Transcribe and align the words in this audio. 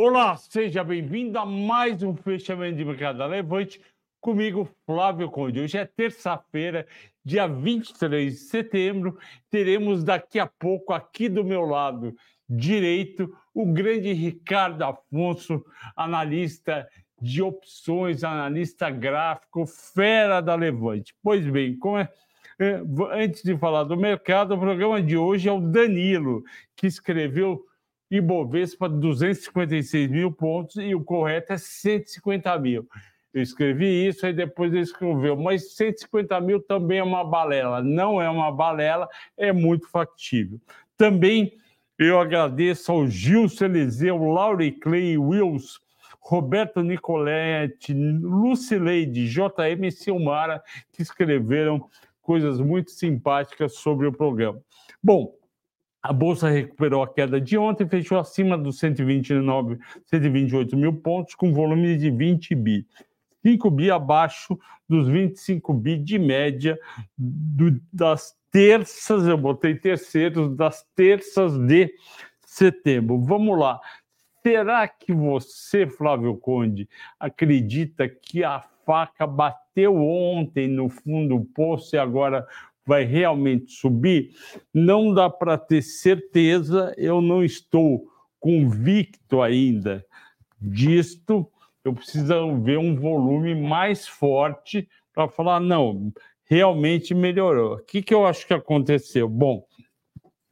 Olá, 0.00 0.36
seja 0.36 0.84
bem-vindo 0.84 1.36
a 1.40 1.44
mais 1.44 2.04
um 2.04 2.14
fechamento 2.14 2.76
de 2.76 2.84
mercado 2.84 3.26
levante 3.26 3.80
comigo, 4.20 4.70
Flávio 4.86 5.28
Conde. 5.28 5.58
Hoje 5.58 5.76
é 5.76 5.84
terça-feira, 5.84 6.86
dia 7.24 7.48
23 7.48 8.32
de 8.32 8.38
setembro. 8.38 9.18
Teremos 9.50 10.04
daqui 10.04 10.38
a 10.38 10.46
pouco, 10.46 10.92
aqui 10.92 11.28
do 11.28 11.42
meu 11.42 11.62
lado 11.62 12.14
direito, 12.48 13.36
o 13.52 13.66
grande 13.66 14.12
Ricardo 14.12 14.82
Afonso, 14.84 15.64
analista 15.96 16.88
de 17.20 17.42
opções, 17.42 18.22
analista 18.22 18.88
gráfico, 18.90 19.66
fera 19.66 20.40
da 20.40 20.54
Levante. 20.54 21.12
Pois 21.20 21.44
bem, 21.44 21.76
como 21.76 21.98
é, 21.98 22.08
é, 22.60 22.80
antes 23.14 23.42
de 23.42 23.58
falar 23.58 23.82
do 23.82 23.96
mercado, 23.96 24.54
o 24.54 24.60
programa 24.60 25.02
de 25.02 25.16
hoje 25.16 25.48
é 25.48 25.52
o 25.52 25.60
Danilo, 25.60 26.44
que 26.76 26.86
escreveu 26.86 27.67
Ibovespa 28.10 28.88
256 28.88 30.10
mil 30.10 30.32
pontos 30.32 30.76
e 30.76 30.94
o 30.94 31.04
correto 31.04 31.52
é 31.52 31.58
150 31.58 32.58
mil. 32.58 32.88
Eu 33.32 33.42
escrevi 33.42 34.06
isso, 34.06 34.24
aí 34.24 34.32
depois 34.32 34.72
ele 34.72 34.82
escreveu, 34.82 35.36
mas 35.36 35.74
150 35.76 36.40
mil 36.40 36.60
também 36.60 36.98
é 36.98 37.04
uma 37.04 37.22
balela. 37.22 37.82
Não 37.82 38.20
é 38.20 38.28
uma 38.28 38.50
balela, 38.50 39.08
é 39.36 39.52
muito 39.52 39.88
factível. 39.90 40.58
Também 40.96 41.52
eu 41.98 42.18
agradeço 42.18 42.90
ao 42.92 43.06
Gil 43.06 43.46
Eliseu, 43.60 44.16
Laurie 44.18 44.72
Clay 44.72 45.18
Wills, 45.18 45.78
Roberto 46.20 46.82
Nicoletti, 46.82 47.92
Lucileide, 47.92 49.28
JM 49.28 49.90
Silmara, 49.90 50.62
que 50.92 51.02
escreveram 51.02 51.88
coisas 52.20 52.60
muito 52.60 52.90
simpáticas 52.90 53.74
sobre 53.76 54.06
o 54.06 54.12
programa. 54.12 54.60
Bom, 55.02 55.37
a 56.08 56.12
Bolsa 56.12 56.48
recuperou 56.48 57.02
a 57.02 57.12
queda 57.12 57.38
de 57.38 57.58
ontem, 57.58 57.86
fechou 57.86 58.18
acima 58.18 58.56
dos 58.56 58.78
129, 58.78 59.78
128 60.06 60.74
mil 60.74 60.94
pontos, 60.94 61.34
com 61.34 61.52
volume 61.52 61.98
de 61.98 62.10
20 62.10 62.54
bi. 62.54 62.86
5 63.42 63.70
bi 63.70 63.90
abaixo 63.90 64.58
dos 64.88 65.06
25 65.06 65.74
bi 65.74 65.98
de 65.98 66.18
média 66.18 66.78
do, 67.16 67.78
das 67.92 68.34
terças, 68.50 69.26
eu 69.26 69.36
botei 69.36 69.74
terceiros, 69.74 70.56
das 70.56 70.82
terças 70.96 71.58
de 71.58 71.92
setembro. 72.40 73.20
Vamos 73.20 73.58
lá. 73.58 73.78
Será 74.42 74.88
que 74.88 75.12
você, 75.12 75.86
Flávio 75.86 76.38
Conde, 76.38 76.88
acredita 77.20 78.08
que 78.08 78.42
a 78.42 78.62
faca 78.86 79.26
bateu 79.26 79.94
ontem 79.94 80.68
no 80.68 80.88
fundo 80.88 81.38
do 81.38 81.44
poço 81.44 81.94
e 81.94 81.98
agora 81.98 82.46
vai 82.88 83.04
realmente 83.04 83.70
subir? 83.72 84.30
Não 84.72 85.12
dá 85.12 85.28
para 85.28 85.58
ter 85.58 85.82
certeza, 85.82 86.94
eu 86.96 87.20
não 87.20 87.44
estou 87.44 88.06
convicto 88.40 89.42
ainda 89.42 90.04
disto. 90.60 91.46
Eu 91.84 91.92
preciso 91.92 92.60
ver 92.62 92.78
um 92.78 92.96
volume 92.96 93.54
mais 93.54 94.08
forte 94.08 94.88
para 95.14 95.28
falar, 95.28 95.60
não, 95.60 96.10
realmente 96.44 97.14
melhorou. 97.14 97.74
O 97.74 97.84
que, 97.84 98.00
que 98.00 98.14
eu 98.14 98.26
acho 98.26 98.46
que 98.46 98.54
aconteceu? 98.54 99.28
Bom, 99.28 99.64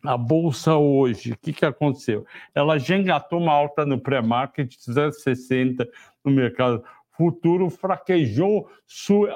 a 0.05 0.16
bolsa 0.16 0.77
hoje, 0.77 1.32
o 1.32 1.38
que, 1.38 1.53
que 1.53 1.65
aconteceu? 1.65 2.27
Ela 2.55 2.78
já 2.78 2.97
engatou 2.97 3.41
uma 3.41 3.53
alta 3.53 3.87
no 3.87 3.99
pré-market, 3.99 4.75
0,60 4.75 5.87
no 6.25 6.31
mercado 6.31 6.84
futuro, 7.16 7.71
fraquejou, 7.71 8.69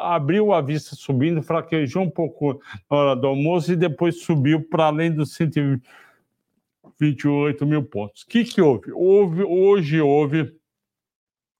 abriu 0.00 0.52
a 0.52 0.60
vista 0.60 0.94
subindo, 0.94 1.42
fraquejou 1.42 2.02
um 2.02 2.10
pouco 2.10 2.60
na 2.90 2.96
hora 2.96 3.16
do 3.16 3.26
almoço 3.26 3.72
e 3.72 3.76
depois 3.76 4.22
subiu 4.22 4.62
para 4.68 4.86
além 4.86 5.12
dos 5.12 5.34
128 5.34 7.66
mil 7.66 7.82
pontos. 7.84 8.22
O 8.22 8.26
que, 8.26 8.44
que 8.44 8.60
houve? 8.60 8.92
houve? 8.92 9.42
Hoje 9.42 10.00
houve 10.00 10.54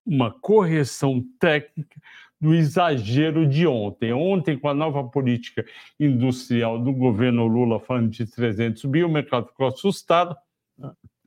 uma 0.04 0.30
correção 0.30 1.24
técnica 1.38 2.00
do 2.40 2.54
exagero 2.54 3.46
de 3.46 3.66
ontem. 3.66 4.12
Ontem, 4.12 4.58
com 4.58 4.68
a 4.68 4.74
nova 4.74 5.04
política 5.04 5.64
industrial 5.98 6.78
do 6.78 6.92
governo 6.92 7.46
Lula 7.46 7.78
falando 7.78 8.10
de 8.10 8.26
300 8.26 8.84
mil, 8.84 9.06
o 9.06 9.12
mercado 9.12 9.48
ficou 9.48 9.66
assustado. 9.66 10.34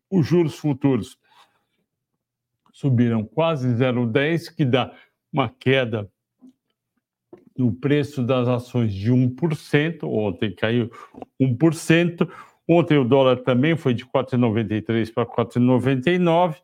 Os 0.09 0.25
juros 0.25 0.55
futuros 0.55 1.17
subiram 2.73 3.23
quase 3.23 3.67
0,10, 3.69 4.53
que 4.53 4.65
dá 4.65 4.91
uma 5.31 5.47
queda 5.47 6.09
no 7.57 7.71
preço 7.71 8.23
das 8.23 8.47
ações 8.47 8.93
de 8.93 9.11
1%. 9.11 10.03
Ontem 10.03 10.53
caiu 10.53 10.91
1%. 11.39 12.27
Ontem 12.67 12.97
o 12.97 13.03
dólar 13.03 13.37
também 13.37 13.77
foi 13.77 13.93
de 13.93 14.05
4,93 14.05 15.13
para 15.13 15.25
4,99. 15.25 16.55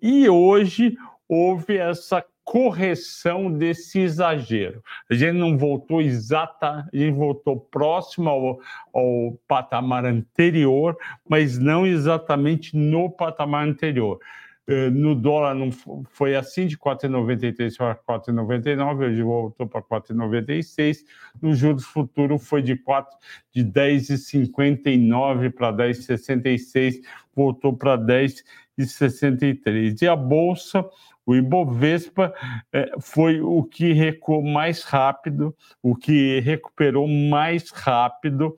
E 0.00 0.28
hoje 0.28 0.96
houve 1.28 1.76
essa 1.76 2.24
correção 2.44 3.52
desse 3.52 3.98
exagero. 3.98 4.82
A 5.10 5.14
gente 5.14 5.36
não 5.36 5.58
voltou 5.58 6.00
exata, 6.00 6.88
a 6.90 6.96
gente 6.96 7.14
voltou 7.14 7.60
próximo 7.60 8.30
ao, 8.30 8.60
ao 8.94 9.38
patamar 9.46 10.06
anterior, 10.06 10.96
mas 11.28 11.58
não 11.58 11.86
exatamente 11.86 12.74
no 12.74 13.10
patamar 13.10 13.68
anterior. 13.68 14.18
Eh, 14.68 14.90
no 14.90 15.14
dólar 15.14 15.54
não 15.54 15.70
foi 16.10 16.36
assim, 16.36 16.66
de 16.66 16.76
4,93 16.76 17.78
para 17.78 17.96
4,99, 17.96 19.06
hoje 19.06 19.22
voltou 19.22 19.66
para 19.66 19.80
4,96. 19.80 21.06
No 21.40 21.54
juros 21.54 21.86
futuro 21.86 22.38
foi 22.38 22.60
de 22.60 22.76
4 22.76 23.16
de 23.50 23.64
10,59 23.64 25.50
para 25.50 25.72
10,66, 25.72 27.00
voltou 27.34 27.74
para 27.74 27.96
10,63. 27.96 30.02
E 30.02 30.06
a 30.06 30.14
bolsa 30.14 30.86
o 31.24 31.34
Ibovespa 31.34 32.34
é, 32.72 32.90
foi 33.02 33.40
o 33.40 33.62
que 33.62 33.92
recuou 33.92 34.42
mais 34.42 34.82
rápido, 34.82 35.54
o 35.82 35.94
que 35.94 36.40
recuperou 36.40 37.06
mais 37.06 37.70
rápido 37.70 38.56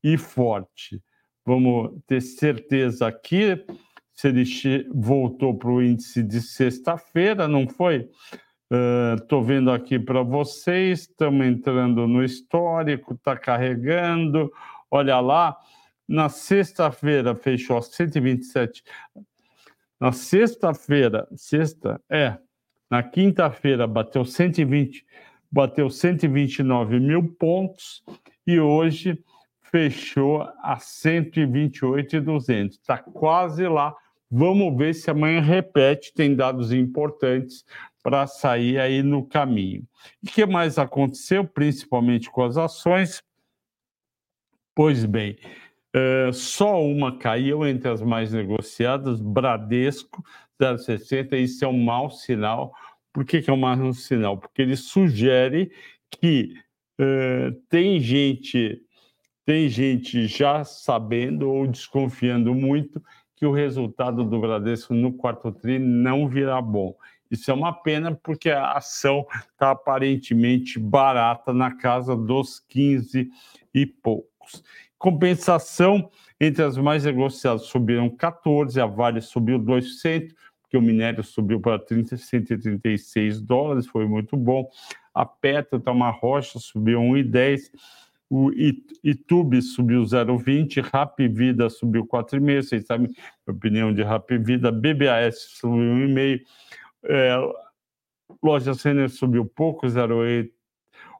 e 0.00 0.16
forte. 0.16 1.02
Vamos 1.44 1.90
ter 2.06 2.20
certeza 2.20 3.08
aqui 3.08 3.64
se 4.18 4.28
ele 4.28 4.44
voltou 4.92 5.56
para 5.56 5.70
o 5.70 5.82
índice 5.82 6.22
de 6.22 6.40
sexta-feira, 6.40 7.46
não 7.46 7.68
foi? 7.68 8.08
Estou 9.20 9.40
uh, 9.40 9.44
vendo 9.44 9.70
aqui 9.70 9.98
para 9.98 10.22
vocês, 10.22 11.00
estamos 11.00 11.46
entrando 11.46 12.06
no 12.06 12.24
histórico, 12.24 13.14
está 13.14 13.36
carregando. 13.36 14.50
Olha 14.90 15.20
lá, 15.20 15.56
na 16.06 16.28
sexta-feira 16.28 17.34
fechou 17.34 17.80
127 17.80 18.82
na 20.00 20.12
sexta-feira, 20.12 21.26
sexta, 21.34 22.00
é, 22.08 22.38
na 22.88 23.02
quinta-feira 23.02 23.84
bateu 23.86 24.24
120, 24.24 25.04
bateu 25.50 25.90
129 25.90 27.00
mil 27.00 27.34
pontos 27.34 28.04
e 28.46 28.60
hoje 28.60 29.20
fechou 29.60 30.42
a 30.62 30.78
128,200. 30.78 32.78
Está 32.78 32.98
quase 32.98 33.66
lá. 33.66 33.92
Vamos 34.30 34.76
ver 34.76 34.94
se 34.94 35.10
amanhã 35.10 35.40
repete, 35.40 36.12
tem 36.12 36.34
dados 36.34 36.72
importantes 36.72 37.64
para 38.02 38.26
sair 38.26 38.78
aí 38.78 39.02
no 39.02 39.26
caminho. 39.26 39.86
E 40.22 40.28
o 40.28 40.32
que 40.32 40.44
mais 40.44 40.78
aconteceu, 40.78 41.44
principalmente 41.44 42.30
com 42.30 42.42
as 42.42 42.56
ações? 42.56 43.22
Pois 44.74 45.04
bem, 45.04 45.38
é, 45.92 46.30
só 46.32 46.82
uma 46.84 47.18
caiu 47.18 47.66
entre 47.66 47.88
as 47.88 48.02
mais 48.02 48.32
negociadas, 48.32 49.20
Bradesco 49.20 50.22
0,60. 50.60 51.36
Isso 51.36 51.64
é 51.64 51.68
um 51.68 51.82
mau 51.82 52.10
sinal. 52.10 52.74
Por 53.12 53.24
que, 53.24 53.40
que 53.40 53.50
é 53.50 53.52
um 53.52 53.56
mau 53.56 53.92
sinal? 53.92 54.36
Porque 54.38 54.62
ele 54.62 54.76
sugere 54.76 55.70
que 56.10 56.54
uh, 57.00 57.52
tem 57.68 58.00
gente 58.00 58.82
tem 59.44 59.66
gente 59.66 60.26
já 60.26 60.62
sabendo 60.62 61.48
ou 61.48 61.66
desconfiando 61.66 62.54
muito 62.54 63.02
que 63.38 63.46
o 63.46 63.52
resultado 63.52 64.24
do 64.24 64.40
Bradesco 64.40 64.92
no 64.92 65.12
quarto 65.12 65.52
tri 65.52 65.78
não 65.78 66.28
virá 66.28 66.60
bom. 66.60 66.96
Isso 67.30 67.50
é 67.50 67.54
uma 67.54 67.72
pena 67.72 68.12
porque 68.20 68.50
a 68.50 68.72
ação 68.72 69.24
está 69.52 69.70
aparentemente 69.70 70.78
barata 70.78 71.52
na 71.52 71.70
casa 71.76 72.16
dos 72.16 72.58
15 72.68 73.30
e 73.72 73.86
poucos. 73.86 74.64
Compensação 74.98 76.10
entre 76.40 76.64
as 76.64 76.76
mais 76.76 77.04
negociadas 77.04 77.62
subiram 77.62 78.10
14, 78.10 78.80
a 78.80 78.86
Vale 78.86 79.20
subiu 79.20 79.58
2%, 79.60 80.34
porque 80.60 80.76
o 80.76 80.82
minério 80.82 81.22
subiu 81.22 81.60
para 81.60 81.78
30, 81.78 82.16
136 82.16 83.40
dólares, 83.40 83.86
foi 83.86 84.06
muito 84.06 84.36
bom. 84.36 84.68
A 85.14 85.24
Petro, 85.24 85.80
uma 85.86 86.10
Rocha, 86.10 86.58
subiu 86.58 87.00
1,10. 87.00 87.70
O 88.30 88.50
Itube 89.02 89.62
subiu 89.62 90.02
0,20, 90.02 90.82
Rap 90.82 91.26
Vida 91.28 91.70
subiu 91.70 92.06
4,5, 92.06 92.62
vocês 92.62 92.86
sabem 92.86 93.10
a 93.46 93.50
opinião 93.50 93.92
de 93.92 94.02
Rap 94.02 94.36
Vida, 94.36 94.70
BBAS 94.70 95.56
subiu 95.58 95.94
1,5, 96.08 96.42
é, 97.04 97.36
Loja 98.42 98.74
Sênior 98.74 99.08
subiu 99.08 99.46
pouco, 99.46 99.86
0,8, 99.86 100.50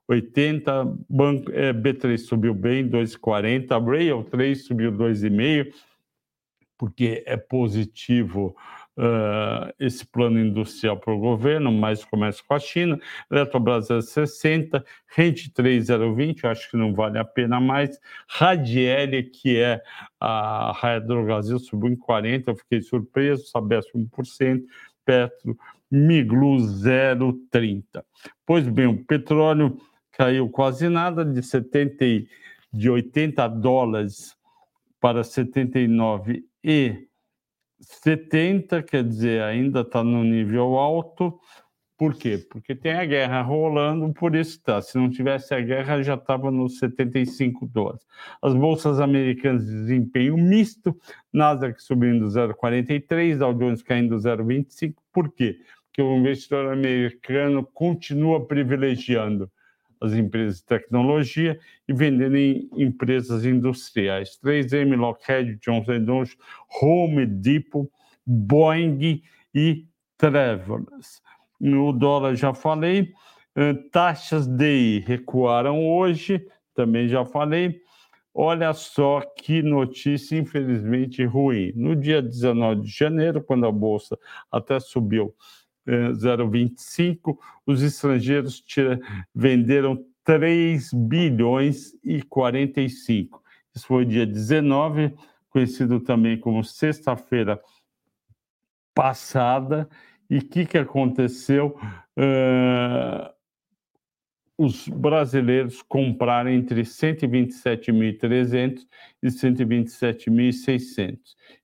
80, 0.06 0.84
banco, 1.08 1.50
é, 1.52 1.72
B3 1.72 2.18
subiu 2.18 2.52
bem, 2.52 2.88
2,40, 2.88 3.86
Rail 3.86 4.24
3 4.24 4.66
subiu 4.66 4.92
2,5, 4.92 5.72
porque 6.76 7.22
é 7.26 7.36
positivo 7.36 8.54
uh, 8.98 9.72
esse 9.78 10.04
plano 10.04 10.38
industrial 10.40 10.98
para 10.98 11.14
o 11.14 11.18
governo, 11.18 11.70
mais 11.70 12.04
comércio 12.04 12.44
com 12.46 12.54
a 12.54 12.58
China. 12.58 13.00
Eletrobras 13.30 13.90
é 13.90 14.00
60, 14.00 14.84
Rente 15.06 15.50
3020, 15.52 16.46
acho 16.46 16.70
que 16.70 16.76
não 16.76 16.92
vale 16.92 17.18
a 17.18 17.24
pena 17.24 17.60
mais. 17.60 17.98
Radiele, 18.28 19.22
que 19.22 19.56
é 19.56 19.80
a 20.20 20.72
Raia 20.72 21.00
Brasil, 21.00 21.58
subiu 21.58 21.90
em 21.90 21.96
40, 21.96 22.50
eu 22.50 22.56
fiquei 22.56 22.82
surpreso, 22.82 23.46
Sabesp 23.46 23.94
1%, 23.94 24.62
Petro, 25.04 25.56
Miglu 25.90 26.56
0,30. 26.56 27.82
Pois 28.44 28.68
bem, 28.68 28.86
o 28.86 29.04
petróleo 29.04 29.78
caiu 30.12 30.48
quase 30.50 30.88
nada, 30.88 31.24
de 31.24 31.42
70 31.42 32.04
de 32.70 32.90
80 32.90 33.48
dólares 33.48 34.36
para 35.00 35.24
79 35.24 36.44
e 36.62 37.07
70, 37.80 38.82
quer 38.82 39.04
dizer, 39.04 39.42
ainda 39.42 39.80
está 39.80 40.02
no 40.02 40.24
nível 40.24 40.76
alto. 40.76 41.38
Por 41.96 42.14
quê? 42.14 42.38
Porque 42.38 42.76
tem 42.76 42.92
a 42.92 43.04
guerra 43.04 43.42
rolando, 43.42 44.12
por 44.14 44.36
isso 44.36 44.52
está. 44.52 44.80
Se 44.80 44.96
não 44.96 45.10
tivesse 45.10 45.52
a 45.52 45.60
guerra, 45.60 46.00
já 46.00 46.14
estava 46.14 46.48
nos 46.50 46.78
75 46.78 47.66
dólares. 47.66 48.06
As 48.40 48.54
bolsas 48.54 49.00
americanas 49.00 49.66
de 49.66 49.72
desempenho 49.72 50.36
misto, 50.36 50.96
Nasdaq 51.32 51.82
subindo 51.82 52.26
0,43, 52.26 53.38
Dow 53.38 53.52
Jones 53.52 53.82
caindo 53.82 54.16
0,25. 54.16 54.94
Por 55.12 55.32
quê? 55.32 55.58
Porque 55.86 56.00
o 56.00 56.16
investidor 56.18 56.72
americano 56.72 57.66
continua 57.66 58.46
privilegiando 58.46 59.50
as 60.00 60.12
empresas 60.12 60.58
de 60.58 60.66
tecnologia 60.66 61.58
e 61.86 61.92
vendendo 61.92 62.36
em 62.36 62.68
empresas 62.76 63.44
industriais. 63.44 64.38
3M, 64.42 64.96
Lockheed, 64.96 65.58
Johnson 65.60 66.04
Johnson, 66.04 66.36
Home 66.80 67.26
Depot, 67.26 67.90
Boeing 68.26 69.22
e 69.54 69.86
Travelers. 70.16 71.22
No 71.60 71.92
dólar 71.92 72.34
já 72.36 72.54
falei, 72.54 73.12
eh, 73.56 73.74
taxas 73.90 74.46
DI 74.46 75.04
recuaram 75.06 75.84
hoje, 75.88 76.46
também 76.74 77.08
já 77.08 77.24
falei. 77.24 77.80
Olha 78.32 78.72
só 78.72 79.20
que 79.36 79.62
notícia, 79.62 80.38
infelizmente, 80.38 81.24
ruim. 81.24 81.72
No 81.74 81.96
dia 81.96 82.22
19 82.22 82.82
de 82.82 82.88
janeiro, 82.88 83.42
quando 83.42 83.66
a 83.66 83.72
Bolsa 83.72 84.16
até 84.52 84.78
subiu 84.78 85.34
0,25, 85.88 87.38
os 87.66 87.82
estrangeiros 87.82 88.60
tira, 88.60 89.00
venderam 89.34 90.04
3 90.24 90.92
bilhões 90.92 91.92
e 92.04 92.22
45. 92.22 93.42
Isso 93.74 93.86
foi 93.86 94.04
dia 94.04 94.26
19, 94.26 95.14
conhecido 95.48 96.00
também 96.00 96.38
como 96.38 96.62
sexta-feira 96.62 97.60
passada. 98.94 99.88
E 100.28 100.38
o 100.38 100.44
que, 100.44 100.66
que 100.66 100.76
aconteceu? 100.76 101.78
Uh, 102.18 103.32
os 104.58 104.88
brasileiros 104.88 105.80
compraram 105.82 106.50
entre 106.50 106.82
127.300 106.82 108.80
e 109.22 109.28
127.600. 109.28 111.16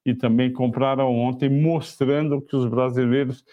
E 0.07 0.15
também 0.15 0.53
compraram 0.53 1.13
ontem, 1.13 1.49
mostrando 1.49 2.41
que 2.41 2.55
os 2.55 2.67
brasileiros 2.67 3.45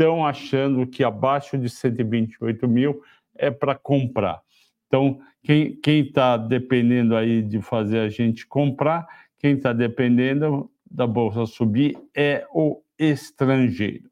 estão 0.00 0.24
achando 0.24 0.86
que 0.86 1.04
abaixo 1.04 1.58
de 1.58 1.68
128 1.68 2.66
mil 2.66 3.02
é 3.36 3.50
para 3.50 3.74
comprar. 3.74 4.40
Então, 4.86 5.20
quem 5.42 5.78
está 6.00 6.38
dependendo 6.38 7.14
aí 7.14 7.42
de 7.42 7.60
fazer 7.60 7.98
a 7.98 8.08
gente 8.08 8.46
comprar, 8.46 9.06
quem 9.38 9.52
está 9.52 9.74
dependendo 9.74 10.70
da 10.90 11.06
bolsa 11.06 11.44
subir 11.44 11.98
é 12.16 12.46
o 12.52 12.80
estrangeiro. 12.98 14.08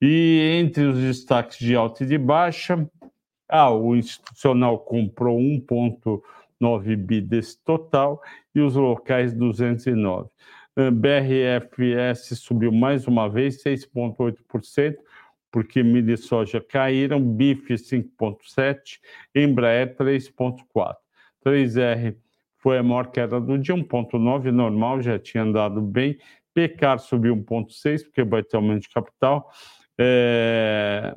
E 0.00 0.58
entre 0.60 0.84
os 0.84 0.98
destaques 0.98 1.58
de 1.58 1.74
alta 1.74 2.04
e 2.04 2.06
de 2.06 2.16
baixa, 2.16 2.88
ah, 3.48 3.70
o 3.70 3.96
institucional 3.96 4.78
comprou 4.78 5.38
1,9 5.38 6.96
bi 6.96 7.20
desse 7.20 7.58
total 7.64 8.22
e 8.54 8.60
os 8.60 8.76
locais 8.76 9.34
209. 9.34 10.30
BRFS 10.76 12.38
subiu 12.38 12.72
mais 12.72 13.06
uma 13.06 13.28
vez, 13.28 13.62
6,8%, 13.62 14.96
porque 15.50 15.82
milho 15.82 16.12
e 16.12 16.16
soja 16.16 16.60
caíram, 16.60 17.20
bife 17.20 17.74
5,7%, 17.74 18.78
Embraer 19.34 19.96
3,4%. 19.96 20.94
3R 21.44 22.16
foi 22.58 22.78
a 22.78 22.82
maior 22.82 23.10
queda 23.10 23.40
do 23.40 23.58
dia, 23.58 23.74
1,9%, 23.74 24.50
normal, 24.52 25.02
já 25.02 25.18
tinha 25.18 25.42
andado 25.42 25.80
bem. 25.80 26.18
Pecar 26.52 26.98
subiu 26.98 27.34
1,6%, 27.36 28.04
porque 28.04 28.22
vai 28.22 28.42
ter 28.42 28.56
aumento 28.56 28.82
de 28.82 28.90
capital. 28.90 29.50
É... 29.98 31.14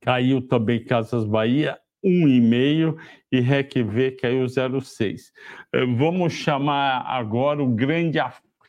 Caiu 0.00 0.40
também 0.46 0.84
Casas 0.84 1.24
Bahia, 1.24 1.78
1,5% 2.04 2.96
e 3.30 3.40
RECV 3.40 4.12
caiu 4.12 4.44
0,6%. 4.46 5.30
É, 5.72 5.84
vamos 5.84 6.32
chamar 6.32 7.02
agora 7.06 7.62
o 7.62 7.68
grande 7.68 8.18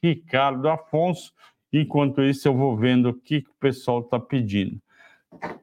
Ricardo 0.02 0.68
Afonso. 0.70 1.34
Enquanto 1.72 2.22
isso, 2.22 2.48
eu 2.48 2.56
vou 2.56 2.76
vendo 2.76 3.10
o 3.10 3.14
que, 3.14 3.38
o 3.38 3.60
pessoal 3.60 4.02
está 4.02 4.20
pedindo. 4.20 4.82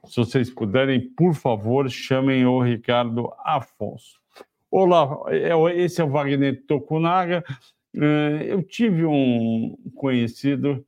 Se 0.06 0.16
vocês 0.16 0.50
puderem, 0.50 1.10
por 1.10 1.34
favor, 1.34 1.88
chamem 1.90 2.46
o 2.46 2.60
Ricardo 2.60 3.30
Afonso. 3.44 4.18
Olá, 4.70 5.08
é 5.28 5.52
esse 5.76 6.00
é 6.00 6.04
o 6.04 6.10
Wagner 6.10 6.64
Tokunaga. 6.66 7.44
É, 7.94 8.46
eu 8.48 8.62
tive 8.62 9.04
um 9.04 9.76
conhecido 9.94 10.84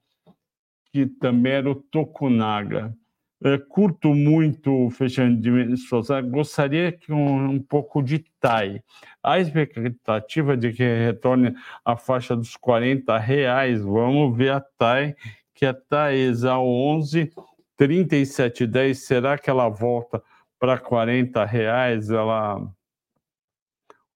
que 0.92 1.06
também 1.06 1.52
era 1.52 1.70
o 1.70 1.74
Tokunaga. 1.74 2.94
É, 3.42 3.56
curto 3.56 4.14
muito 4.14 4.86
o 4.86 4.90
fechamento 4.90 5.40
de 5.40 5.74
Souza, 5.78 6.20
gostaria 6.20 6.92
que 6.92 7.10
um, 7.10 7.52
um, 7.52 7.58
pouco 7.58 8.02
de 8.02 8.18
TAI. 8.38 8.82
A 9.22 9.40
expectativa 9.40 10.58
de 10.58 10.74
que 10.74 10.82
retorne 10.82 11.54
à 11.82 11.96
faixa 11.96 12.36
dos 12.36 12.54
40 12.56 13.16
reais, 13.16 13.80
vamos 13.80 14.36
ver 14.36 14.52
a 14.52 14.60
TAI, 14.60 15.16
que 15.54 15.64
a 15.64 15.72
Taesa 15.72 16.58
11, 16.58 17.32
37,10, 17.78 18.94
será 18.94 19.38
que 19.38 19.48
ela 19.48 19.70
volta 19.70 20.22
para 20.58 20.78
40 20.78 21.42
reais? 21.46 22.10
Ela... 22.10 22.60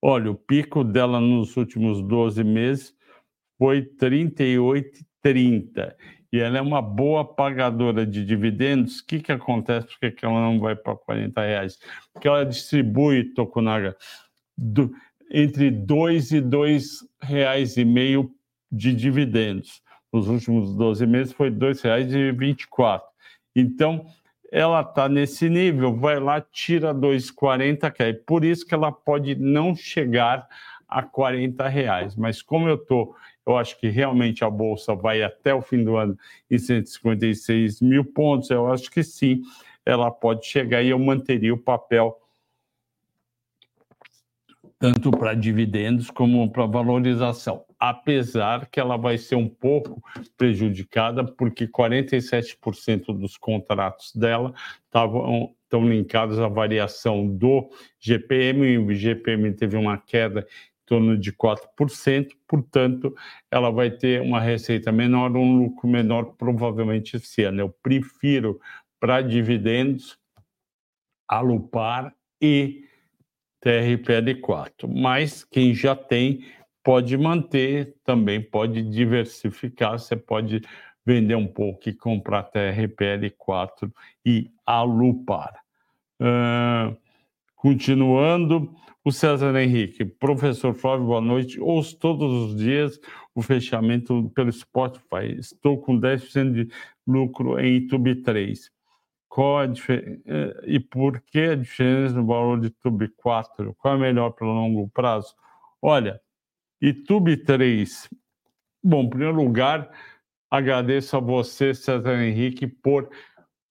Olha, 0.03 0.31
o 0.31 0.35
pico 0.35 0.85
dela 0.85 1.19
nos 1.19 1.57
últimos 1.57 2.03
12 2.03 2.45
meses 2.45 2.95
foi 3.59 3.81
38,30 3.83 5.95
e 6.35 6.41
ela 6.41 6.59
é 6.59 6.61
uma 6.61 6.83
boa 6.83 7.25
pagadora 7.25 8.05
de 8.05 8.25
dividendos, 8.25 8.99
o 8.99 9.07
que, 9.07 9.21
que 9.21 9.31
acontece? 9.31 9.87
Por 9.87 10.11
que 10.11 10.27
ela 10.27 10.41
não 10.41 10.59
vai 10.59 10.75
para 10.75 10.97
40 10.97 11.41
reais? 11.41 11.79
Porque 12.13 12.27
ela 12.27 12.45
distribui, 12.45 13.33
Tokunaga, 13.35 13.97
do, 14.59 14.91
entre 15.31 15.71
2 15.71 16.33
e 16.33 16.41
2 16.41 17.07
reais 17.23 17.77
e 17.77 17.85
meio 17.85 18.35
de 18.69 18.93
dividendos. 18.93 19.81
Nos 20.13 20.27
últimos 20.27 20.75
12 20.75 21.07
meses 21.07 21.33
foi 21.33 21.51
R$ 21.51 21.55
2,24. 21.55 23.01
Então, 23.55 24.05
ela 24.51 24.81
está 24.81 25.09
nesse 25.09 25.49
nível, 25.49 25.95
vai 25.95 26.19
lá, 26.19 26.41
tira 26.41 26.93
2,40, 26.93 27.93
cai. 27.93 28.13
Por 28.13 28.45
isso 28.45 28.67
que 28.67 28.75
ela 28.75 28.91
pode 28.91 29.37
não 29.37 29.73
chegar 29.73 30.49
a 30.89 31.01
40 31.01 31.69
reais. 31.69 32.17
Mas 32.17 32.43
como 32.43 32.69
eu 32.69 32.75
estou 32.75 33.15
eu 33.47 33.57
acho 33.57 33.79
que 33.79 33.89
realmente 33.89 34.45
a 34.45 34.51
Bolsa 34.51 34.95
vai 34.95 35.23
até 35.23 35.55
o 35.55 35.61
fim 35.61 35.85
do 35.85 35.97
ano 35.97 36.17
em 36.51 36.59
156 36.59 37.81
mil 37.81 38.05
pontos. 38.05 38.51
Eu 38.51 38.73
acho 38.73 38.91
que 38.91 39.03
sim, 39.03 39.43
ela 39.85 40.11
pode 40.11 40.47
chegar 40.47 40.83
e 40.83 40.91
eu 40.91 40.99
manteria 40.99 41.53
o 41.53 41.59
papel 41.59 42.19
tanto 44.79 45.11
para 45.11 45.33
dividendos 45.33 46.11
como 46.11 46.51
para 46.51 46.67
valorização, 46.67 47.65
apesar 47.79 48.67
que 48.67 48.79
ela 48.79 48.99
vai 48.99 49.17
ser 49.17 49.35
um 49.35 49.49
pouco 49.49 50.03
prejudicada, 50.37 51.25
porque 51.25 51.67
47% 51.67 53.07
dos 53.19 53.39
contratos 53.39 54.15
dela 54.15 54.53
estavam 54.85 55.55
estão 55.75 55.89
linkados 55.89 56.39
à 56.39 56.47
variação 56.47 57.27
do 57.27 57.69
GPM, 57.99 58.67
e 58.67 58.79
o 58.79 58.95
GPM 58.95 59.53
teve 59.55 59.77
uma 59.77 59.99
queda 59.99 60.47
torno 60.87 61.17
de 61.19 61.33
4%, 61.33 62.29
portanto, 62.47 63.15
ela 63.51 63.71
vai 63.71 63.91
ter 63.91 64.21
uma 64.21 64.41
receita 64.41 64.93
menor, 64.93 65.37
um 65.37 65.59
lucro 65.59 65.89
menor, 65.89 66.35
provavelmente 66.37 67.17
esse 67.17 67.43
ano. 67.43 67.61
Eu 67.61 67.69
prefiro 67.83 68.61
para 69.01 69.23
dividendos 69.23 70.19
Alupar 71.29 72.15
e 72.41 72.85
TRPL4, 73.65 74.87
mas 74.87 75.43
quem 75.43 75.75
já 75.75 75.97
tem 75.97 76.45
pode 76.83 77.17
manter, 77.17 77.97
também 78.05 78.43
pode 78.43 78.83
diversificar, 78.83 79.99
você 79.99 80.15
pode 80.15 80.61
vender 81.05 81.35
um 81.35 81.47
pouco 81.47 81.89
e 81.89 81.95
comprar 81.95 82.51
TRPL4 82.51 83.91
e 84.25 84.51
Alupar. 84.67 85.63
Uh, 86.21 86.95
Continuando, 87.65 88.77
o 89.05 89.13
César 89.13 89.55
Henrique, 89.55 90.03
professor 90.03 90.73
Flávio, 90.73 91.05
boa 91.05 91.21
noite. 91.21 91.61
Ouço 91.61 91.95
todos 91.99 92.51
os 92.51 92.57
dias 92.57 92.99
o 93.35 93.43
fechamento 93.43 94.33
pelo 94.35 94.51
Spotify. 94.51 95.39
Estou 95.39 95.79
com 95.79 96.01
10% 96.01 96.53
de 96.53 96.75
lucro 97.07 97.61
em 97.61 97.81
YouTube 97.81 98.23
3. 98.23 98.73
Qual 99.29 99.59
a 99.59 99.67
eh, 99.67 100.61
e 100.65 100.81
por 100.81 101.21
que 101.21 101.41
a 101.41 101.55
diferença 101.55 102.15
no 102.15 102.27
valor 102.27 102.59
de 102.59 102.69
YouTube 102.69 103.09
4? 103.17 103.75
Qual 103.75 103.95
é 103.95 103.99
melhor 103.99 104.31
para 104.31 104.47
longo 104.47 104.89
prazo? 104.89 105.35
Olha, 105.83 106.19
YouTube 106.81 107.37
3. 107.37 108.09
Bom, 108.83 109.03
em 109.03 109.11
primeiro 109.11 109.35
lugar, 109.35 109.91
agradeço 110.51 111.15
a 111.15 111.21
você, 111.21 111.75
César 111.75 112.23
Henrique, 112.23 112.67
por 112.67 113.11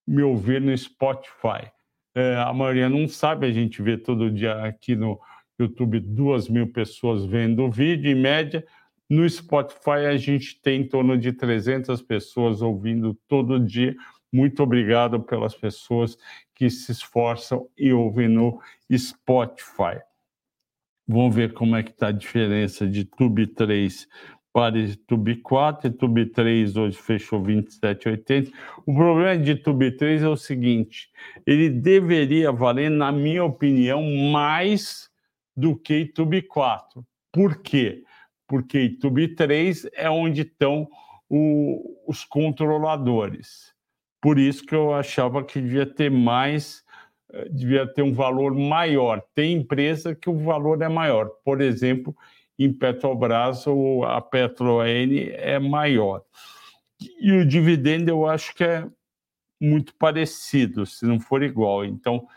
me 0.06 0.22
ouvir 0.22 0.62
no 0.62 0.78
Spotify. 0.78 1.72
É, 2.16 2.36
a 2.36 2.54
maioria 2.54 2.90
não 2.90 3.08
sabe, 3.08 3.48
a 3.48 3.52
gente 3.52 3.82
vê 3.82 3.98
todo 3.98 4.30
dia 4.30 4.64
aqui 4.64 4.96
no 4.96 5.20
YouTube 5.60 6.00
duas 6.00 6.48
mil 6.48 6.72
pessoas 6.72 7.26
vendo 7.26 7.64
o 7.64 7.72
vídeo, 7.72 8.12
em 8.12 8.16
média. 8.16 8.66
No 9.10 9.28
Spotify, 9.30 10.08
a 10.10 10.18
gente 10.18 10.60
tem 10.62 10.82
em 10.82 10.88
torno 10.88 11.18
de 11.18 11.34
300 11.34 12.02
pessoas 12.02 12.62
ouvindo 12.62 13.14
todo 13.28 13.60
dia. 13.60 13.96
Muito 14.32 14.64
obrigado 14.64 15.22
pelas 15.22 15.56
pessoas 15.56 16.18
que 16.56 16.70
se 16.70 16.92
esforçam 16.92 17.68
e 17.78 17.94
ouvem 17.94 18.28
no 18.28 18.60
Spotify. 18.92 20.02
Vamos 21.08 21.36
ver 21.36 21.54
como 21.54 21.76
é 21.76 21.84
que 21.84 21.92
está 21.92 22.08
a 22.08 22.12
diferença 22.12 22.88
de 22.88 23.06
Tube 23.06 23.46
3 23.46 24.08
para 24.54 24.76
Tube 25.08 25.38
4. 25.38 25.92
Tube 25.92 26.28
3 26.28 26.78
hoje 26.78 26.98
fechou 26.98 27.42
27,80. 27.42 28.54
O 28.86 28.94
problema 28.94 29.36
de 29.36 29.56
Tube 29.56 29.92
3 29.92 30.22
é 30.22 30.30
o 30.30 30.38
seguinte: 30.38 31.10
ele 31.46 31.70
deveria 31.70 32.52
valer, 32.52 32.92
na 32.92 33.12
minha 33.12 33.44
opinião, 33.44 34.04
mais 34.32 35.10
do 35.58 35.76
que 35.76 36.06
Tube 36.06 36.44
4. 36.44 37.04
Por 37.32 37.62
quê? 37.64 38.04
Porque 38.48 38.90
Tube 38.90 39.36
3 39.36 39.88
é 39.94 40.10
onde 40.10 40.42
estão 40.42 40.88
o, 41.28 42.00
os 42.08 42.24
controladores. 42.24 43.74
Por 44.22 44.38
isso 44.38 44.64
que 44.66 44.76
eu 44.76 44.94
achava 44.94 45.44
que 45.44 45.60
devia 45.60 45.86
ter 45.86 46.10
mais, 46.10 46.84
eh, 47.34 47.50
devia 47.50 47.86
ter 47.88 48.04
um 48.04 48.14
valor 48.14 48.54
maior. 48.56 49.22
Tem 49.34 49.54
empresa 49.54 50.16
que 50.16 50.30
o 50.30 50.38
valor 50.38 50.82
é 50.82 50.88
maior. 50.88 51.30
Por 51.44 51.60
exemplo, 51.60 52.16
em 52.64 52.74
Petrobras, 52.74 53.66
a 54.08 54.22
Petro-N 54.22 55.30
é 55.32 55.60
maior. 55.60 56.22
E 57.20 57.32
o 57.32 57.46
dividendo 57.46 58.10
eu 58.10 58.26
acho 58.28 58.56
que 58.56 58.64
é 58.64 58.88
muito 59.60 59.94
parecido, 59.96 60.86
se 60.86 61.06
não 61.06 61.20
for 61.20 61.42
igual. 61.44 61.86
Então, 61.86 62.28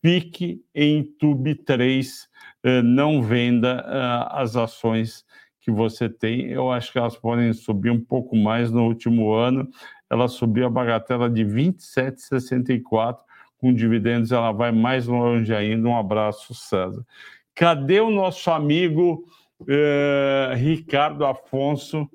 fique 0.00 0.62
em 0.74 1.02
TUB 1.02 1.54
3, 1.54 2.28
eh, 2.64 2.82
não 2.82 3.22
venda 3.22 3.84
eh, 3.86 4.26
as 4.40 4.56
ações 4.56 5.24
que 5.60 5.70
você 5.70 6.08
tem. 6.08 6.50
Eu 6.50 6.70
acho 6.70 6.92
que 6.92 6.98
elas 6.98 7.16
podem 7.16 7.52
subir 7.52 7.90
um 7.90 8.00
pouco 8.00 8.36
mais 8.36 8.70
no 8.70 8.84
último 8.84 9.32
ano. 9.32 9.68
Ela 10.10 10.28
subiu 10.28 10.66
a 10.66 10.70
bagatela 10.70 11.30
de 11.30 11.44
27,64 11.44 13.18
com 13.58 13.72
dividendos, 13.72 14.32
ela 14.32 14.50
vai 14.50 14.72
mais 14.72 15.06
longe 15.06 15.54
ainda. 15.54 15.88
Um 15.88 15.96
abraço, 15.96 16.52
César. 16.52 17.06
Cadê 17.54 18.00
o 18.00 18.10
nosso 18.10 18.50
amigo 18.50 19.24
é, 19.68 20.54
Ricardo 20.56 21.24
Afonso, 21.24 22.08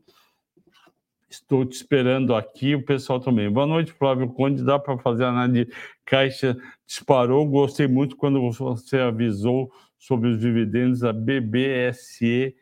estou 1.29 1.65
te 1.65 1.73
esperando 1.73 2.35
aqui, 2.35 2.75
o 2.75 2.83
pessoal 2.83 3.19
também. 3.19 3.49
Boa 3.49 3.67
noite, 3.67 3.91
Flávio 3.91 4.29
Conde. 4.29 4.63
Dá 4.63 4.79
para 4.79 4.97
fazer 4.97 5.25
a 5.25 5.29
análise 5.29 5.69
caixa 6.05 6.57
disparou? 6.85 7.45
Gostei 7.45 7.87
muito 7.87 8.15
quando 8.15 8.41
você 8.51 8.97
avisou 8.97 9.71
sobre 9.99 10.29
os 10.29 10.39
dividendos 10.39 11.01
da 11.01 11.11
BBSE. 11.11 12.55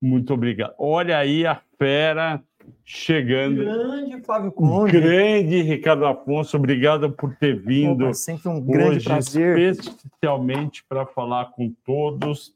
Muito 0.00 0.32
obrigado. 0.32 0.74
Olha 0.78 1.18
aí 1.18 1.44
a 1.46 1.60
fera 1.78 2.42
chegando. 2.84 3.64
Grande 3.64 4.22
Flávio 4.22 4.52
Conde. 4.52 4.92
Grande 4.92 5.62
Ricardo 5.62 6.06
Afonso, 6.06 6.56
obrigado 6.56 7.10
por 7.10 7.34
ter 7.36 7.58
vindo. 7.60 8.04
Opa, 8.04 8.14
sempre 8.14 8.48
um 8.48 8.60
grande 8.60 8.96
hoje, 8.96 9.04
prazer. 9.04 9.58
Especialmente 9.58 10.84
para 10.88 11.04
falar 11.06 11.46
com 11.52 11.72
todos 11.84 12.54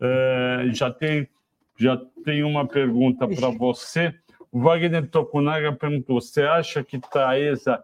é, 0.00 0.70
já, 0.72 0.90
tem, 0.90 1.28
já 1.76 2.00
tem 2.24 2.42
uma 2.42 2.66
pergunta 2.66 3.28
para 3.28 3.50
você. 3.50 4.14
O 4.50 4.60
Wagner 4.60 5.08
Tokunaga 5.08 5.72
perguntou: 5.72 6.20
você 6.20 6.42
acha 6.42 6.82
que 6.82 6.98
Taesa 6.98 7.82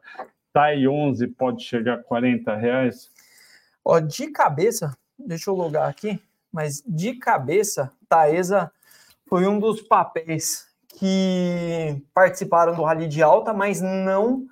TAI 0.52 0.88
11 0.88 1.26
pode 1.28 1.62
chegar 1.62 1.94
a 1.94 2.02
40 2.02 2.54
reais? 2.56 3.10
Ó, 3.84 4.00
de 4.00 4.28
cabeça, 4.28 4.96
deixa 5.18 5.50
eu 5.50 5.54
logar 5.54 5.88
aqui, 5.88 6.20
mas 6.50 6.82
de 6.86 7.14
cabeça, 7.14 7.92
Taesa 8.08 8.72
foi 9.28 9.46
um 9.46 9.60
dos 9.60 9.82
papéis 9.82 10.66
que 10.88 12.02
participaram 12.14 12.74
do 12.74 12.82
Rally 12.82 13.06
de 13.06 13.22
Alta, 13.22 13.52
mas 13.52 13.80
não 13.82 14.46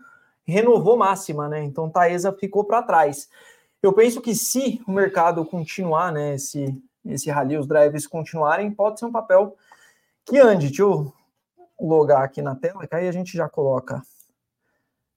renovou 0.47 0.97
máxima, 0.97 1.49
né? 1.49 1.64
Então 1.64 1.88
Taesa 1.88 2.33
ficou 2.33 2.64
para 2.64 2.83
trás. 2.83 3.28
Eu 3.83 3.92
penso 3.92 4.21
que 4.21 4.35
se 4.35 4.83
o 4.87 4.92
mercado 4.92 5.44
continuar, 5.44 6.12
né, 6.12 6.35
esse, 6.35 6.80
esse 7.04 7.30
rally, 7.30 7.56
os 7.56 7.66
drives 7.66 8.06
continuarem, 8.06 8.70
pode 8.70 8.99
ser 8.99 9.06
um 9.06 9.12
papel 9.12 9.56
que 10.25 10.38
ande. 10.38 10.68
Deixa 10.68 10.82
eu 10.82 11.12
logar 11.80 12.23
aqui 12.23 12.40
na 12.40 12.54
tela, 12.54 12.87
que 12.87 12.94
aí 12.94 13.08
a 13.08 13.12
gente 13.12 13.37
já 13.37 13.49
coloca 13.49 14.02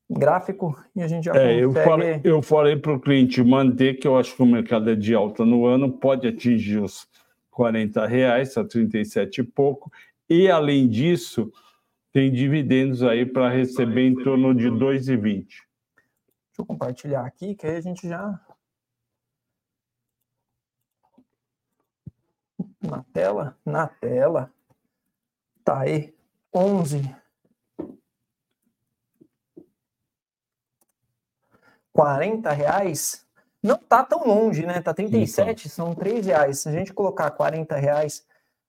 gráfico 0.09 0.77
e 0.95 1.01
a 1.01 1.07
gente 1.07 1.25
já 1.25 1.35
é. 1.35 1.63
Eu 1.63 1.73
falei, 1.73 2.21
eu 2.23 2.41
falei 2.41 2.75
para 2.75 2.93
o 2.93 2.99
cliente 2.99 3.43
manter, 3.43 3.99
que 3.99 4.07
eu 4.07 4.17
acho 4.17 4.35
que 4.35 4.41
o 4.41 4.45
mercado 4.45 4.89
é 4.89 4.95
de 4.95 5.13
alta 5.13 5.45
no 5.45 5.65
ano, 5.65 5.91
pode 5.91 6.27
atingir 6.27 6.79
os 6.79 7.07
40 7.51 8.05
reais, 8.05 8.57
a 8.57 8.63
37 8.63 9.41
e 9.41 9.43
pouco, 9.43 9.91
e 10.29 10.49
além 10.49 10.87
disso, 10.87 11.51
tem 12.11 12.31
dividendos 12.31 13.03
aí 13.03 13.25
para 13.25 13.49
receber 13.49 14.07
em 14.07 14.15
torno 14.15 14.53
de 14.53 14.69
2,20. 14.69 15.45
Deixa 15.45 15.65
eu 16.59 16.65
compartilhar 16.65 17.25
aqui, 17.25 17.55
que 17.55 17.67
aí 17.67 17.75
a 17.75 17.81
gente 17.81 18.07
já 18.07 18.39
na 22.87 23.03
tela, 23.13 23.57
na 23.65 23.87
tela, 23.87 24.51
tá 25.63 25.81
aí, 25.81 26.15
11. 26.53 27.15
40 31.91 32.51
reais, 32.51 33.25
não 33.61 33.75
tá 33.75 34.03
tão 34.03 34.25
longe, 34.25 34.65
né? 34.65 34.81
Tá 34.81 34.93
37, 34.93 35.67
então. 35.67 35.85
são 35.87 35.95
3 35.95 36.27
reais. 36.27 36.59
Se 36.59 36.69
a 36.69 36.71
gente 36.71 36.93
colocar 36.93 37.31
40 37.31 37.75
reais, 37.75 38.23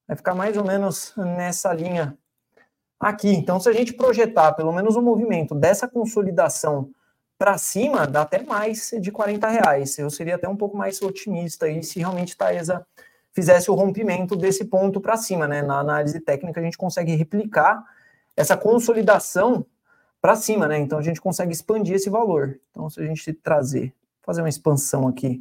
vai 0.07 0.17
ficar 0.17 0.35
mais 0.35 0.57
ou 0.57 0.65
menos 0.65 1.15
nessa 1.17 1.73
linha 1.73 2.17
aqui. 2.99 3.29
Então, 3.29 3.61
se 3.61 3.69
a 3.69 3.73
gente 3.73 3.93
projetar 3.93 4.53
pelo 4.53 4.73
menos 4.73 4.97
o 4.97 5.01
um 5.01 5.03
movimento 5.03 5.55
dessa 5.55 5.87
consolidação 5.87 6.91
para 7.39 7.57
cima, 7.57 8.07
dá 8.07 8.23
até 8.23 8.43
mais 8.43 8.91
de 9.01 9.13
40 9.13 9.49
reais. 9.49 9.99
Eu 9.99 10.11
seria 10.11 10.35
até 10.35 10.49
um 10.49 10.57
pouco 10.57 10.77
mais 10.77 11.01
otimista 11.01 11.67
aí 11.67 11.83
se 11.85 12.01
realmente 12.01 12.37
Taesa 12.37 12.85
fizesse 13.39 13.71
o 13.71 13.75
rompimento 13.75 14.35
desse 14.35 14.65
ponto 14.65 15.01
para 15.01 15.17
cima, 15.17 15.47
né? 15.47 15.63
Na 15.63 15.79
análise 15.79 16.19
técnica 16.19 16.61
a 16.61 16.65
gente 16.65 16.77
consegue 16.77 17.15
replicar 17.15 17.85
essa 18.37 18.57
consolidação 18.57 19.65
para 20.21 20.35
cima, 20.35 20.67
né? 20.67 20.77
Então 20.77 20.99
a 20.99 21.03
gente 21.03 21.21
consegue 21.21 21.53
expandir 21.53 21.95
esse 21.95 22.11
valor. 22.11 22.59
Então 22.73 22.91
se 22.91 23.01
a 23.01 23.05
gente 23.05 23.33
trazer, 23.33 23.95
fazer 24.25 24.43
uma 24.43 24.49
expansão 24.49 25.07
aqui 25.07 25.41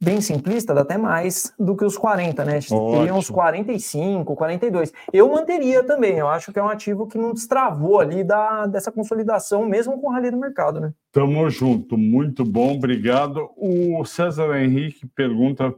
bem 0.00 0.20
simplista, 0.20 0.72
dá 0.72 0.82
até 0.82 0.96
mais 0.96 1.52
do 1.58 1.74
que 1.74 1.84
os 1.84 1.98
40, 1.98 2.44
né? 2.44 2.60
Teria 2.60 3.12
uns 3.12 3.28
45, 3.28 4.36
42. 4.36 4.92
Eu 5.12 5.28
manteria 5.28 5.82
também, 5.82 6.18
eu 6.18 6.28
acho 6.28 6.52
que 6.52 6.60
é 6.60 6.62
um 6.62 6.68
ativo 6.68 7.08
que 7.08 7.18
não 7.18 7.34
destravou 7.34 7.98
ali 7.98 8.22
da, 8.22 8.66
dessa 8.66 8.92
consolidação, 8.92 9.66
mesmo 9.66 10.00
com 10.00 10.06
o 10.06 10.12
rally 10.12 10.30
do 10.30 10.36
mercado, 10.36 10.78
né? 10.78 10.92
Tamo 11.10 11.50
junto, 11.50 11.98
muito 11.98 12.44
bom, 12.44 12.76
obrigado. 12.76 13.50
O 13.56 14.04
César 14.04 14.56
Henrique 14.60 15.08
pergunta 15.08 15.74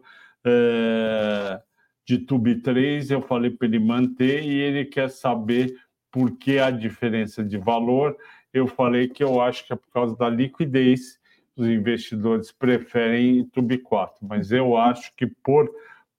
é, 0.49 1.61
de 2.07 2.19
Tube 2.19 2.63
3, 2.63 3.11
eu 3.11 3.21
falei 3.21 3.51
para 3.51 3.69
ele 3.69 3.79
manter 3.79 4.43
e 4.43 4.55
ele 4.55 4.85
quer 4.85 5.11
saber 5.11 5.75
por 6.11 6.39
que 6.39 6.59
a 6.59 6.71
diferença 6.71 7.45
de 7.45 7.59
valor. 7.59 8.17
Eu 8.53 8.67
falei 8.67 9.09
que 9.09 9.23
eu 9.23 9.41
acho 9.41 9.67
que 9.67 9.73
é 9.73 9.77
por 9.77 9.91
causa 9.91 10.17
da 10.17 10.29
liquidez, 10.29 11.19
os 11.57 11.67
investidores 11.67 12.53
preferem 12.53 13.45
Tube 13.53 13.79
4, 13.79 14.27
mas 14.27 14.53
eu 14.53 14.77
acho 14.77 15.13
que 15.17 15.27
por 15.27 15.71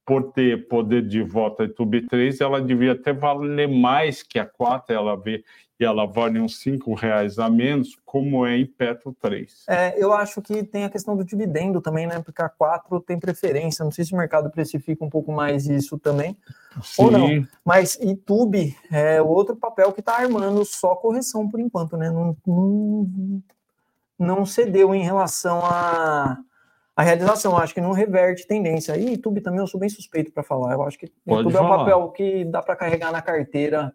por 0.06 0.32
ter 0.32 0.68
poder 0.68 1.08
de 1.08 1.22
voto 1.22 1.62
a 1.62 1.70
Tube 1.70 2.02
3, 2.08 2.42
ela 2.42 2.60
devia 2.60 2.94
até 2.94 3.14
valer 3.14 3.68
mais 3.68 4.24
que 4.24 4.40
a 4.40 4.46
4, 4.46 4.92
ela 4.96 5.16
vê 5.16 5.44
e 5.80 5.86
ela 5.86 6.06
vale 6.06 6.40
uns 6.40 6.60
5 6.60 6.94
reais 6.94 7.40
a 7.40 7.50
menos, 7.50 7.98
como 8.06 8.46
é 8.46 8.58
em 8.58 8.66
Petro 8.66 9.16
3. 9.22 9.66
É, 9.70 9.94
eu 9.98 10.12
acho 10.12 10.42
que 10.42 10.64
tem 10.64 10.84
a 10.84 10.90
questão 10.90 11.16
do 11.16 11.24
dividendo 11.24 11.80
também, 11.80 12.06
né? 12.06 12.20
Porque 12.20 12.42
a 12.42 12.50
4 12.50 13.00
tem 13.00 13.18
preferência. 13.18 13.86
Não 13.86 13.92
sei 13.92 14.04
se 14.04 14.14
o 14.14 14.18
mercado 14.18 14.50
precifica 14.50 15.06
um 15.06 15.10
pouco 15.10 15.32
mais 15.32 15.68
isso 15.68 15.98
também. 15.98 16.36
Sim. 16.84 17.04
Ou 17.04 17.12
não. 17.12 17.48
Mas 17.64 17.98
YouTube 18.02 18.76
é 18.92 19.22
outro 19.22 19.56
papel 19.56 19.94
que 19.94 20.02
está 20.02 20.18
armando 20.18 20.66
só 20.66 20.96
correção 20.96 21.48
por 21.48 21.62
enquanto, 21.62 21.96
né? 21.96 22.10
Não, 22.10 22.36
não, 22.46 23.44
não 24.18 24.46
cedeu 24.46 24.94
em 24.94 25.04
relação 25.04 25.62
a 25.64 26.40
a 27.00 27.02
realização. 27.04 27.58
Acho 27.58 27.74
que 27.74 27.80
não 27.80 27.94
reverte 27.94 28.46
tendência. 28.46 28.98
E 28.98 29.12
YouTube 29.12 29.40
também 29.40 29.62
eu 29.62 29.68
sou 29.68 29.80
bem 29.80 29.88
suspeito 29.88 30.34
para 30.34 30.44
falar. 30.44 30.74
Eu 30.74 30.84
acho 30.84 31.00
que 31.00 31.08
Pode 31.26 31.44
YouTube 31.44 31.54
falar. 31.54 31.70
é 31.70 31.72
um 31.72 31.78
papel 31.78 32.10
que 32.10 32.44
dá 32.44 32.62
para 32.62 32.76
carregar 32.76 33.10
na 33.10 33.22
carteira. 33.22 33.94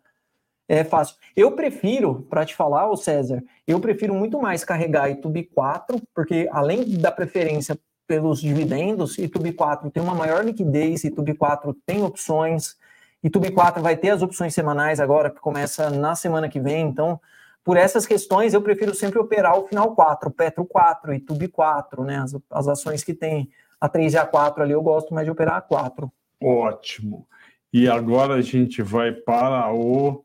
É 0.69 0.83
fácil. 0.83 1.17
Eu 1.37 1.53
prefiro, 1.53 2.27
para 2.29 2.45
te 2.45 2.55
falar, 2.55 2.89
ô 2.91 2.97
César, 2.97 3.43
eu 3.67 3.79
prefiro 3.81 4.15
muito 4.15 4.41
mais 4.41 4.65
carregar 4.65 5.09
YouTube 5.09 5.45
4, 5.55 6.01
porque 6.15 6.49
além 6.51 6.99
da 6.99 7.13
preferência 7.13 7.79
pelos 8.07 8.41
dividendos, 8.41 9.17
YouTube 9.17 9.53
4 9.53 9.91
tem 9.91 10.03
uma 10.03 10.15
maior 10.15 10.45
liquidez, 10.45 11.05
YouTube 11.05 11.35
4 11.35 11.75
tem 11.87 12.03
opções, 12.03 12.77
YouTube 13.23 13.51
4 13.51 13.83
vai 13.83 13.97
ter 13.97 14.11
as 14.11 14.23
opções 14.23 14.55
semanais 14.55 15.01
agora, 15.01 15.31
que 15.31 15.41
começa 15.41 15.91
na 15.91 16.15
semana 16.15 16.49
que 16.49 16.61
vem, 16.61 16.87
então 16.87 17.21
por 17.65 17.79
essas 17.79 18.05
questões, 18.05 18.53
eu 18.53 18.61
prefiro 18.61 18.95
sempre 18.95 19.19
operar 19.19 19.59
o 19.59 19.67
final 19.67 19.95
4, 19.95 20.31
Petro 20.31 20.67
4, 20.67 21.15
YouTube 21.15 21.49
4, 21.49 22.05
né? 22.05 22.19
As, 22.19 22.37
as 22.51 22.69
ações 22.69 23.03
que 23.03 23.15
tem 23.15 23.49
a 23.81 23.89
3 23.89 24.13
e 24.13 24.19
a 24.19 24.27
4 24.27 24.63
ali, 24.63 24.73
eu 24.73 24.83
gosto 24.83 25.15
mais 25.15 25.25
de 25.25 25.31
operar 25.31 25.57
a 25.57 25.61
4. 25.63 26.13
Ótimo. 26.43 27.27
E 27.73 27.89
agora 27.89 28.35
a 28.35 28.43
gente 28.43 28.83
vai 28.83 29.13
para 29.13 29.73
o 29.73 30.23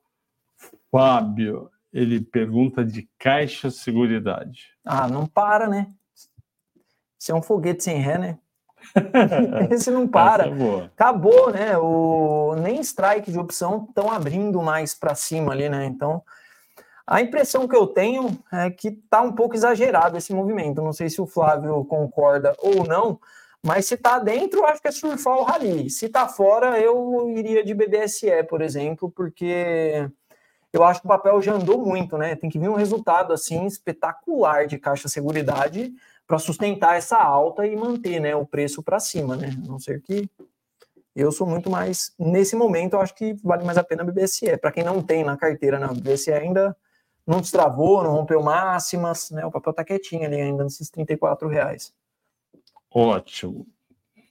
Fábio. 0.91 1.69
Ele 1.91 2.21
pergunta 2.21 2.85
de 2.85 3.09
Caixa 3.17 3.71
Seguridade. 3.71 4.67
Ah, 4.85 5.07
não 5.07 5.25
para, 5.25 5.67
né? 5.67 5.87
Isso 7.19 7.31
é 7.31 7.35
um 7.35 7.41
foguete 7.41 7.83
sem 7.83 7.97
ré, 7.97 8.17
né? 8.17 8.37
Esse 9.71 9.91
não 9.91 10.07
para. 10.07 10.47
É. 10.47 10.85
Acabou, 10.85 11.51
né? 11.51 11.77
O 11.77 12.55
nem 12.61 12.79
strike 12.79 13.31
de 13.31 13.39
opção 13.39 13.85
estão 13.89 14.11
abrindo 14.11 14.61
mais 14.61 14.93
para 14.93 15.15
cima 15.15 15.51
ali, 15.51 15.67
né? 15.67 15.85
Então, 15.85 16.23
a 17.05 17.21
impressão 17.21 17.67
que 17.67 17.75
eu 17.75 17.87
tenho 17.87 18.37
é 18.53 18.69
que 18.69 18.91
tá 18.91 19.21
um 19.21 19.33
pouco 19.33 19.55
exagerado 19.55 20.15
esse 20.17 20.33
movimento. 20.33 20.81
Não 20.81 20.93
sei 20.93 21.09
se 21.09 21.19
o 21.19 21.27
Flávio 21.27 21.83
concorda 21.85 22.55
ou 22.59 22.85
não, 22.85 23.19
mas 23.65 23.87
se 23.87 23.97
tá 23.97 24.19
dentro, 24.19 24.65
acho 24.65 24.81
que 24.81 24.87
é 24.87 24.91
surfar 24.91 25.37
o 25.37 25.43
rally. 25.43 25.89
Se 25.89 26.07
tá 26.07 26.29
fora, 26.29 26.79
eu 26.79 27.29
iria 27.35 27.63
de 27.65 27.73
BBSE, 27.73 28.43
por 28.47 28.61
exemplo, 28.61 29.11
porque 29.11 30.09
eu 30.71 30.83
acho 30.83 31.01
que 31.01 31.07
o 31.07 31.09
papel 31.09 31.41
já 31.41 31.53
andou 31.53 31.83
muito, 31.83 32.17
né? 32.17 32.35
Tem 32.35 32.49
que 32.49 32.59
vir 32.59 32.69
um 32.69 32.75
resultado 32.75 33.33
assim 33.33 33.65
espetacular 33.65 34.67
de 34.67 34.77
caixa 34.77 35.07
seguridade 35.07 35.93
para 36.27 36.37
sustentar 36.37 36.95
essa 36.95 37.17
alta 37.17 37.65
e 37.65 37.75
manter, 37.75 38.19
né, 38.19 38.35
o 38.35 38.45
preço 38.45 38.83
para 38.83 38.99
cima, 38.99 39.35
né? 39.35 39.49
A 39.63 39.67
não 39.67 39.79
ser 39.79 39.99
que 40.01 40.29
eu 41.15 41.31
sou 41.31 41.47
muito 41.47 41.69
mais 41.69 42.13
nesse 42.19 42.55
momento, 42.55 42.93
eu 42.93 43.01
acho 43.01 43.15
que 43.15 43.33
vale 43.43 43.65
mais 43.65 43.77
a 43.77 43.83
pena 43.83 44.03
a 44.03 44.05
BBSE. 44.05 44.55
Para 44.57 44.71
quem 44.71 44.83
não 44.83 45.01
tem 45.01 45.23
na 45.23 45.35
carteira, 45.35 45.79
na 45.79 45.87
BBSE 45.87 46.31
ainda 46.31 46.77
não 47.25 47.41
destravou, 47.41 48.03
não 48.03 48.11
rompeu 48.11 48.41
máximas, 48.41 49.31
né? 49.31 49.45
O 49.45 49.51
papel 49.51 49.73
tá 49.73 49.83
quietinho 49.83 50.25
ali 50.25 50.39
ainda 50.39 50.63
nesses 50.63 50.89
34 50.89 51.47
reais. 51.47 51.93
Ótimo. 52.91 53.67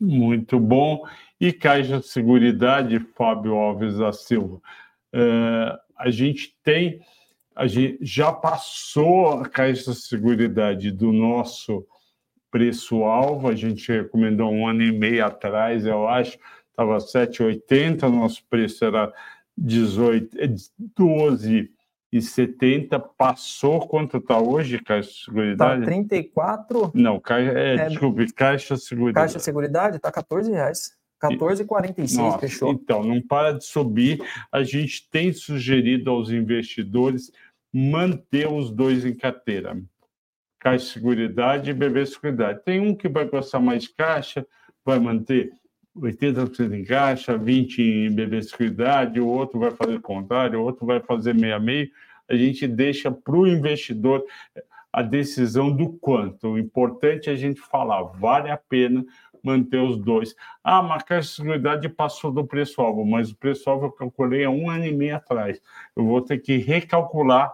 Muito 0.00 0.58
bom. 0.58 1.04
E 1.40 1.52
Caixa 1.52 2.00
Seguridade, 2.00 2.98
Fábio 3.16 3.54
Alves 3.54 3.98
da 3.98 4.12
Silva. 4.12 4.60
É, 5.12 5.78
a 5.98 6.10
gente 6.10 6.56
tem, 6.62 7.00
a 7.54 7.66
gente 7.66 7.98
já 8.00 8.32
passou 8.32 9.40
a 9.40 9.48
Caixa 9.48 9.92
Seguridade 9.92 10.92
do 10.92 11.12
nosso 11.12 11.84
preço-alvo, 12.50 13.48
a 13.48 13.54
gente 13.54 13.90
recomendou 13.90 14.50
um 14.50 14.66
ano 14.66 14.82
e 14.82 14.92
meio 14.92 15.24
atrás, 15.26 15.84
eu 15.84 16.08
acho, 16.08 16.38
estava 16.70 16.96
7,80, 16.98 18.08
nosso 18.08 18.42
preço 18.48 18.84
era 18.84 19.12
18, 19.56 20.36
12 20.96 21.70
e 22.10 22.22
70 22.22 22.98
passou 22.98 23.86
quanto 23.86 24.16
está 24.16 24.38
hoje, 24.38 24.78
Caixa 24.78 25.10
Tá 25.10 25.24
Seguridade? 25.26 25.84
34, 25.84 26.90
Não, 26.94 27.20
caixa, 27.20 27.50
é, 27.52 27.74
É, 27.74 27.88
desculpe, 27.88 28.32
Caixa 28.32 28.76
Seguridade. 28.76 29.26
caixa 29.26 29.38
seguridade 29.38 29.98
tá 29.98 30.10
14 30.10 30.50
reais. 30.50 30.96
14,46 31.20 32.16
Nossa, 32.16 32.38
fechou. 32.38 32.72
Então, 32.72 33.02
não 33.02 33.20
para 33.20 33.52
de 33.52 33.64
subir. 33.64 34.22
A 34.52 34.62
gente 34.62 35.08
tem 35.10 35.32
sugerido 35.32 36.10
aos 36.10 36.30
investidores 36.30 37.32
manter 37.72 38.48
os 38.48 38.70
dois 38.70 39.04
em 39.04 39.14
carteira. 39.14 39.80
Caixa 40.58 40.92
Seguridade 40.92 41.70
e 41.70 41.74
BB 41.74 42.06
Seguridade. 42.06 42.62
Tem 42.64 42.80
um 42.80 42.94
que 42.94 43.08
vai 43.08 43.26
gostar 43.26 43.60
mais 43.60 43.84
de 43.84 43.90
caixa, 43.90 44.46
vai 44.84 44.98
manter 44.98 45.52
80% 45.96 46.72
em 46.72 46.84
caixa, 46.84 47.38
20% 47.38 47.78
em 47.78 48.10
BB 48.10 48.42
Seguridade, 48.42 49.20
o 49.20 49.26
outro 49.26 49.58
vai 49.58 49.70
fazer 49.70 49.96
o 49.96 50.00
contrário, 50.00 50.60
o 50.60 50.64
outro 50.64 50.86
vai 50.86 51.00
fazer 51.00 51.34
meia-meio. 51.34 51.90
A 52.28 52.36
gente 52.36 52.66
deixa 52.66 53.10
para 53.10 53.36
o 53.36 53.46
investidor 53.46 54.24
a 54.92 55.02
decisão 55.02 55.74
do 55.74 55.90
quanto. 55.90 56.48
O 56.48 56.58
importante 56.58 57.28
é 57.28 57.32
a 57.32 57.36
gente 57.36 57.60
falar, 57.60 58.02
vale 58.02 58.50
a 58.50 58.56
pena 58.56 59.04
manter 59.48 59.78
os 59.78 59.98
dois. 59.98 60.34
Ah, 60.62 60.82
mas 60.82 61.04
a 61.10 61.22
Seguridade 61.22 61.88
passou 61.88 62.30
do 62.30 62.46
preço-alvo, 62.46 63.04
mas 63.04 63.30
o 63.30 63.36
preço-alvo 63.36 63.86
eu 63.86 63.92
calculei 63.92 64.44
há 64.44 64.50
um 64.50 64.68
ano 64.70 64.86
e 64.86 64.92
meio 64.92 65.16
atrás. 65.16 65.60
Eu 65.96 66.04
vou 66.04 66.20
ter 66.20 66.38
que 66.38 66.58
recalcular 66.58 67.52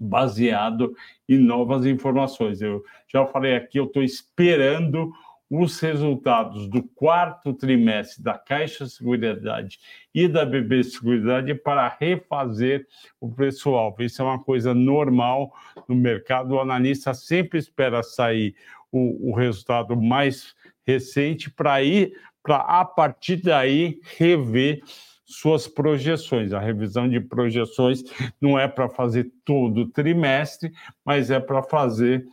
baseado 0.00 0.94
em 1.28 1.38
novas 1.38 1.86
informações. 1.86 2.60
Eu 2.60 2.82
já 3.06 3.26
falei 3.26 3.56
aqui, 3.56 3.78
eu 3.78 3.84
estou 3.84 4.02
esperando 4.02 5.12
os 5.50 5.78
resultados 5.78 6.68
do 6.68 6.82
quarto 6.82 7.52
trimestre 7.52 8.22
da 8.22 8.36
Caixa 8.36 8.84
de 8.84 8.90
Seguridade 8.90 9.78
e 10.14 10.26
da 10.26 10.44
BB 10.44 10.82
Seguridade 10.84 11.54
para 11.54 11.96
refazer 12.00 12.86
o 13.20 13.30
preço-alvo. 13.30 14.02
Isso 14.02 14.22
é 14.22 14.24
uma 14.24 14.42
coisa 14.42 14.74
normal 14.74 15.52
no 15.86 15.94
mercado. 15.94 16.54
O 16.54 16.60
analista 16.60 17.12
sempre 17.14 17.58
espera 17.58 18.02
sair 18.02 18.54
o, 18.90 19.30
o 19.30 19.34
resultado 19.34 19.96
mais 19.96 20.54
recente 20.86 21.50
para 21.50 21.82
ir 21.82 22.14
para 22.42 22.58
a 22.58 22.84
partir 22.84 23.36
daí 23.36 24.00
rever 24.16 24.82
suas 25.24 25.66
projeções. 25.66 26.52
A 26.52 26.60
revisão 26.60 27.08
de 27.08 27.18
projeções 27.18 28.04
não 28.40 28.58
é 28.58 28.68
para 28.68 28.88
fazer 28.88 29.32
todo 29.44 29.88
trimestre, 29.88 30.72
mas 31.04 31.30
é 31.30 31.40
para 31.40 31.62
fazer 31.62 32.26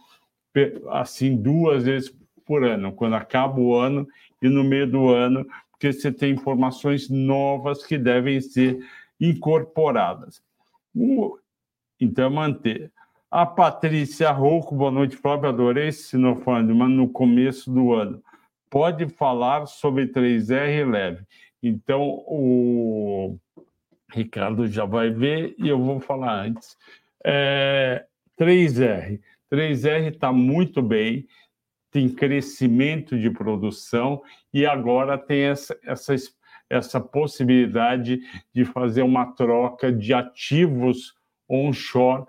assim 0.90 1.36
duas 1.36 1.86
vezes 1.86 2.14
por 2.46 2.66
ano, 2.66 2.92
quando 2.92 3.16
acaba 3.16 3.60
o 3.60 3.74
ano 3.74 4.06
e 4.42 4.50
no 4.50 4.64
meio 4.64 4.90
do 4.90 5.10
ano, 5.10 5.48
porque 5.72 5.94
você 5.94 6.12
tem 6.12 6.34
informações 6.34 7.10
novas 7.10 7.86
que 7.86 7.98
devem 7.98 8.42
ser 8.42 8.80
incorporadas. 9.20 10.44
Então, 12.00 12.30
manter. 12.30 12.92
A 13.30 13.46
Patrícia 13.46 14.30
Rouco, 14.32 14.76
boa 14.76 14.92
noite, 14.92 15.16
Flávio, 15.16 15.48
adorei 15.48 15.88
esse 15.88 16.04
Sinofone, 16.10 16.74
mas 16.74 16.90
no 16.90 17.08
começo 17.08 17.72
do 17.72 17.94
ano. 17.94 18.22
Pode 18.72 19.10
falar 19.10 19.66
sobre 19.66 20.08
3R 20.08 20.90
leve. 20.90 21.26
Então, 21.62 22.24
o 22.26 23.38
Ricardo 24.12 24.66
já 24.66 24.86
vai 24.86 25.10
ver 25.10 25.54
e 25.60 25.68
eu 25.68 25.78
vou 25.78 26.00
falar 26.00 26.46
antes. 26.46 26.78
É, 27.24 28.06
3R. 28.40 29.20
3R 29.52 30.14
está 30.14 30.32
muito 30.32 30.82
bem, 30.82 31.28
tem 31.92 32.08
crescimento 32.08 33.20
de 33.20 33.30
produção 33.30 34.24
e 34.54 34.66
agora 34.66 35.18
tem 35.18 35.42
essa, 35.42 35.78
essa, 35.84 36.16
essa 36.70 37.02
possibilidade 37.02 38.22
de 38.56 38.64
fazer 38.64 39.02
uma 39.02 39.34
troca 39.34 39.92
de 39.92 40.14
ativos 40.14 41.14
onshore 41.50 42.26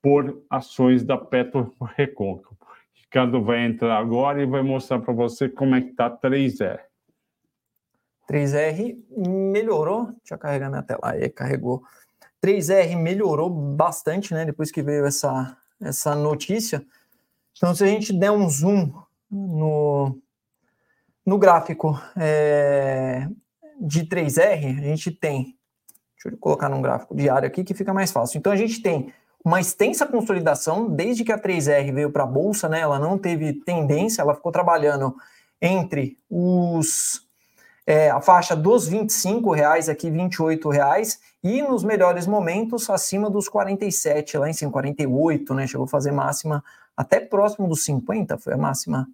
por 0.00 0.42
ações 0.48 1.04
da 1.04 1.18
Petro 1.18 1.74
Recôncavo. 1.94 2.61
Ricardo 3.12 3.44
vai 3.44 3.66
entrar 3.66 3.98
agora 3.98 4.42
e 4.42 4.46
vai 4.46 4.62
mostrar 4.62 4.98
para 4.98 5.12
você 5.12 5.46
como 5.46 5.74
é 5.74 5.82
que 5.82 5.90
está 5.90 6.08
3R. 6.08 6.80
3R 8.26 8.96
melhorou, 9.14 10.06
deixa 10.06 10.32
eu 10.32 10.38
carregar 10.38 10.70
minha 10.70 10.82
tela, 10.82 11.00
aí 11.02 11.28
carregou. 11.28 11.82
3R 12.42 12.96
melhorou 12.96 13.50
bastante, 13.50 14.32
né, 14.32 14.46
depois 14.46 14.70
que 14.70 14.82
veio 14.82 15.04
essa, 15.04 15.54
essa 15.78 16.14
notícia. 16.14 16.82
Então, 17.54 17.74
se 17.74 17.84
a 17.84 17.86
gente 17.86 18.14
der 18.14 18.30
um 18.30 18.48
zoom 18.48 18.90
no, 19.30 20.18
no 21.26 21.36
gráfico 21.36 22.00
é, 22.16 23.28
de 23.78 24.06
3R, 24.06 24.78
a 24.78 24.84
gente 24.84 25.10
tem, 25.10 25.54
deixa 26.14 26.34
eu 26.34 26.38
colocar 26.38 26.70
num 26.70 26.80
gráfico 26.80 27.14
diário 27.14 27.46
aqui 27.46 27.62
que 27.62 27.74
fica 27.74 27.92
mais 27.92 28.10
fácil. 28.10 28.38
Então, 28.38 28.50
a 28.50 28.56
gente 28.56 28.80
tem 28.80 29.12
uma 29.44 29.60
extensa 29.60 30.06
consolidação 30.06 30.88
desde 30.88 31.24
que 31.24 31.32
a 31.32 31.38
3R 31.38 31.92
veio 31.92 32.10
para 32.10 32.22
a 32.22 32.26
bolsa, 32.26 32.68
né? 32.68 32.80
Ela 32.80 32.98
não 32.98 33.18
teve 33.18 33.52
tendência, 33.52 34.22
ela 34.22 34.34
ficou 34.34 34.52
trabalhando 34.52 35.14
entre 35.60 36.18
os 36.30 37.26
é, 37.86 38.10
a 38.10 38.20
faixa 38.20 38.54
dos 38.54 38.86
25 38.86 39.50
reais 39.52 39.88
aqui 39.88 40.08
28 40.10 40.68
reais 40.68 41.20
e 41.42 41.60
nos 41.62 41.82
melhores 41.82 42.26
momentos 42.26 42.88
acima 42.88 43.28
dos 43.28 43.48
47 43.48 44.38
lá 44.38 44.48
em 44.48 44.52
cima 44.52 44.70
48, 44.70 45.54
né? 45.54 45.66
Chegou 45.66 45.84
a 45.84 45.88
fazer 45.88 46.12
máxima 46.12 46.62
até 46.96 47.18
próximo 47.18 47.66
dos 47.66 47.84
50, 47.84 48.38
foi 48.38 48.52
a 48.52 48.56
máxima 48.56 49.08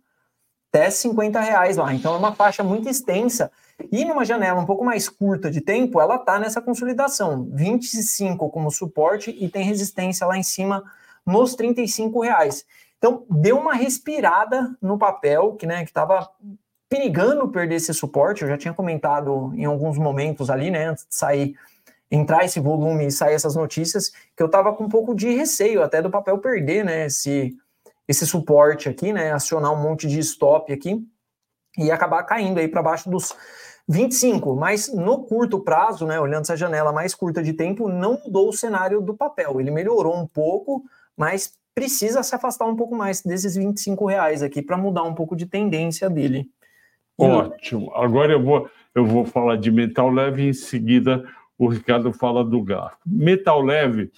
até 0.70 0.90
50 0.90 1.40
reais 1.40 1.76
lá. 1.76 1.92
Então 1.92 2.14
é 2.14 2.18
uma 2.18 2.34
faixa 2.34 2.62
muito 2.62 2.88
extensa 2.88 3.50
e 3.92 4.04
numa 4.04 4.24
janela 4.24 4.60
um 4.60 4.66
pouco 4.66 4.84
mais 4.84 5.08
curta 5.08 5.50
de 5.50 5.60
tempo, 5.60 6.00
ela 6.00 6.16
está 6.16 6.38
nessa 6.38 6.60
consolidação, 6.60 7.48
25 7.52 8.50
como 8.50 8.70
suporte 8.70 9.30
e 9.38 9.48
tem 9.48 9.64
resistência 9.64 10.26
lá 10.26 10.36
em 10.36 10.42
cima 10.42 10.82
nos 11.24 11.54
35 11.54 12.20
reais. 12.20 12.64
Então, 12.98 13.24
deu 13.30 13.56
uma 13.56 13.74
respirada 13.74 14.76
no 14.82 14.98
papel, 14.98 15.54
que 15.54 15.66
né, 15.66 15.84
estava 15.84 16.28
perigando 16.88 17.48
perder 17.48 17.76
esse 17.76 17.94
suporte. 17.94 18.42
Eu 18.42 18.48
já 18.48 18.58
tinha 18.58 18.74
comentado 18.74 19.52
em 19.54 19.64
alguns 19.64 19.96
momentos 19.96 20.50
ali, 20.50 20.70
né, 20.70 20.86
antes 20.86 21.06
de 21.06 21.14
sair, 21.14 21.54
entrar 22.10 22.44
esse 22.44 22.58
volume 22.58 23.06
e 23.06 23.12
sair 23.12 23.34
essas 23.34 23.54
notícias, 23.54 24.10
que 24.36 24.42
eu 24.42 24.46
estava 24.46 24.72
com 24.72 24.84
um 24.84 24.88
pouco 24.88 25.14
de 25.14 25.30
receio 25.30 25.82
até 25.82 26.02
do 26.02 26.10
papel 26.10 26.38
perder, 26.38 26.84
né, 26.84 27.06
esse, 27.06 27.56
esse 28.08 28.26
suporte 28.26 28.88
aqui, 28.88 29.12
né, 29.12 29.32
acionar 29.32 29.72
um 29.72 29.82
monte 29.82 30.08
de 30.08 30.18
stop 30.18 30.72
aqui 30.72 31.06
e 31.76 31.90
acabar 31.90 32.22
caindo 32.24 32.58
aí 32.58 32.66
para 32.66 32.82
baixo 32.82 33.08
dos 33.10 33.36
25, 33.86 34.56
mas 34.56 34.92
no 34.92 35.24
curto 35.24 35.60
prazo, 35.60 36.06
né, 36.06 36.18
olhando 36.18 36.42
essa 36.42 36.56
janela 36.56 36.92
mais 36.92 37.14
curta 37.14 37.42
de 37.42 37.52
tempo, 37.52 37.88
não 37.88 38.20
mudou 38.24 38.48
o 38.48 38.52
cenário 38.52 39.00
do 39.00 39.14
papel. 39.14 39.60
Ele 39.60 39.70
melhorou 39.70 40.16
um 40.16 40.26
pouco, 40.26 40.84
mas 41.16 41.54
precisa 41.74 42.22
se 42.22 42.34
afastar 42.34 42.66
um 42.66 42.76
pouco 42.76 42.94
mais 42.96 43.22
desses 43.22 43.54
25 43.54 44.04
reais 44.06 44.42
aqui 44.42 44.60
para 44.60 44.76
mudar 44.76 45.04
um 45.04 45.14
pouco 45.14 45.36
de 45.36 45.46
tendência 45.46 46.10
dele. 46.10 46.50
Ótimo. 47.16 47.92
Agora 47.94 48.32
eu 48.32 48.42
vou, 48.42 48.70
eu 48.94 49.04
vou 49.04 49.24
falar 49.24 49.56
de 49.56 49.70
metal 49.70 50.10
leve 50.10 50.42
e 50.42 50.48
em 50.48 50.52
seguida 50.52 51.24
o 51.56 51.68
Ricardo 51.68 52.12
fala 52.12 52.44
do 52.44 52.62
gás. 52.62 52.92
Metal 53.04 53.60
leve, 53.60 54.12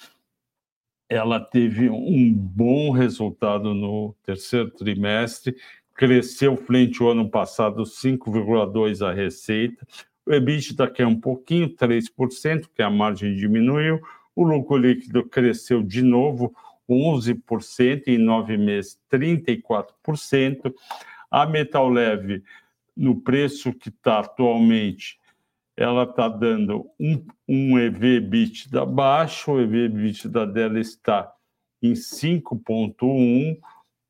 ela 1.10 1.40
teve 1.40 1.90
um 1.90 2.32
bom 2.32 2.92
resultado 2.92 3.74
no 3.74 4.14
terceiro 4.24 4.70
trimestre, 4.70 5.56
cresceu 5.92 6.56
frente 6.56 7.02
ao 7.02 7.10
ano 7.10 7.28
passado 7.28 7.82
5,2% 7.82 9.02
a 9.06 9.12
receita, 9.12 9.84
o 10.24 10.32
EBITDA 10.32 10.88
caiu 10.88 11.08
um 11.08 11.20
pouquinho, 11.20 11.68
3%, 11.68 12.68
que 12.72 12.80
a 12.80 12.88
margem 12.88 13.34
diminuiu, 13.34 14.00
o 14.36 14.44
lucro 14.44 14.76
líquido 14.76 15.24
cresceu 15.24 15.82
de 15.82 16.00
novo 16.00 16.54
11%, 16.88 18.04
em 18.06 18.18
nove 18.18 18.56
meses 18.56 18.98
34%. 19.12 20.72
A 21.30 21.46
Metal 21.46 21.88
Leve, 21.88 22.42
no 22.96 23.20
preço 23.20 23.72
que 23.72 23.88
está 23.88 24.20
atualmente, 24.20 25.19
ela 25.80 26.02
está 26.02 26.28
dando 26.28 26.86
um, 27.00 27.24
um 27.48 27.78
EV/EBITDA 27.78 28.84
baixo, 28.84 29.52
o 29.52 29.60
EV/EBITDA 29.60 30.46
dela 30.46 30.78
está 30.78 31.32
em 31.82 31.94
5,1 31.94 33.58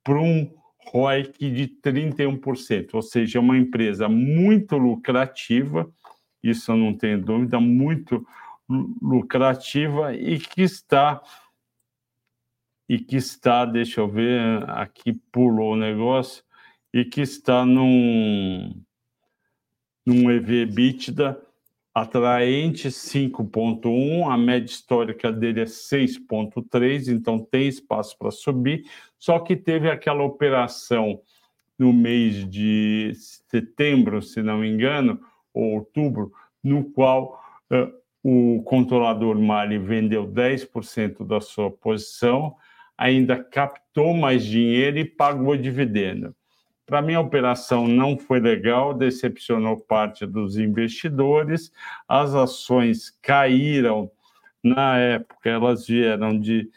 para 0.03 0.21
um 0.21 0.53
ROIC 0.89 1.49
de 1.49 1.69
31%, 1.81 2.95
ou 2.95 3.03
seja, 3.03 3.39
é 3.39 3.41
uma 3.41 3.57
empresa 3.57 4.09
muito 4.09 4.77
lucrativa, 4.77 5.89
isso 6.43 6.73
eu 6.73 6.77
não 6.77 6.93
tenho 6.93 7.23
dúvida, 7.23 7.61
muito 7.61 8.27
lucrativa 8.69 10.13
e 10.13 10.41
que 10.41 10.63
está 10.63 11.23
e 12.89 12.99
que 12.99 13.15
está, 13.15 13.65
deixa 13.65 14.01
eu 14.01 14.09
ver, 14.09 14.69
aqui 14.71 15.13
pulou 15.31 15.75
o 15.75 15.77
negócio, 15.77 16.43
e 16.93 17.05
que 17.05 17.21
está 17.21 17.65
num, 17.65 18.83
num 20.05 20.29
EV/EBITDA 20.29 21.50
atraente 21.95 22.89
5.1, 22.89 24.31
a 24.31 24.37
média 24.37 24.71
histórica 24.71 25.33
dele 25.33 25.61
é 25.61 25.65
6.3, 25.65 27.09
então 27.09 27.39
tem 27.39 27.69
espaço 27.69 28.17
para 28.19 28.31
subir, 28.31 28.85
só 29.19 29.39
que 29.41 29.57
teve 29.57 29.91
aquela 29.91 30.23
operação 30.23 31.21
no 31.79 31.93
mês 31.93 32.49
de 32.49 33.13
setembro, 33.49 34.23
se 34.23 34.43
não 34.43 34.59
me 34.59 34.69
engano, 34.69 35.21
ou 35.53 35.75
outubro, 35.75 36.33
no 36.63 36.85
qual 36.85 37.41
uh, 37.73 37.93
o 38.23 38.63
controlador 38.65 39.39
Mali 39.41 39.79
vendeu 39.79 40.27
10% 40.27 41.27
da 41.27 41.41
sua 41.41 41.71
posição, 41.71 42.55
ainda 42.97 43.43
captou 43.43 44.15
mais 44.15 44.45
dinheiro 44.45 44.99
e 44.99 45.05
pagou 45.05 45.57
dividendo. 45.57 46.35
Para 46.91 47.03
mim, 47.03 47.15
a 47.15 47.21
operação 47.21 47.87
não 47.87 48.19
foi 48.19 48.41
legal, 48.41 48.93
decepcionou 48.93 49.79
parte 49.79 50.27
dos 50.27 50.59
investidores, 50.59 51.71
as 52.09 52.35
ações 52.35 53.17
caíram. 53.23 54.11
Na 54.61 54.99
época, 54.99 55.49
elas 55.49 55.87
vieram 55.87 56.37
de 56.37 56.69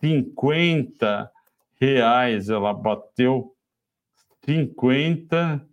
50 0.00 1.30
reais, 1.78 2.48
ela 2.48 2.72
bateu 2.72 3.54
50 4.46 5.68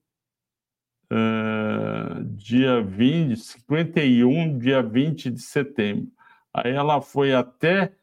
uh, 1.10 2.24
dia 2.36 2.82
20, 2.82 3.38
51, 3.38 4.60
dia 4.60 4.84
20 4.84 5.32
de 5.32 5.42
setembro. 5.42 6.12
Aí 6.54 6.74
ela 6.74 7.00
foi 7.00 7.34
até 7.34 7.94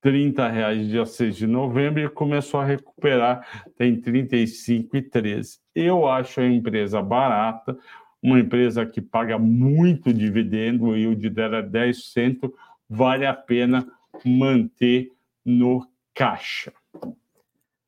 30 0.00 0.48
reais 0.48 0.88
dia 0.88 1.04
6 1.04 1.36
de 1.36 1.46
novembro 1.46 2.00
e 2.00 2.08
começou 2.08 2.60
a 2.60 2.64
recuperar, 2.64 3.46
tem 3.76 4.00
35 4.00 4.96
e 4.96 5.02
13. 5.02 5.58
Eu 5.74 6.06
acho 6.06 6.40
a 6.40 6.46
empresa 6.46 7.02
barata, 7.02 7.76
uma 8.22 8.38
empresa 8.38 8.84
que 8.86 9.00
paga 9.00 9.38
muito 9.38 10.12
dividendo, 10.12 10.86
o 10.86 10.96
yield 10.96 11.28
dela 11.30 11.58
é 11.58 11.62
10%, 11.62 12.50
vale 12.88 13.26
a 13.26 13.34
pena 13.34 13.86
manter 14.24 15.10
no 15.44 15.86
caixa. 16.14 16.72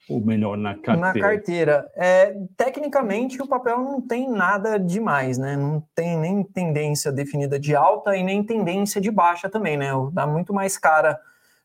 Ou 0.09 0.21
melhor, 0.21 0.59
na 0.59 0.75
carteira. 0.75 1.01
Na 1.01 1.21
carteira. 1.21 1.91
É, 1.95 2.37
tecnicamente, 2.57 3.41
o 3.41 3.47
papel 3.47 3.79
não 3.79 4.01
tem 4.01 4.29
nada 4.29 4.77
demais, 4.77 5.39
né? 5.39 5.57
Não 5.57 5.83
tem 5.95 6.19
nem 6.19 6.43
tendência 6.43 7.13
definida 7.13 7.59
de 7.59 7.75
alta 7.75 8.17
e 8.17 8.23
nem 8.23 8.43
tendência 8.43 9.01
de 9.01 9.11
baixa 9.11 9.49
também, 9.49 9.77
né? 9.77 9.91
Dá 10.13 10.27
muito 10.27 10.53
mais 10.53 10.77
cara 10.77 11.19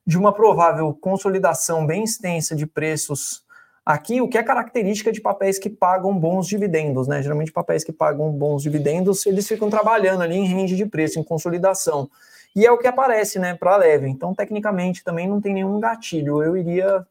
de 0.08 0.18
uma 0.18 0.32
provável 0.32 0.94
consolidação 0.94 1.86
bem 1.86 2.06
extensa 2.06 2.56
de 2.56 2.66
preços 2.66 3.44
aqui, 3.86 4.22
o 4.22 4.30
que 4.30 4.38
é 4.38 4.44
característica 4.44 5.12
de 5.12 5.20
papéis 5.20 5.60
que 5.60 5.70
pagam 5.70 6.18
bons 6.18 6.48
dividendos, 6.48 7.10
né? 7.10 7.22
Geralmente 7.22 7.52
papéis 7.52 7.84
que 7.84 7.92
pagam 7.92 8.32
bons 8.32 8.64
dividendos, 8.64 9.26
eles 9.26 9.46
ficam 9.46 9.70
trabalhando 9.70 10.22
ali 10.22 10.38
em 10.38 10.48
range 10.48 10.78
de 10.78 10.86
preço, 10.86 11.20
em 11.20 11.24
consolidação. 11.24 12.10
E 12.56 12.66
é 12.66 12.72
o 12.72 12.78
que 12.78 12.88
aparece, 12.88 13.38
né, 13.38 13.54
para 13.54 13.76
leve. 13.76 14.08
Então, 14.08 14.34
tecnicamente, 14.34 15.04
também 15.04 15.28
não 15.28 15.42
tem 15.42 15.54
nenhum 15.54 15.80
gatilho. 15.80 16.42
Eu 16.42 16.56
iria 16.56 17.06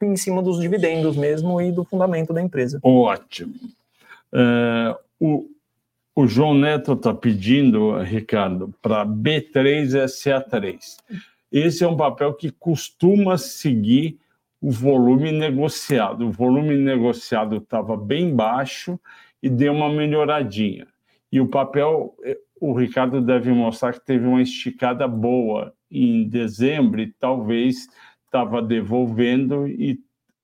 em 0.00 0.16
cima 0.16 0.40
dos 0.40 0.60
dividendos 0.60 1.16
mesmo 1.16 1.60
e 1.60 1.72
do 1.72 1.84
fundamento 1.84 2.32
da 2.32 2.40
empresa. 2.40 2.78
Ótimo. 2.82 3.54
É, 4.32 4.96
o, 5.20 5.46
o 6.14 6.26
João 6.26 6.54
Neto 6.54 6.92
está 6.92 7.12
pedindo, 7.12 7.98
Ricardo, 7.98 8.72
para 8.80 9.04
B3SA3. 9.04 10.78
Esse 11.50 11.84
é 11.84 11.88
um 11.88 11.96
papel 11.96 12.34
que 12.34 12.50
costuma 12.50 13.38
seguir 13.38 14.18
o 14.60 14.70
volume 14.70 15.32
negociado. 15.32 16.26
O 16.26 16.32
volume 16.32 16.76
negociado 16.76 17.56
estava 17.56 17.96
bem 17.96 18.34
baixo 18.34 18.98
e 19.42 19.48
deu 19.48 19.72
uma 19.72 19.88
melhoradinha. 19.88 20.86
E 21.30 21.40
o 21.40 21.46
papel, 21.46 22.14
eh, 22.24 22.38
o 22.60 22.72
Ricardo 22.72 23.20
deve 23.20 23.50
mostrar 23.52 23.92
que 23.92 24.04
teve 24.04 24.26
uma 24.26 24.42
esticada 24.42 25.06
boa 25.06 25.72
em 25.90 26.28
dezembro 26.28 27.00
e 27.00 27.12
talvez 27.12 27.86
estava 28.24 28.60
devolvendo 28.60 29.66
e 29.66 30.00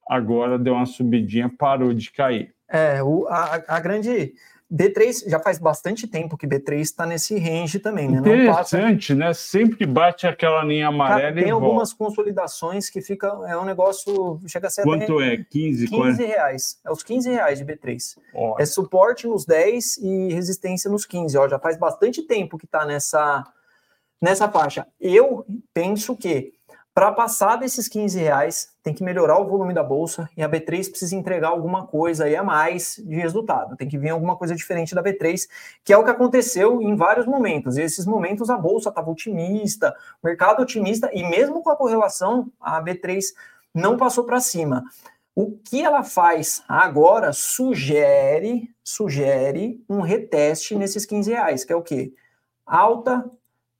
agora 0.08 0.58
deu 0.58 0.74
uma 0.74 0.86
subidinha, 0.86 1.50
parou 1.58 1.92
de 1.92 2.10
cair. 2.10 2.54
É, 2.68 3.02
o, 3.02 3.26
a, 3.28 3.62
a 3.68 3.80
grande 3.80 4.34
B3 4.72 5.28
já 5.28 5.38
faz 5.38 5.58
bastante 5.58 6.06
tempo 6.06 6.36
que 6.36 6.46
B3 6.46 6.80
está 6.80 7.06
nesse 7.06 7.38
range 7.38 7.78
também, 7.78 8.08
né? 8.08 8.18
Interessante, 8.18 9.08
passa... 9.08 9.14
né? 9.14 9.34
Sempre 9.34 9.86
bate 9.86 10.26
aquela 10.26 10.64
linha 10.64 10.88
amarela 10.88 11.34
Tem 11.34 11.50
algumas 11.50 11.90
volta. 11.90 11.96
consolidações 11.96 12.88
que 12.88 13.00
fica 13.00 13.26
é 13.46 13.56
um 13.56 13.64
negócio 13.64 14.40
chega 14.46 14.68
a 14.68 14.70
ser 14.70 14.82
quanto 14.82 15.18
até, 15.18 15.34
é 15.34 15.44
15 15.44 15.88
15 15.88 16.24
reais, 16.24 16.80
é 16.84 16.90
os 16.90 17.02
15 17.02 17.30
reais 17.30 17.58
de 17.58 17.64
B3. 17.64 18.16
Ó. 18.34 18.56
É 18.58 18.64
suporte 18.64 19.26
nos 19.26 19.44
10 19.44 19.98
e 19.98 20.32
resistência 20.32 20.90
nos 20.90 21.04
15. 21.04 21.36
Ó, 21.36 21.48
já 21.48 21.58
faz 21.58 21.78
bastante 21.78 22.22
tempo 22.22 22.58
que 22.58 22.64
está 22.64 22.84
nessa 22.84 23.44
nessa 24.20 24.48
faixa. 24.48 24.86
Eu 24.98 25.44
penso 25.74 26.16
que 26.16 26.54
para 26.94 27.10
passar 27.10 27.56
desses 27.56 27.88
15 27.88 28.20
reais, 28.20 28.68
tem 28.80 28.94
que 28.94 29.02
melhorar 29.02 29.40
o 29.40 29.48
volume 29.48 29.74
da 29.74 29.82
bolsa 29.82 30.30
e 30.36 30.44
a 30.44 30.48
B3 30.48 30.88
precisa 30.88 31.16
entregar 31.16 31.48
alguma 31.48 31.88
coisa 31.88 32.24
aí 32.24 32.36
a 32.36 32.42
mais 32.44 33.02
de 33.04 33.16
resultado. 33.16 33.76
Tem 33.76 33.88
que 33.88 33.98
vir 33.98 34.10
alguma 34.10 34.36
coisa 34.36 34.54
diferente 34.54 34.94
da 34.94 35.02
B3, 35.02 35.48
que 35.82 35.92
é 35.92 35.98
o 35.98 36.04
que 36.04 36.10
aconteceu 36.10 36.80
em 36.80 36.94
vários 36.94 37.26
momentos. 37.26 37.76
E 37.76 37.82
esses 37.82 38.06
momentos 38.06 38.48
a 38.48 38.56
bolsa 38.56 38.90
estava 38.90 39.10
otimista, 39.10 39.92
o 40.22 40.26
mercado 40.28 40.62
otimista, 40.62 41.10
e 41.12 41.28
mesmo 41.28 41.64
com 41.64 41.70
a 41.70 41.76
correlação, 41.76 42.48
a 42.60 42.80
B3 42.80 43.24
não 43.74 43.96
passou 43.96 44.22
para 44.22 44.38
cima. 44.38 44.84
O 45.34 45.58
que 45.58 45.82
ela 45.82 46.04
faz 46.04 46.62
agora 46.68 47.32
sugere, 47.32 48.72
sugere 48.84 49.84
um 49.88 50.00
reteste 50.00 50.76
nesses 50.76 51.04
15 51.04 51.32
reais, 51.32 51.64
que 51.64 51.72
é 51.72 51.76
o 51.76 51.82
quê? 51.82 52.14
Alta 52.64 53.28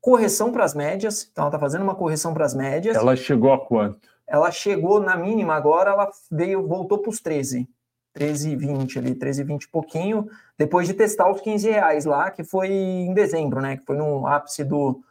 correção 0.05 0.53
para 0.53 0.67
as 0.67 0.75
médias, 0.75 1.27
então 1.33 1.45
ela 1.45 1.49
está 1.49 1.59
fazendo 1.59 1.81
uma 1.81 1.95
correção 1.95 2.35
para 2.35 2.45
as 2.45 2.55
médias. 2.55 2.95
Ela 2.95 3.17
chegou 3.17 3.55
a 3.55 3.59
quanto? 3.59 4.07
Ela 4.27 4.51
chegou 4.51 5.01
na 5.01 5.17
mínima 5.17 5.55
agora, 5.55 5.93
ela 5.93 6.11
veio, 6.31 6.69
voltou 6.69 6.99
para 6.99 7.09
os 7.09 7.21
13. 7.21 7.67
13,20 8.15 8.99
ali, 8.99 9.15
13,20 9.15 9.63
e 9.63 9.69
pouquinho, 9.69 10.29
depois 10.59 10.87
de 10.87 10.93
testar 10.93 11.31
os 11.31 11.41
15 11.41 11.71
reais 11.71 12.05
lá, 12.05 12.31
que 12.31 12.45
foi 12.45 12.69
em 12.69 13.15
dezembro, 13.15 13.63
né? 13.63 13.79
Que 13.79 13.85
foi 13.87 13.97
no 13.97 14.27
ápice 14.27 14.63
do, 14.63 15.03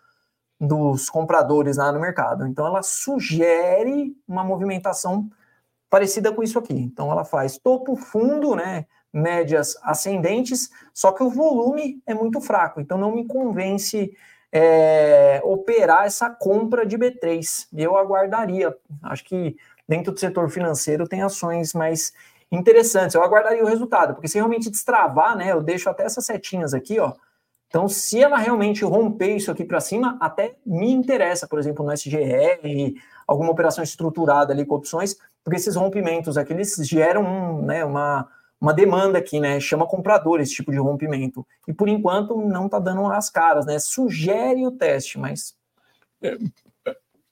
dos 0.61 1.09
compradores 1.09 1.77
lá 1.77 1.91
no 1.91 1.99
mercado. 1.99 2.45
Então 2.45 2.67
ela 2.67 2.83
sugere 2.83 4.15
uma 4.27 4.43
movimentação 4.43 5.27
parecida 5.89 6.31
com 6.31 6.43
isso 6.43 6.59
aqui. 6.59 6.75
Então 6.75 7.11
ela 7.11 7.25
faz 7.25 7.57
topo, 7.57 7.95
fundo, 7.95 8.55
né? 8.55 8.85
Médias 9.11 9.75
ascendentes, 9.81 10.69
só 10.93 11.11
que 11.11 11.23
o 11.23 11.31
volume 11.31 11.99
é 12.05 12.13
muito 12.13 12.39
fraco, 12.39 12.79
então 12.79 12.97
não 12.97 13.13
me 13.13 13.27
convence 13.27 14.15
é, 14.55 15.41
operar 15.43 16.05
essa 16.05 16.29
compra 16.29 16.85
de 16.85 16.95
B3. 16.95 17.67
Eu 17.75 17.97
aguardaria. 17.97 18.75
Acho 19.01 19.25
que 19.25 19.57
dentro 19.89 20.13
do 20.13 20.19
setor 20.19 20.47
financeiro 20.49 21.07
tem 21.07 21.23
ações 21.23 21.73
mais 21.73 22.13
interessantes. 22.51 23.15
Eu 23.15 23.23
aguardaria 23.23 23.63
o 23.63 23.67
resultado, 23.67 24.13
porque 24.13 24.27
se 24.27 24.37
realmente 24.37 24.69
destravar, 24.69 25.35
né? 25.35 25.51
Eu 25.51 25.63
deixo 25.63 25.89
até 25.89 26.03
essas 26.03 26.25
setinhas 26.25 26.75
aqui, 26.75 26.99
ó. 26.99 27.13
Então, 27.67 27.87
se 27.87 28.21
ela 28.21 28.37
realmente 28.37 28.85
romper 28.85 29.35
isso 29.35 29.49
aqui 29.49 29.65
para 29.65 29.81
cima, 29.81 30.15
até 30.21 30.55
me 30.63 30.91
interessa, 30.91 31.47
por 31.47 31.57
exemplo, 31.57 31.83
no 31.83 31.91
SGR, 31.91 32.61
alguma 33.27 33.49
operação 33.49 33.83
estruturada 33.83 34.53
ali 34.53 34.63
com 34.63 34.75
opções, 34.75 35.17
porque 35.43 35.57
esses 35.57 35.75
rompimentos 35.75 36.37
aqui, 36.37 36.53
eles 36.53 36.75
geram 36.87 37.63
né, 37.63 37.83
uma, 37.83 38.27
uma 38.63 38.73
demanda 38.73 39.17
aqui, 39.17 39.41
né? 39.41 39.59
Chama 39.59 39.85
comprador 39.85 40.39
esse 40.39 40.55
tipo 40.55 40.71
de 40.71 40.77
rompimento. 40.77 41.45
E 41.67 41.73
por 41.73 41.89
enquanto 41.89 42.37
não 42.37 42.67
está 42.67 42.79
dando 42.79 43.05
as 43.07 43.29
caras, 43.29 43.65
né? 43.65 43.77
Sugere 43.77 44.65
o 44.65 44.71
teste, 44.71 45.19
mas. 45.19 45.53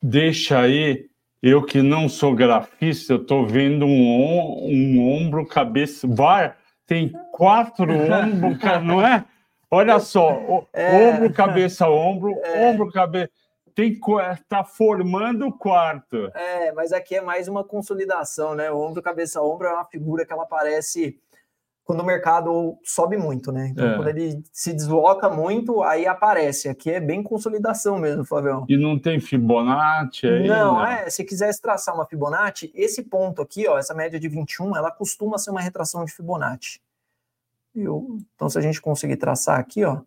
Deixa 0.03 0.59
aí, 0.59 1.05
eu 1.41 1.63
que 1.63 1.81
não 1.81 2.09
sou 2.09 2.35
grafista, 2.35 3.13
eu 3.13 3.21
estou 3.21 3.47
vendo 3.47 3.85
um, 3.85 4.67
um 4.67 5.09
ombro, 5.09 5.47
cabeça. 5.47 6.05
Vai, 6.05 6.53
tem 6.85 7.13
quatro 7.31 7.85
ombros, 7.89 8.83
não 8.83 9.07
é? 9.07 9.23
Olha 9.71 10.01
só, 10.01 10.67
é, 10.73 11.13
ombro, 11.13 11.31
cabeça, 11.31 11.89
ombro, 11.89 12.37
é, 12.43 12.69
ombro, 12.69 12.91
cabeça 12.91 13.31
tem 13.81 13.99
está 14.33 14.63
formando 14.63 15.47
o 15.47 15.53
quarto. 15.53 16.31
É, 16.35 16.71
mas 16.73 16.91
aqui 16.91 17.15
é 17.15 17.21
mais 17.21 17.47
uma 17.47 17.63
consolidação, 17.63 18.53
né? 18.53 18.71
O 18.71 18.79
ombro, 18.79 19.01
cabeça, 19.01 19.41
ombro 19.41 19.67
é 19.67 19.73
uma 19.73 19.85
figura 19.85 20.25
que 20.25 20.33
ela 20.33 20.43
aparece 20.43 21.19
quando 21.83 22.01
o 22.01 22.05
mercado 22.05 22.77
sobe 22.83 23.17
muito, 23.17 23.51
né? 23.51 23.69
Então, 23.71 23.85
é. 23.85 23.95
quando 23.95 24.07
ele 24.07 24.41
se 24.51 24.71
desloca 24.71 25.29
muito, 25.29 25.81
aí 25.83 26.05
aparece. 26.05 26.69
Aqui 26.69 26.91
é 26.91 26.99
bem 26.99 27.23
consolidação 27.23 27.97
mesmo, 27.97 28.23
Flavião. 28.23 28.65
E 28.69 28.77
não 28.77 28.97
tem 28.99 29.19
Fibonacci 29.19 30.27
aí? 30.27 30.47
Não, 30.47 30.85
é. 30.85 31.09
Se 31.09 31.23
quisesse 31.23 31.61
traçar 31.61 31.95
uma 31.95 32.05
Fibonacci, 32.05 32.71
esse 32.75 33.03
ponto 33.03 33.41
aqui, 33.41 33.67
ó, 33.67 33.77
essa 33.77 33.93
média 33.93 34.19
de 34.19 34.29
21, 34.29 34.75
ela 34.75 34.91
costuma 34.91 35.37
ser 35.37 35.51
uma 35.51 35.61
retração 35.61 36.05
de 36.05 36.13
Fibonacci. 36.13 36.79
Eu, 37.75 38.19
então, 38.35 38.49
se 38.49 38.57
a 38.57 38.61
gente 38.61 38.81
conseguir 38.81 39.17
traçar 39.17 39.59
aqui, 39.59 39.83
ó, 39.83 40.01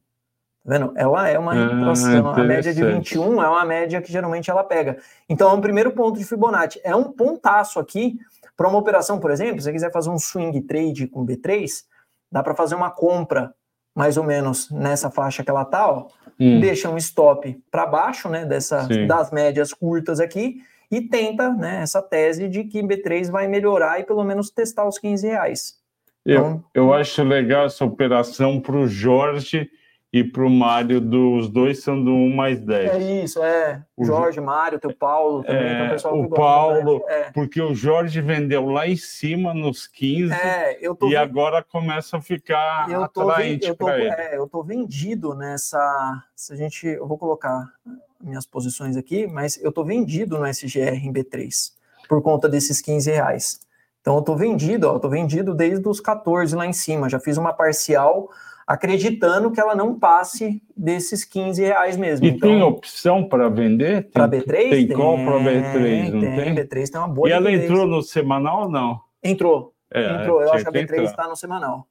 Tá 0.64 0.72
vendo? 0.72 0.92
Ela 0.96 1.28
é 1.28 1.38
uma 1.38 1.52
retração. 1.52 2.28
Ah, 2.28 2.40
a 2.40 2.44
média 2.44 2.72
de 2.72 2.82
21 2.82 3.42
é 3.42 3.48
uma 3.48 3.64
média 3.64 4.00
que 4.00 4.10
geralmente 4.10 4.50
ela 4.50 4.64
pega. 4.64 4.96
Então, 5.28 5.50
é 5.50 5.52
um 5.52 5.60
primeiro 5.60 5.92
ponto 5.92 6.18
de 6.18 6.24
Fibonacci. 6.24 6.80
É 6.82 6.96
um 6.96 7.12
pontaço 7.12 7.78
aqui 7.78 8.18
para 8.56 8.68
uma 8.68 8.78
operação, 8.78 9.18
por 9.18 9.30
exemplo, 9.30 9.60
se 9.60 9.64
você 9.64 9.72
quiser 9.72 9.92
fazer 9.92 10.10
um 10.10 10.18
swing 10.18 10.60
trade 10.62 11.06
com 11.06 11.26
B3, 11.26 11.84
dá 12.32 12.42
para 12.42 12.54
fazer 12.54 12.74
uma 12.74 12.90
compra 12.90 13.52
mais 13.94 14.16
ou 14.16 14.24
menos 14.24 14.70
nessa 14.70 15.10
faixa 15.10 15.44
que 15.44 15.50
ela 15.50 15.64
tá, 15.64 15.90
ó. 15.90 16.06
Hum. 16.40 16.60
Deixa 16.60 16.88
um 16.88 16.96
stop 16.96 17.62
para 17.70 17.86
baixo, 17.86 18.28
né, 18.28 18.44
dessa, 18.44 18.88
das 19.06 19.30
médias 19.30 19.72
curtas 19.72 20.18
aqui 20.18 20.62
e 20.90 21.00
tenta, 21.00 21.50
né, 21.52 21.82
essa 21.82 22.02
tese 22.02 22.48
de 22.48 22.64
que 22.64 22.82
B3 22.82 23.30
vai 23.30 23.46
melhorar 23.46 24.00
e 24.00 24.04
pelo 24.04 24.24
menos 24.24 24.50
testar 24.50 24.86
os 24.86 24.98
15 24.98 25.26
reais. 25.26 25.74
Eu, 26.24 26.34
então, 26.34 26.64
eu 26.74 26.92
acho 26.92 27.22
legal 27.22 27.66
essa 27.66 27.84
operação 27.84 28.60
para 28.60 28.76
o 28.76 28.86
Jorge 28.86 29.70
e 30.14 30.22
para 30.22 30.46
o 30.46 30.48
Mário, 30.48 31.00
dos 31.00 31.48
dois 31.48 31.82
são 31.82 32.00
do 32.00 32.12
1 32.12 32.36
mais 32.36 32.60
10. 32.60 32.90
É 32.92 33.22
isso, 33.24 33.42
é. 33.42 33.82
O 33.96 34.04
Jorge, 34.04 34.40
Mário, 34.40 34.78
teu 34.78 34.94
Paulo 34.94 35.42
também, 35.42 35.60
é, 35.60 35.74
então, 35.74 35.88
pessoal 35.88 36.20
o 36.20 36.30
Paulo, 36.30 37.04
é. 37.08 37.32
porque 37.32 37.60
o 37.60 37.74
Jorge 37.74 38.20
vendeu 38.20 38.64
lá 38.66 38.86
em 38.86 38.94
cima 38.94 39.52
nos 39.52 39.88
15 39.88 40.32
é, 40.32 40.78
eu 40.80 40.94
tô 40.94 41.08
e 41.08 41.16
agora 41.16 41.64
começa 41.64 42.18
a 42.18 42.20
ficar 42.20 42.88
eu 42.88 43.02
atraente 43.02 43.74
para 43.74 43.98
ele. 43.98 44.08
É, 44.08 44.38
eu 44.38 44.44
estou 44.44 44.62
vendido 44.62 45.34
nessa. 45.34 46.22
Se 46.36 46.52
a 46.52 46.56
gente. 46.56 46.86
Eu 46.86 47.08
vou 47.08 47.18
colocar 47.18 47.66
minhas 48.20 48.46
posições 48.46 48.96
aqui, 48.96 49.26
mas 49.26 49.60
eu 49.60 49.70
estou 49.70 49.84
vendido 49.84 50.38
no 50.38 50.46
SGR 50.46 50.94
em 51.04 51.12
B3 51.12 51.72
por 52.08 52.22
conta 52.22 52.48
desses 52.48 52.80
15 52.80 53.10
reais. 53.10 53.58
Então 54.00 54.14
eu 54.14 54.20
estou 54.20 54.36
vendido, 54.36 54.88
ó, 54.88 54.94
eu 54.94 55.00
tô 55.00 55.08
vendido 55.08 55.52
desde 55.52 55.88
os 55.88 55.98
14 55.98 56.54
lá 56.54 56.66
em 56.66 56.72
cima. 56.72 57.08
Já 57.08 57.18
fiz 57.18 57.36
uma 57.36 57.52
parcial 57.52 58.30
acreditando 58.66 59.50
que 59.50 59.60
ela 59.60 59.74
não 59.74 59.98
passe 59.98 60.62
desses 60.76 61.24
15 61.24 61.62
reais 61.62 61.96
mesmo. 61.96 62.26
E 62.26 62.30
então, 62.30 62.48
tem 62.48 62.62
opção 62.62 63.28
para 63.28 63.48
vender? 63.48 64.10
Para 64.10 64.28
B3? 64.28 64.46
Tem, 64.46 64.86
tem 64.86 64.96
call 64.96 65.16
para 65.16 65.38
B3, 65.38 66.10
não 66.10 66.20
tem, 66.20 66.36
tem? 66.36 66.54
B3 66.54 66.90
tem 66.90 67.00
uma 67.00 67.08
boa 67.08 67.28
E 67.28 67.32
ela 67.32 67.52
entrou 67.52 67.86
no 67.86 68.02
semanal 68.02 68.62
ou 68.62 68.68
não? 68.68 69.00
Entrou. 69.22 69.72
É, 69.92 70.22
entrou. 70.22 70.42
Eu 70.42 70.52
acho 70.52 70.64
que 70.64 70.68
a 70.68 70.72
B3 70.72 71.04
está 71.04 71.28
no 71.28 71.36
semanal. 71.36 71.86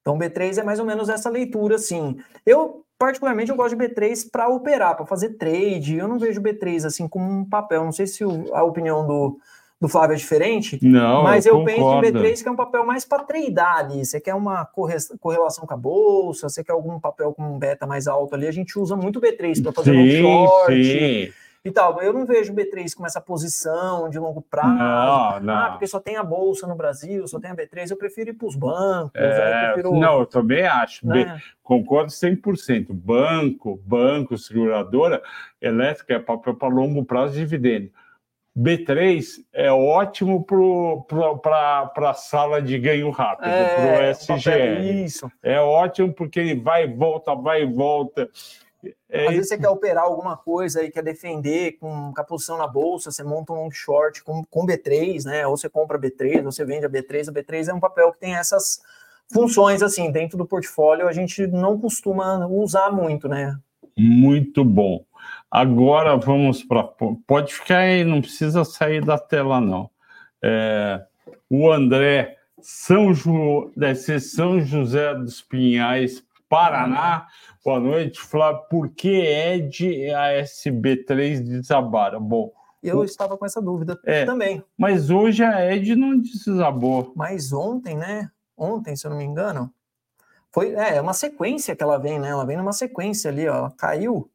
Então, 0.00 0.18
B3 0.18 0.58
é 0.58 0.62
mais 0.62 0.78
ou 0.78 0.84
menos 0.84 1.08
essa 1.08 1.30
leitura, 1.30 1.78
sim. 1.78 2.18
Eu, 2.44 2.84
particularmente, 2.98 3.50
eu 3.50 3.56
gosto 3.56 3.74
de 3.74 3.82
B3 3.82 4.30
para 4.30 4.48
operar, 4.48 4.94
para 4.94 5.06
fazer 5.06 5.30
trade. 5.30 5.96
Eu 5.96 6.06
não 6.06 6.18
vejo 6.18 6.42
B3 6.42 6.84
assim 6.84 7.08
como 7.08 7.24
um 7.24 7.44
papel. 7.44 7.82
Não 7.82 7.92
sei 7.92 8.06
se 8.06 8.22
a 8.52 8.62
opinião 8.62 9.06
do, 9.06 9.38
do 9.84 9.88
Flávio 9.88 10.14
é 10.14 10.16
diferente, 10.16 10.78
não, 10.82 11.22
mas 11.22 11.44
eu, 11.44 11.58
eu 11.58 11.64
penso 11.64 11.82
em 11.82 12.00
B3 12.00 12.42
que 12.42 12.48
é 12.48 12.50
um 12.50 12.56
papel 12.56 12.86
mais 12.86 13.04
para 13.04 13.22
treinar 13.22 13.80
ali. 13.80 14.02
Você 14.02 14.18
quer 14.18 14.34
uma 14.34 14.64
correlação 14.64 15.66
com 15.66 15.74
a 15.74 15.76
bolsa, 15.76 16.48
você 16.48 16.64
quer 16.64 16.72
algum 16.72 16.98
papel 16.98 17.34
com 17.34 17.42
um 17.42 17.58
beta 17.58 17.86
mais 17.86 18.08
alto 18.08 18.34
ali, 18.34 18.46
a 18.46 18.50
gente 18.50 18.78
usa 18.78 18.96
muito 18.96 19.20
B3 19.20 19.62
para 19.62 19.72
fazer 19.72 19.92
sim, 19.92 20.24
um 20.24 20.46
short. 20.46 20.84
Sim. 20.84 21.32
E 21.62 21.70
tal, 21.70 22.00
eu 22.00 22.14
não 22.14 22.24
vejo 22.24 22.54
B3 22.54 22.94
com 22.94 23.04
essa 23.04 23.20
posição 23.20 24.08
de 24.08 24.18
longo 24.18 24.40
prazo. 24.40 24.68
Não, 24.68 25.40
não. 25.40 25.54
Ah, 25.54 25.70
porque 25.72 25.86
só 25.86 26.00
tem 26.00 26.16
a 26.16 26.24
bolsa 26.24 26.66
no 26.66 26.74
Brasil, 26.74 27.28
só 27.28 27.38
tem 27.38 27.50
a 27.50 27.54
B3, 27.54 27.90
eu 27.90 27.96
prefiro 27.98 28.30
ir 28.30 28.34
para 28.34 28.48
os 28.48 28.56
bancos. 28.56 29.12
É, 29.14 29.68
eu 29.68 29.72
prefiro... 29.74 30.00
Não, 30.00 30.20
eu 30.20 30.26
também 30.26 30.66
acho. 30.66 31.06
Né? 31.06 31.24
B, 31.24 31.42
concordo 31.62 32.10
100%. 32.10 32.86
Banco, 32.90 33.78
banco, 33.84 34.38
seguradora 34.38 35.22
elétrica 35.60 36.14
é 36.14 36.18
papel 36.18 36.54
para 36.54 36.68
longo 36.68 37.04
prazo 37.04 37.34
de 37.34 37.40
dividendo. 37.40 37.90
B3 38.56 39.24
é 39.52 39.72
ótimo 39.72 40.44
para 40.44 41.90
a 41.96 42.14
sala 42.14 42.62
de 42.62 42.78
ganho 42.78 43.10
rápido, 43.10 43.48
é, 43.48 44.14
para 44.14 44.34
o 44.34 44.38
SGR. 44.38 45.04
Isso. 45.04 45.30
É 45.42 45.60
ótimo 45.60 46.12
porque 46.12 46.38
ele 46.38 46.60
vai 46.60 46.84
e 46.84 46.86
volta, 46.86 47.34
vai 47.34 47.62
e 47.62 47.66
volta. 47.66 48.30
É 49.08 49.26
Às 49.26 49.34
vezes 49.34 49.48
você 49.48 49.58
quer 49.58 49.68
operar 49.68 50.04
alguma 50.04 50.36
coisa 50.36 50.84
e 50.84 50.90
quer 50.90 51.02
defender 51.02 51.78
com, 51.78 52.12
com 52.14 52.20
a 52.20 52.24
posição 52.24 52.56
na 52.56 52.66
bolsa, 52.66 53.10
você 53.10 53.24
monta 53.24 53.52
um 53.52 53.56
long 53.56 53.70
short 53.70 54.22
com, 54.22 54.44
com 54.44 54.66
B3, 54.66 55.24
né? 55.24 55.46
Ou 55.46 55.56
você 55.56 55.68
compra 55.68 55.98
B3, 55.98 56.44
ou 56.44 56.52
você 56.52 56.64
vende 56.64 56.86
a 56.86 56.90
B3. 56.90 57.28
A 57.28 57.32
B3 57.32 57.68
é 57.68 57.74
um 57.74 57.80
papel 57.80 58.12
que 58.12 58.20
tem 58.20 58.36
essas 58.36 58.82
funções 59.32 59.82
assim 59.82 60.12
dentro 60.12 60.38
do 60.38 60.46
portfólio. 60.46 61.08
A 61.08 61.12
gente 61.12 61.46
não 61.46 61.78
costuma 61.78 62.46
usar 62.46 62.92
muito, 62.92 63.28
né? 63.28 63.58
Muito 63.96 64.64
bom. 64.64 65.04
Agora 65.54 66.16
vamos 66.16 66.64
para. 66.64 66.82
Pode 67.28 67.54
ficar 67.54 67.78
aí, 67.78 68.02
não 68.02 68.20
precisa 68.20 68.64
sair 68.64 69.04
da 69.04 69.16
tela, 69.16 69.60
não. 69.60 69.88
É, 70.42 71.00
o 71.48 71.70
André, 71.70 72.36
São 72.60 73.14
Ju, 73.14 73.70
deve 73.76 73.94
ser 73.94 74.18
São 74.18 74.60
José 74.60 75.14
dos 75.14 75.40
Pinhais, 75.42 76.24
Paraná. 76.48 77.28
Boa 77.64 77.78
noite, 77.78 78.18
Flávio. 78.18 78.64
Por 78.68 78.88
que 78.88 79.08
ED 79.08 79.80
e 79.80 80.10
a 80.12 80.42
SB3 80.42 81.38
desabaram? 81.38 82.20
Bom. 82.20 82.50
Eu 82.82 82.98
o... 82.98 83.04
estava 83.04 83.38
com 83.38 83.46
essa 83.46 83.62
dúvida 83.62 83.96
é, 84.04 84.24
também. 84.24 84.60
Mas 84.76 85.08
hoje 85.08 85.44
a 85.44 85.72
ED 85.72 85.94
não 85.94 86.18
desabou. 86.20 87.12
Mas 87.14 87.52
ontem, 87.52 87.96
né? 87.96 88.28
Ontem, 88.56 88.96
se 88.96 89.06
eu 89.06 89.10
não 89.12 89.18
me 89.18 89.24
engano, 89.24 89.72
foi 90.50 90.74
é, 90.74 90.96
é 90.96 91.00
uma 91.00 91.14
sequência 91.14 91.76
que 91.76 91.82
ela 91.84 91.96
vem, 91.96 92.18
né? 92.18 92.30
Ela 92.30 92.44
vem 92.44 92.56
numa 92.56 92.72
sequência 92.72 93.30
ali, 93.30 93.46
ó. 93.46 93.54
Ela 93.54 93.70
caiu 93.70 94.28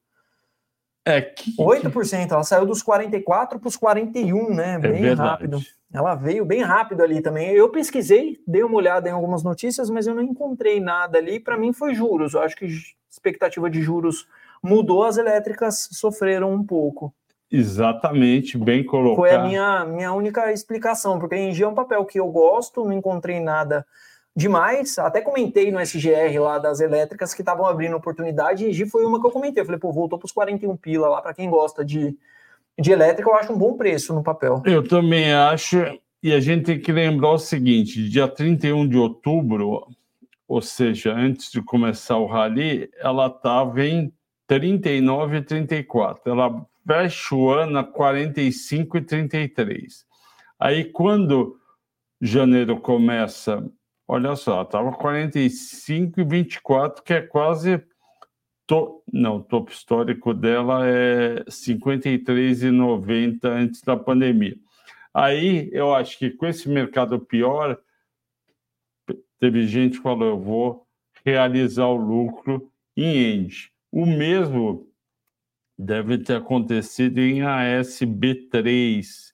é, 1.09 1.21
que... 1.21 1.55
8%, 1.57 2.31
ela 2.31 2.43
saiu 2.43 2.65
dos 2.65 2.81
44 2.81 3.59
para 3.59 3.67
os 3.67 3.75
41, 3.75 4.53
né? 4.53 4.75
É 4.75 4.77
bem 4.79 5.01
verdade. 5.01 5.29
rápido. 5.29 5.59
Ela 5.91 6.15
veio 6.15 6.45
bem 6.45 6.61
rápido 6.61 7.01
ali 7.01 7.21
também. 7.21 7.49
Eu 7.51 7.69
pesquisei, 7.69 8.39
dei 8.47 8.63
uma 8.63 8.75
olhada 8.75 9.09
em 9.09 9.11
algumas 9.11 9.43
notícias, 9.43 9.89
mas 9.89 10.05
eu 10.05 10.13
não 10.13 10.21
encontrei 10.21 10.79
nada 10.79 11.17
ali. 11.17 11.39
Para 11.39 11.57
mim 11.57 11.73
foi 11.73 11.95
juros. 11.95 12.33
Eu 12.33 12.41
acho 12.41 12.55
que 12.55 12.67
expectativa 13.09 13.69
de 13.69 13.81
juros 13.81 14.27
mudou, 14.61 15.03
as 15.03 15.17
elétricas 15.17 15.89
sofreram 15.91 16.53
um 16.53 16.63
pouco. 16.63 17.13
Exatamente, 17.51 18.57
bem 18.57 18.85
colocado. 18.85 19.15
Foi 19.15 19.31
a 19.31 19.43
minha, 19.43 19.85
minha 19.85 20.13
única 20.13 20.51
explicação, 20.51 21.17
porque 21.17 21.33
a 21.33 21.39
Engie 21.39 21.63
é 21.63 21.67
um 21.67 21.73
papel 21.73 22.05
que 22.05 22.19
eu 22.19 22.27
gosto, 22.27 22.85
não 22.85 22.93
encontrei 22.93 23.39
nada 23.39 23.85
demais. 24.35 24.97
Até 24.99 25.21
comentei 25.21 25.71
no 25.71 25.79
SGR 25.79 26.39
lá 26.39 26.57
das 26.57 26.79
elétricas 26.79 27.33
que 27.33 27.41
estavam 27.41 27.65
abrindo 27.65 27.95
oportunidade, 27.95 28.69
e 28.69 28.89
foi 28.89 29.05
uma 29.05 29.19
que 29.19 29.27
eu 29.27 29.31
comentei. 29.31 29.61
Eu 29.61 29.65
falei, 29.65 29.79
pô, 29.79 29.91
voltou 29.91 30.17
para 30.17 30.25
os 30.25 30.31
41 30.31 30.75
pila 30.77 31.09
lá, 31.09 31.21
para 31.21 31.33
quem 31.33 31.49
gosta 31.49 31.83
de, 31.83 32.17
de 32.79 32.91
elétrica, 32.91 33.29
eu 33.29 33.35
acho 33.35 33.53
um 33.53 33.57
bom 33.57 33.75
preço 33.75 34.13
no 34.13 34.23
papel. 34.23 34.61
Eu 34.65 34.87
também 34.87 35.33
acho, 35.33 35.77
e 36.23 36.33
a 36.33 36.39
gente 36.39 36.65
tem 36.65 36.79
que 36.79 36.91
lembrar 36.91 37.31
o 37.31 37.37
seguinte: 37.37 38.09
dia 38.09 38.27
31 38.27 38.87
de 38.87 38.97
outubro, 38.97 39.87
ou 40.47 40.61
seja, 40.61 41.13
antes 41.13 41.51
de 41.51 41.61
começar 41.61 42.17
o 42.17 42.25
rally, 42.25 42.89
ela 42.97 43.27
estava 43.27 43.85
em 43.85 44.11
39,34. 44.49 46.21
Ela 46.25 46.65
fecha 46.87 47.35
o 47.35 47.51
ano 47.51 47.77
a 47.77 47.83
45,33. 47.83 50.05
Aí, 50.59 50.85
quando 50.85 51.55
janeiro 52.19 52.79
começa, 52.79 53.63
olha 54.09 54.35
só, 54.35 54.63
estava 54.63 54.91
45,24, 54.91 57.01
que 57.03 57.13
é 57.13 57.21
quase. 57.21 57.81
To... 58.65 59.03
Não, 59.13 59.39
topo 59.41 59.71
histórico 59.71 60.33
dela 60.33 60.87
é 60.87 61.43
53,90 61.45 63.45
antes 63.45 63.83
da 63.83 63.95
pandemia. 63.95 64.57
Aí 65.13 65.69
eu 65.71 65.93
acho 65.93 66.17
que 66.17 66.31
com 66.31 66.47
esse 66.47 66.67
mercado 66.67 67.19
pior, 67.19 67.79
teve 69.39 69.67
gente 69.67 69.97
que 69.97 70.03
falou: 70.03 70.27
eu 70.27 70.39
vou 70.39 70.87
realizar 71.23 71.85
o 71.85 71.95
lucro 71.95 72.71
em 72.97 73.15
End. 73.15 73.71
O 73.91 74.05
mesmo 74.05 74.87
deve 75.77 76.17
ter 76.17 76.37
acontecido 76.37 77.19
em 77.19 77.41
ASB3. 77.41 79.29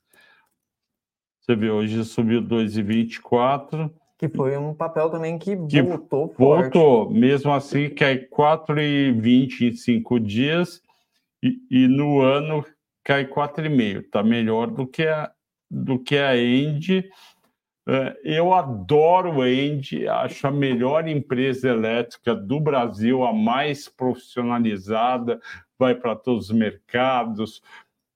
Você 1.40 1.56
vê, 1.56 1.70
hoje 1.70 2.04
subiu 2.04 2.42
2,24. 2.42 3.90
Que 4.18 4.30
foi 4.30 4.58
um 4.58 4.74
papel 4.74 5.10
também 5.10 5.38
que, 5.38 5.58
que 5.68 5.82
voltou 5.82 6.30
forte. 6.30 6.74
Voltou, 6.74 7.12
mesmo 7.12 7.52
assim 7.52 7.90
cai 7.90 8.18
4,20 8.18 9.62
em 9.62 9.74
cinco 9.74 10.20
dias 10.20 10.82
e, 11.44 11.60
e 11.70 11.88
no 11.88 12.22
ano 12.22 12.66
cai 13.04 13.26
4,5. 13.26 14.02
Está 14.02 14.24
melhor 14.24 14.68
do 14.68 14.88
que 14.88 15.04
a, 15.04 15.32
do 15.70 16.00
que 16.00 16.18
a 16.18 16.38
End. 16.38 17.10
É, 17.88 18.18
eu 18.24 18.54
adoro 18.54 19.42
a 19.42 19.50
End, 19.50 20.08
acho 20.08 20.48
a 20.48 20.52
melhor 20.52 21.08
empresa 21.08 21.70
elétrica 21.70 22.34
do 22.34 22.60
Brasil, 22.60 23.24
a 23.24 23.32
mais 23.32 23.88
profissionalizada, 23.88 25.40
vai 25.78 25.94
para 25.94 26.16
todos 26.16 26.50
os 26.50 26.56
mercados, 26.56 27.62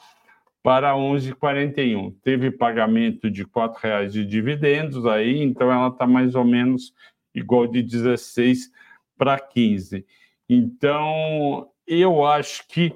para 0.62 0.94
11,41. 0.94 2.14
Teve 2.22 2.50
pagamento 2.50 3.30
de 3.30 3.42
R$ 3.42 3.48
reais 3.80 4.12
de 4.12 4.22
dividendos 4.24 5.06
aí, 5.06 5.42
então 5.42 5.72
ela 5.72 5.88
está 5.88 6.06
mais 6.06 6.34
ou 6.34 6.44
menos 6.44 6.92
igual 7.34 7.66
de 7.66 7.82
16 7.82 8.70
para 9.16 9.38
15. 9.38 10.04
Então, 10.48 11.68
eu 11.86 12.24
acho 12.24 12.66
que 12.68 12.94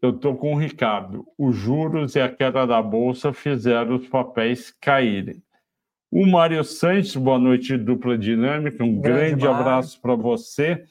eu 0.00 0.10
estou 0.10 0.36
com 0.36 0.54
o 0.54 0.58
Ricardo. 0.58 1.26
Os 1.36 1.56
juros 1.56 2.14
e 2.14 2.20
a 2.20 2.28
queda 2.28 2.66
da 2.66 2.80
Bolsa 2.80 3.32
fizeram 3.32 3.96
os 3.96 4.08
papéis 4.08 4.74
caírem. 4.80 5.42
O 6.10 6.26
Mário 6.26 6.64
Santos, 6.64 7.14
boa 7.16 7.38
noite, 7.38 7.76
dupla 7.76 8.18
dinâmica. 8.18 8.82
Um 8.82 9.00
grande, 9.00 9.36
grande 9.36 9.46
abraço 9.46 10.00
para 10.00 10.14
você. 10.14 10.82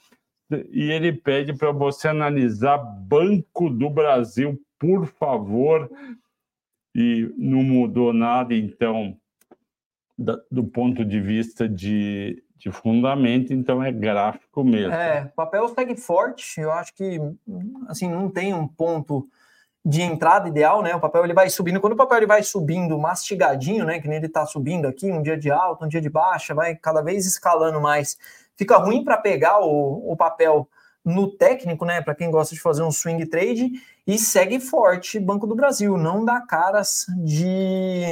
E 0.71 0.91
ele 0.91 1.13
pede 1.13 1.53
para 1.53 1.71
você 1.71 2.07
analisar 2.07 2.77
Banco 2.77 3.69
do 3.69 3.89
Brasil 3.89 4.59
por 4.79 5.05
favor, 5.05 5.91
e 6.95 7.31
não 7.37 7.61
mudou 7.61 8.13
nada, 8.13 8.55
então, 8.55 9.15
da, 10.17 10.39
do 10.49 10.63
ponto 10.63 11.03
de 11.03 11.19
vista 11.19 11.67
de, 11.67 12.41
de 12.55 12.71
fundamento, 12.71 13.53
então 13.53 13.83
é 13.83 13.91
gráfico 13.91 14.63
mesmo. 14.63 14.93
É, 14.93 15.25
papel 15.35 15.67
segue 15.69 15.97
forte, 15.97 16.61
eu 16.61 16.71
acho 16.71 16.93
que, 16.95 17.19
assim, 17.87 18.09
não 18.09 18.29
tem 18.29 18.53
um 18.53 18.67
ponto 18.67 19.27
de 19.85 20.01
entrada 20.01 20.47
ideal, 20.47 20.81
né? 20.81 20.95
O 20.95 20.99
papel 20.99 21.23
ele 21.23 21.33
vai 21.33 21.49
subindo, 21.49 21.79
quando 21.79 21.93
o 21.93 21.97
papel 21.97 22.17
ele 22.17 22.25
vai 22.25 22.43
subindo 22.43 22.97
mastigadinho, 22.97 23.85
né? 23.85 23.99
Que 23.99 24.07
nem 24.07 24.17
ele 24.17 24.27
está 24.27 24.45
subindo 24.45 24.87
aqui, 24.87 25.11
um 25.11 25.21
dia 25.21 25.37
de 25.37 25.51
alta, 25.51 25.85
um 25.85 25.87
dia 25.87 26.01
de 26.01 26.09
baixa, 26.09 26.53
vai 26.53 26.75
cada 26.75 27.01
vez 27.01 27.25
escalando 27.25 27.79
mais. 27.79 28.17
Fica 28.59 28.75
ruim 28.75 29.05
para 29.05 29.15
pegar 29.15 29.61
o, 29.61 30.11
o 30.11 30.17
papel 30.17 30.67
no 31.05 31.31
técnico, 31.31 31.85
né? 31.85 32.01
Para 32.01 32.13
quem 32.13 32.29
gosta 32.29 32.53
de 32.53 32.59
fazer 32.59 32.83
um 32.83 32.91
swing 32.91 33.25
trade, 33.25 33.71
e 34.05 34.17
segue 34.17 34.59
forte 34.59 35.17
Banco 35.17 35.47
do 35.47 35.55
Brasil, 35.55 35.97
não 35.97 36.25
dá 36.25 36.41
caras 36.41 37.05
de, 37.23 38.03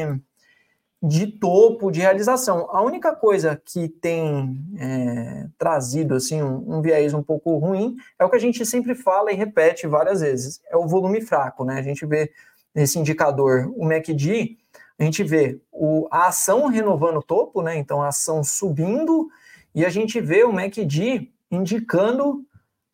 de 1.04 1.28
topo, 1.28 1.92
de 1.92 2.00
realização. 2.00 2.70
A 2.72 2.82
única 2.82 3.14
coisa 3.14 3.62
que 3.62 3.90
tem 3.90 4.58
é, 4.80 5.48
trazido 5.58 6.16
assim 6.16 6.42
um, 6.42 6.78
um, 6.78 6.82
viés 6.82 7.14
um 7.14 7.22
pouco 7.22 7.58
ruim 7.58 7.98
é 8.18 8.24
o 8.24 8.30
que 8.30 8.38
a 8.38 8.40
gente 8.40 8.66
sempre 8.66 8.96
fala 8.96 9.34
e 9.34 9.36
repete 9.36 9.86
várias 9.86 10.22
vezes, 10.22 10.62
é 10.72 10.78
o 10.78 10.88
volume 10.88 11.20
fraco, 11.20 11.66
né? 11.66 11.78
A 11.78 11.84
gente 11.84 12.06
vê 12.06 12.32
nesse 12.74 12.98
indicador 12.98 13.70
o 13.76 13.84
MACD, 13.84 14.56
a 14.98 15.04
gente 15.04 15.26
vê 15.26 15.60
o, 15.74 16.08
a 16.10 16.28
ação 16.28 16.68
renovando 16.68 17.18
o 17.18 17.24
topo, 17.24 17.62
né? 17.62 17.76
Então 17.76 18.02
a 18.02 18.08
ação 18.08 18.46
subindo 18.46 19.28
e 19.74 19.86
a 19.86 19.90
gente 19.90 20.20
vê 20.20 20.44
o 20.44 20.52
MACD 20.52 21.32
indicando 21.52 22.44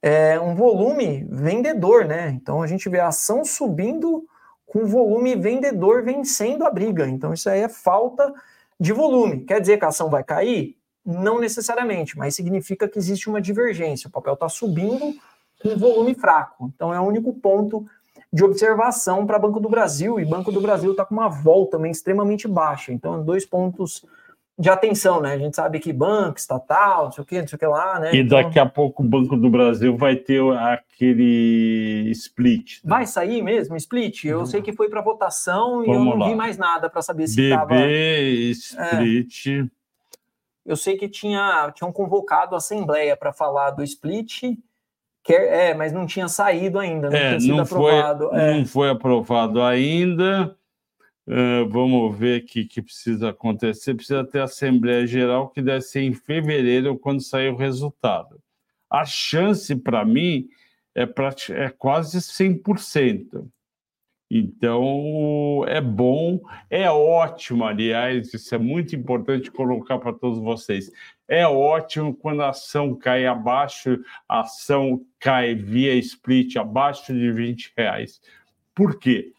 é, 0.02 0.40
um 0.40 0.54
volume 0.54 1.26
vendedor, 1.30 2.06
né? 2.06 2.30
Então 2.32 2.62
a 2.62 2.68
gente 2.68 2.90
vê 2.90 3.00
a 3.00 3.08
ação 3.08 3.46
subindo 3.46 4.26
com 4.66 4.86
volume 4.86 5.36
vendedor 5.36 6.04
vencendo 6.04 6.66
a 6.66 6.72
briga. 6.72 7.08
Então 7.08 7.34
isso 7.34 7.50
aí 7.50 7.62
é 7.62 7.70
falta 7.70 8.34
de 8.80 8.92
volume. 8.92 9.46
Quer 9.46 9.62
dizer 9.62 9.78
que 9.78 9.86
a 9.86 9.90
ação 9.90 10.10
vai 10.10 10.24
cair? 10.24 10.78
Não 11.06 11.40
necessariamente, 11.40 12.18
mas 12.18 12.36
significa 12.36 12.88
que 12.88 12.98
existe 12.98 13.30
uma 13.30 13.42
divergência. 13.42 14.08
O 14.08 14.12
papel 14.12 14.34
está 14.34 14.50
subindo 14.50 15.14
com 15.62 15.78
volume 15.78 16.16
fraco. 16.16 16.72
Então 16.76 16.94
é 16.94 17.00
o 17.00 17.04
único 17.04 17.34
ponto 17.34 17.86
de 18.32 18.44
observação 18.44 19.28
para 19.28 19.38
Banco 19.38 19.60
do 19.60 19.70
Brasil. 19.70 20.20
E 20.20 20.26
Banco 20.26 20.52
do 20.52 20.60
Brasil 20.60 20.92
está 20.92 21.06
com 21.06 21.14
uma 21.14 21.30
volta 21.30 21.78
também 21.78 21.92
extremamente 21.92 22.48
baixa. 22.48 22.92
Então, 22.92 23.24
dois 23.24 23.46
pontos 23.46 24.04
de 24.58 24.70
atenção, 24.70 25.20
né? 25.20 25.34
A 25.34 25.38
gente 25.38 25.56
sabe 25.56 25.80
que 25.80 25.92
banco, 25.92 26.38
estatal, 26.38 27.06
não 27.06 27.12
sei 27.12 27.24
o 27.24 27.26
que, 27.26 27.42
não 27.42 27.48
sei 27.48 27.56
o 27.56 27.60
que 27.60 27.66
lá, 27.66 28.00
né? 28.00 28.14
E 28.14 28.20
então... 28.20 28.42
daqui 28.42 28.60
a 28.60 28.66
pouco 28.66 29.02
o 29.02 29.06
Banco 29.06 29.36
do 29.36 29.50
Brasil 29.50 29.98
vai 29.98 30.16
ter 30.16 30.42
aquele 30.56 32.10
split. 32.12 32.84
Né? 32.84 32.90
Vai 32.90 33.06
sair 33.08 33.42
mesmo, 33.42 33.76
split? 33.76 34.26
Eu 34.26 34.40
uhum. 34.40 34.46
sei 34.46 34.62
que 34.62 34.72
foi 34.72 34.90
para 34.90 35.02
votação 35.02 35.84
Vamos 35.84 35.88
e 35.88 35.92
eu 35.92 36.06
não 36.06 36.18
lá. 36.18 36.28
vi 36.28 36.36
mais 36.36 36.58
nada 36.58 36.90
para 36.90 37.02
saber 37.02 37.28
se 37.28 37.42
estava. 37.42 37.74
BB, 37.74 38.52
split. 38.52 39.48
É. 39.48 39.66
Eu 40.66 40.78
sei 40.78 40.98
que 40.98 41.10
tinha, 41.10 41.72
tinham 41.76 41.92
convocado 41.92 42.54
a 42.56 42.60
Assembleia 42.60 43.18
para 43.18 43.34
falar 43.34 43.72
do 43.72 43.84
split. 43.84 44.44
Que 45.24 45.34
é, 45.34 45.70
é, 45.70 45.74
mas 45.74 45.94
não 45.94 46.06
tinha 46.06 46.28
saído 46.28 46.78
ainda, 46.78 47.10
não 47.10 47.18
é, 47.18 47.28
tinha 47.30 47.40
sido 47.40 47.56
não 47.56 47.64
aprovado. 47.64 48.30
Foi, 48.30 48.40
é. 48.40 48.58
Não 48.58 48.66
foi 48.66 48.90
aprovado 48.90 49.62
ainda. 49.62 50.56
Uh, 51.26 51.68
vamos 51.70 52.18
ver 52.18 52.42
o 52.42 52.46
que, 52.46 52.66
que 52.66 52.82
precisa 52.82 53.30
acontecer. 53.30 53.96
Precisa 53.96 54.24
ter 54.24 54.42
Assembleia 54.42 55.08
Geral, 55.08 55.50
que 55.50 55.62
deve 55.62 55.82
ser 55.82 56.02
em 56.02 56.14
fevereiro, 56.14 56.98
quando 56.98 57.22
sair 57.22 57.50
o 57.50 57.56
resultado. 57.56 58.42
A 58.90 59.06
chance, 59.06 59.76
para 59.76 60.04
mim, 60.06 60.48
é, 60.94 61.06
pra, 61.06 61.34
é 61.50 61.70
quase 61.70 62.20
100%. 62.20 63.48
Então, 64.36 65.64
é 65.68 65.80
bom, 65.80 66.40
é 66.68 66.90
ótimo, 66.90 67.66
aliás, 67.66 68.34
isso 68.34 68.56
é 68.56 68.58
muito 68.58 68.96
importante 68.96 69.52
colocar 69.52 70.00
para 70.00 70.12
todos 70.12 70.40
vocês. 70.40 70.92
É 71.28 71.46
ótimo 71.46 72.16
quando 72.16 72.42
a 72.42 72.50
ação 72.50 72.96
cai 72.96 73.28
abaixo, 73.28 74.04
a 74.28 74.40
ação 74.40 75.06
cai 75.20 75.54
via 75.54 75.94
split 75.96 76.56
abaixo 76.56 77.14
de 77.14 77.32
20 77.32 77.74
reais. 77.78 78.20
Por 78.74 78.98
quê? 78.98 79.32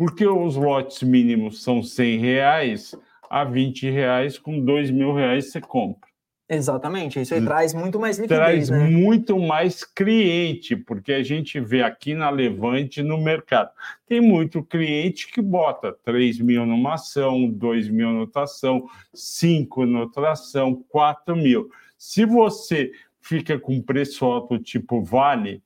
Porque 0.00 0.26
os 0.26 0.56
lotes 0.56 1.02
mínimos 1.02 1.62
são 1.62 1.82
100 1.82 2.20
reais, 2.20 2.96
a 3.28 3.44
20 3.44 3.90
reais, 3.90 4.38
com 4.38 4.58
2 4.58 4.90
mil 4.90 5.12
reais 5.12 5.52
você 5.52 5.60
compra. 5.60 6.08
Exatamente, 6.48 7.20
isso 7.20 7.34
aí 7.34 7.44
traz 7.44 7.74
muito 7.74 8.00
mais 8.00 8.18
liquidez, 8.18 8.68
traz 8.68 8.70
né? 8.70 8.78
muito 8.88 9.38
mais 9.38 9.84
cliente, 9.84 10.74
porque 10.74 11.12
a 11.12 11.22
gente 11.22 11.60
vê 11.60 11.82
aqui 11.82 12.14
na 12.14 12.30
Levante 12.30 13.02
no 13.02 13.18
mercado. 13.18 13.72
Tem 14.06 14.22
muito 14.22 14.62
cliente 14.62 15.30
que 15.30 15.42
bota 15.42 15.94
3 16.02 16.40
mil 16.40 16.64
numa 16.64 16.94
ação, 16.94 17.50
2 17.50 17.90
mil 17.90 18.10
noutra 18.10 18.44
ação, 18.44 18.88
5 19.12 19.84
noutra 19.84 20.32
ação, 20.32 20.82
4 20.88 21.36
mil. 21.36 21.68
Se 21.98 22.24
você 22.24 22.90
fica 23.20 23.58
com 23.58 23.82
preço 23.82 24.24
alto 24.24 24.58
tipo 24.58 25.04
Vale, 25.04 25.62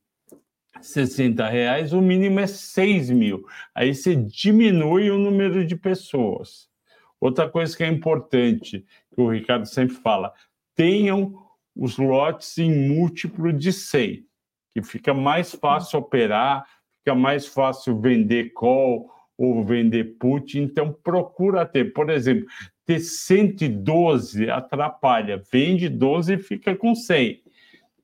60 0.81 1.49
reais, 1.49 1.93
o 1.93 2.01
mínimo 2.01 2.41
é 2.41 2.47
6 2.47 3.11
mil. 3.11 3.45
Aí 3.75 3.95
você 3.95 4.15
diminui 4.15 5.11
o 5.11 5.19
número 5.19 5.67
de 5.67 5.77
pessoas. 5.77 6.69
Outra 7.21 7.49
coisa 7.49 7.77
que 7.77 7.83
é 7.83 7.89
importante, 7.89 8.85
que 9.15 9.21
o 9.21 9.31
Ricardo 9.31 9.67
sempre 9.67 9.97
fala, 9.97 10.33
tenham 10.75 11.35
os 11.75 11.97
lotes 11.97 12.59
em 12.59 12.89
múltiplo 12.89 13.53
de 13.53 13.73
100, 13.73 14.27
que 14.75 14.83
fica 14.83 15.15
mais 15.15 15.53
fácil 15.53 15.99
operar, 15.99 16.67
fica 16.99 17.15
mais 17.15 17.47
fácil 17.47 18.01
vender 18.01 18.53
call 18.53 19.11
ou 19.37 19.65
vender 19.65 20.17
put. 20.19 20.59
Então, 20.59 20.93
procura 20.93 21.67
ter, 21.67 21.93
por 21.93 22.11
exemplo, 22.11 22.47
ter 22.85 23.01
112 23.01 24.51
atrapalha, 24.51 25.43
vende 25.51 25.89
12 25.89 26.35
e 26.35 26.39
fica 26.39 26.77
com 26.77 26.95
100. 26.95 27.44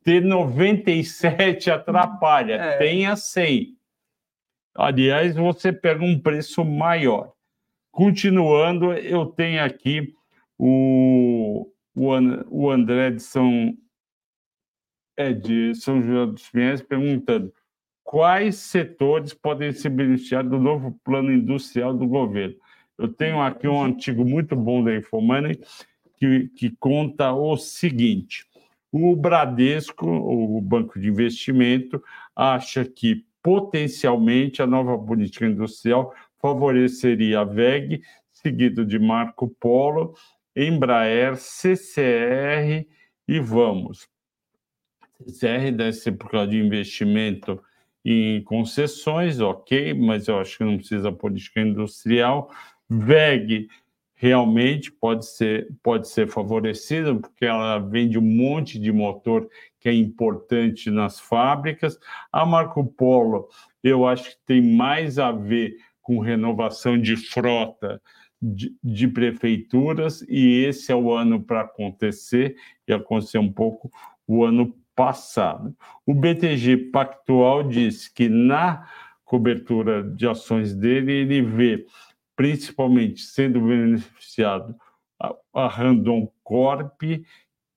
Ter 0.03 0.21
97 0.21 1.71
atrapalha, 1.71 2.55
é. 2.55 2.77
tenha 2.79 3.17
100. 3.17 3.77
Aliás, 4.75 5.37
você 5.37 5.73
pega 5.73 6.03
um 6.03 6.19
preço 6.19 6.65
maior. 6.65 7.33
Continuando, 7.91 8.93
eu 8.93 9.27
tenho 9.27 9.63
aqui 9.63 10.15
o 10.59 11.71
o, 11.95 12.71
André 12.71 13.11
de 13.11 13.23
São, 13.23 13.77
é, 15.17 15.33
de 15.33 15.75
São 15.75 16.03
João 16.03 16.33
dos 16.33 16.49
Pinhais 16.49 16.83
perguntando 16.83 17.53
quais 18.03 18.57
setores 18.57 19.35
podem 19.35 19.73
se 19.73 19.89
beneficiar 19.89 20.45
do 20.45 20.59
novo 20.59 20.99
plano 21.05 21.33
industrial 21.33 21.95
do 21.95 22.07
governo. 22.07 22.57
Eu 22.99 23.09
tenho 23.09 23.41
aqui 23.41 23.69
um 23.69 23.83
artigo 23.83 24.25
muito 24.25 24.55
bom 24.57 24.83
da 24.83 24.95
Infomoney 24.95 25.61
que, 26.17 26.49
que 26.49 26.71
conta 26.79 27.33
o 27.33 27.57
seguinte: 27.57 28.45
o 28.93 29.15
Bradesco, 29.15 30.07
o 30.07 30.61
Banco 30.61 30.99
de 30.99 31.09
Investimento, 31.09 32.03
acha 32.35 32.85
que 32.85 33.25
potencialmente 33.43 34.63
a 34.63 34.67
nova 34.67 34.99
política 34.99 35.47
industrial 35.47 36.15
favoreceria 36.39 37.41
a 37.41 37.45
VEG, 37.45 38.03
seguido 38.33 38.85
de 38.85 38.99
Marco 38.99 39.49
Polo 39.61 40.15
Embraer, 40.55 41.37
CCR 41.37 42.87
e 43.29 43.41
Vamos. 43.41 44.09
CCR 45.23 45.71
deve 45.73 45.93
ser 45.93 46.13
por 46.13 46.31
causa 46.31 46.51
de 46.51 46.59
investimento 46.59 47.63
em 48.05 48.43
concessões, 48.43 49.41
ok, 49.41 49.95
mas 49.95 50.27
eu 50.27 50.39
acho 50.39 50.59
que 50.59 50.65
não 50.65 50.79
precisa 50.79 51.13
política 51.13 51.61
industrial. 51.61 52.51
VEG 52.89 53.69
realmente 54.21 54.93
pode 54.93 55.25
ser, 55.25 55.67
pode 55.83 56.07
ser 56.07 56.29
favorecida, 56.29 57.15
porque 57.15 57.47
ela 57.47 57.79
vende 57.79 58.19
um 58.19 58.23
monte 58.23 58.79
de 58.79 58.93
motor 58.93 59.49
que 59.81 59.89
é 59.89 59.95
importante 59.95 60.91
nas 60.91 61.19
fábricas. 61.19 61.99
A 62.31 62.45
Marco 62.45 62.85
Polo, 62.85 63.49
eu 63.83 64.07
acho 64.07 64.33
que 64.33 64.37
tem 64.45 64.61
mais 64.61 65.19
a 65.19 65.33
ver 65.33 65.75
com 66.03 66.19
renovação 66.19 67.01
de 67.01 67.17
frota 67.17 67.99
de, 68.43 68.77
de, 68.85 69.09
prefeituras 69.09 70.21
e 70.29 70.65
esse 70.67 70.93
é 70.93 70.95
o 70.95 71.11
ano 71.11 71.43
para 71.43 71.63
acontecer 71.63 72.57
e 72.87 72.93
aconteceu 72.93 73.41
um 73.41 73.51
pouco 73.51 73.91
o 74.27 74.45
ano 74.45 74.77
passado. 74.95 75.75
O 76.05 76.13
BTG 76.13 76.91
Pactual 76.93 77.63
diz 77.63 78.07
que 78.07 78.29
na 78.29 78.87
cobertura 79.25 80.03
de 80.03 80.27
ações 80.27 80.75
dele 80.75 81.11
ele 81.11 81.41
vê 81.41 81.87
principalmente 82.41 83.21
sendo 83.21 83.61
beneficiado 83.61 84.75
a, 85.21 85.37
a 85.53 85.69
Randon 85.69 86.33
Corp, 86.43 87.03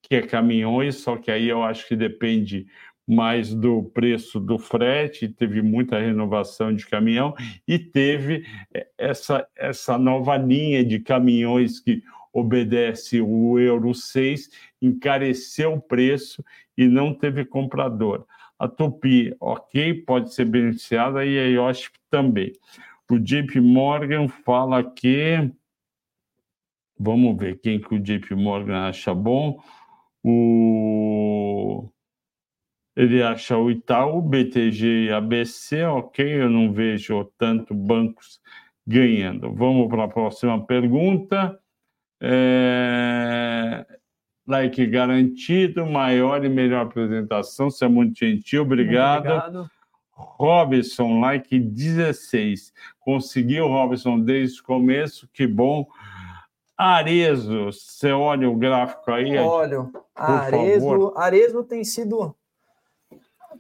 que 0.02 0.16
é 0.16 0.22
caminhões, 0.22 0.96
só 1.02 1.18
que 1.18 1.30
aí 1.30 1.50
eu 1.50 1.62
acho 1.62 1.86
que 1.86 1.98
depende 1.98 2.66
mais 3.06 3.54
do 3.54 3.84
preço 3.84 4.40
do 4.40 4.58
frete, 4.58 5.28
teve 5.28 5.62
muita 5.62 6.00
renovação 6.00 6.74
de 6.74 6.88
caminhão 6.88 7.36
e 7.68 7.78
teve 7.78 8.46
é, 8.74 8.88
essa, 8.98 9.46
essa 9.54 9.98
nova 9.98 10.38
linha 10.38 10.82
de 10.82 10.98
caminhões 10.98 11.82
que 11.82 12.02
obedece 12.32 13.20
o 13.20 13.60
Euro 13.60 13.94
6, 13.94 14.50
encareceu 14.82 15.74
o 15.74 15.82
preço 15.82 16.42
e 16.78 16.88
não 16.88 17.14
teve 17.14 17.44
comprador. 17.44 18.26
A 18.58 18.70
Tupi, 18.70 19.36
ok, 19.42 19.94
pode 20.06 20.34
ser 20.34 20.46
beneficiada 20.46 21.26
e 21.26 21.38
a 21.38 21.48
IOSP 21.48 22.00
também. 22.10 22.54
O 23.14 23.20
JP 23.20 23.62
Morgan 23.62 24.28
fala 24.28 24.84
que. 24.84 25.52
Vamos 26.98 27.38
ver 27.38 27.60
quem 27.60 27.80
que 27.80 27.94
o 27.94 28.00
JP 28.00 28.34
Morgan 28.36 28.88
acha 28.88 29.14
bom. 29.14 29.62
O 30.24 31.90
ele 32.96 33.24
acha 33.24 33.58
o 33.58 33.72
Itaú, 33.72 34.22
BTG 34.22 35.06
e 35.06 35.12
ABC, 35.12 35.84
ok, 35.84 36.42
eu 36.42 36.50
não 36.50 36.72
vejo 36.72 37.26
tanto 37.38 37.74
bancos 37.74 38.40
ganhando. 38.86 39.52
Vamos 39.54 39.88
para 39.90 40.04
a 40.04 40.08
próxima 40.08 40.64
pergunta. 40.66 41.60
É... 42.22 43.86
Like 44.46 44.86
garantido, 44.86 45.86
maior 45.86 46.44
e 46.46 46.50
melhor 46.50 46.86
apresentação, 46.86 47.72
você 47.72 47.86
é 47.86 47.88
muito 47.88 48.20
gentil, 48.20 48.62
obrigado. 48.62 49.24
Muito 49.24 49.38
obrigado. 49.40 49.73
Robson, 50.16 51.20
like 51.20 51.60
16. 51.60 52.74
Conseguiu, 53.00 53.68
Robson, 53.68 54.20
desde 54.20 54.62
o 54.62 54.64
começo, 54.64 55.28
que 55.34 55.48
bom. 55.48 55.88
Arezo, 56.78 57.66
você 57.66 58.12
olha 58.12 58.50
o 58.50 58.56
gráfico 58.56 59.12
aí? 59.12 59.38
Olho. 59.38 59.92
Arezo, 60.16 61.14
Arezo 61.16 61.64
tem 61.64 61.84
sido 61.84 62.36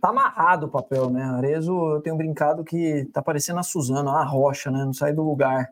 tá 0.04 0.10
amarrado 0.10 0.66
o 0.66 0.70
papel, 0.70 1.10
né? 1.10 1.24
Arezo, 1.24 1.72
eu 1.92 2.02
tenho 2.02 2.18
brincado 2.18 2.62
que 2.62 3.08
tá 3.14 3.22
parecendo 3.22 3.60
a 3.60 3.64
Suzana, 3.64 4.12
a 4.12 4.24
rocha, 4.26 4.70
né? 4.70 4.84
Não 4.84 4.94
sai 4.94 5.14
do 5.14 5.24
lugar. 5.24 5.70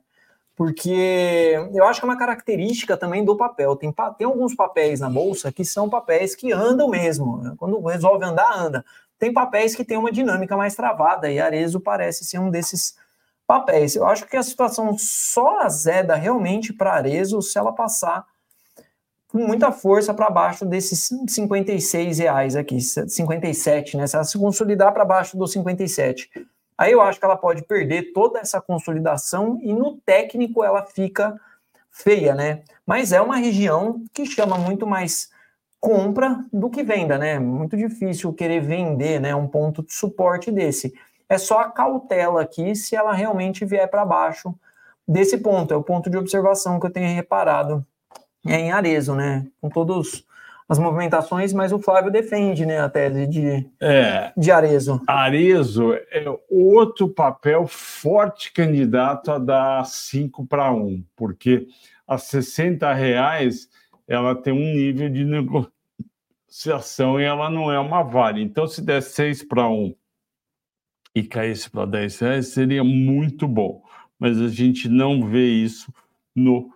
Porque 0.56 1.58
eu 1.74 1.84
acho 1.86 2.00
que 2.00 2.06
é 2.06 2.10
uma 2.10 2.18
característica 2.18 2.96
também 2.96 3.26
do 3.26 3.36
papel. 3.36 3.76
Tem, 3.76 3.94
tem 4.18 4.26
alguns 4.26 4.56
papéis 4.56 5.02
na 5.02 5.10
bolsa 5.10 5.52
que 5.52 5.66
são 5.66 5.90
papéis 5.90 6.34
que 6.34 6.54
andam 6.54 6.88
mesmo. 6.88 7.56
Quando 7.58 7.82
resolve 7.82 8.24
andar, 8.24 8.58
anda. 8.58 8.86
Tem 9.22 9.32
papéis 9.32 9.76
que 9.76 9.86
tem 9.86 9.98
uma 9.98 10.12
dinâmica 10.12 10.58
mais 10.58 10.74
travada, 10.74 11.30
e 11.30 11.40
Arezo 11.40 11.80
parece 11.80 12.26
ser 12.26 12.40
um 12.40 12.50
desses 12.50 12.96
papéis. 13.46 13.96
Eu 13.96 14.08
acho 14.08 14.26
que 14.26 14.36
a 14.36 14.42
situação 14.42 14.98
só 14.98 15.60
azeda 15.60 16.16
realmente 16.16 16.74
para 16.74 16.94
Arezo 16.94 17.40
se 17.40 17.56
ela 17.56 17.72
passar 17.72 18.26
com 19.28 19.38
muita 19.38 19.72
força 19.72 20.12
para 20.12 20.28
baixo 20.32 20.66
desses 20.66 21.08
56 21.28 22.18
reais 22.18 22.56
aqui, 22.56 22.82
57, 22.82 23.96
né? 23.96 24.08
Se 24.08 24.16
ela 24.16 24.26
se 24.26 24.40
consolidar 24.40 24.92
para 24.92 25.06
baixo 25.06 25.38
dos 25.38 25.52
57. 25.52 26.28
Aí 26.76 26.92
eu 26.92 27.00
acho 27.00 27.20
que 27.20 27.26
ela 27.26 27.38
pode 27.38 27.62
perder 27.62 28.14
toda 28.14 28.40
essa 28.40 28.60
consolidação 28.60 29.60
e 29.62 29.72
no 29.72 29.98
técnico 29.98 30.64
ela 30.64 30.84
fica 30.84 31.40
feia, 31.92 32.34
né? 32.34 32.64
Mas 32.88 33.12
é 33.12 33.22
uma 33.22 33.36
região 33.36 34.04
que 34.16 34.26
chama 34.26 34.58
muito 34.58 34.88
mais 34.88 35.30
compra 35.82 36.46
do 36.54 36.70
que 36.70 36.84
venda, 36.84 37.18
né? 37.18 37.40
Muito 37.40 37.76
difícil 37.76 38.32
querer 38.32 38.62
vender, 38.62 39.20
né? 39.20 39.34
Um 39.36 39.48
ponto 39.48 39.84
de 39.84 39.92
suporte 39.92 40.52
desse. 40.52 40.94
É 41.28 41.40
só 41.40 41.60
a 41.60 41.72
cautela 41.72 42.44
aqui 42.44 42.76
se 42.76 42.96
ela 42.96 43.12
realmente 43.14 43.66
vier 43.66 43.90
para 43.90 44.06
baixo 44.06 44.54
desse 45.08 45.40
ponto. 45.40 45.74
É 45.74 45.78
o 45.78 45.84
ponto 45.84 46.10
de 46.10 46.18
observação 46.18 46.80
que 46.80 46.86
eu 46.86 46.92
tenho 46.92 47.14
reparado 47.16 47.84
é 48.46 48.60
em 48.60 48.72
Arezo, 48.72 49.16
né? 49.16 49.48
Com 49.60 49.70
todas 49.70 50.24
as 50.70 50.80
movimentações, 50.80 51.52
mas 51.52 51.74
o 51.74 51.80
Flávio 51.80 52.10
defende 52.10 52.66
né, 52.66 52.80
a 52.80 52.88
tese 52.88 53.28
de, 53.28 53.70
é, 53.82 54.32
de 54.38 54.52
Arezo. 54.52 55.02
Arezo 55.06 55.94
é 55.94 56.24
outro 56.50 57.10
papel 57.10 57.68
forte 57.68 58.54
candidato 58.54 59.32
a 59.32 59.38
dar 59.38 59.86
5 59.86 60.46
para 60.46 60.72
1, 60.72 61.04
porque 61.14 61.68
a 62.08 62.18
60 62.18 62.94
reais 62.94 63.68
ela 64.12 64.36
tem 64.36 64.52
um 64.52 64.74
nível 64.74 65.10
de 65.10 65.24
negociação 65.24 67.18
e 67.18 67.24
ela 67.24 67.50
não 67.50 67.72
é 67.72 67.80
uma 67.80 68.04
vale. 68.04 68.42
Então, 68.42 68.68
se 68.68 68.82
der 68.82 69.02
6 69.02 69.44
para 69.44 69.70
1 69.70 69.96
e 71.16 71.24
caísse 71.24 71.70
para 71.70 71.86
10 71.86 72.20
reais, 72.20 72.48
seria 72.48 72.84
muito 72.84 73.48
bom. 73.48 73.82
Mas 74.20 74.38
a 74.38 74.50
gente 74.50 74.90
não 74.90 75.26
vê 75.26 75.48
isso 75.48 75.94
no 76.36 76.70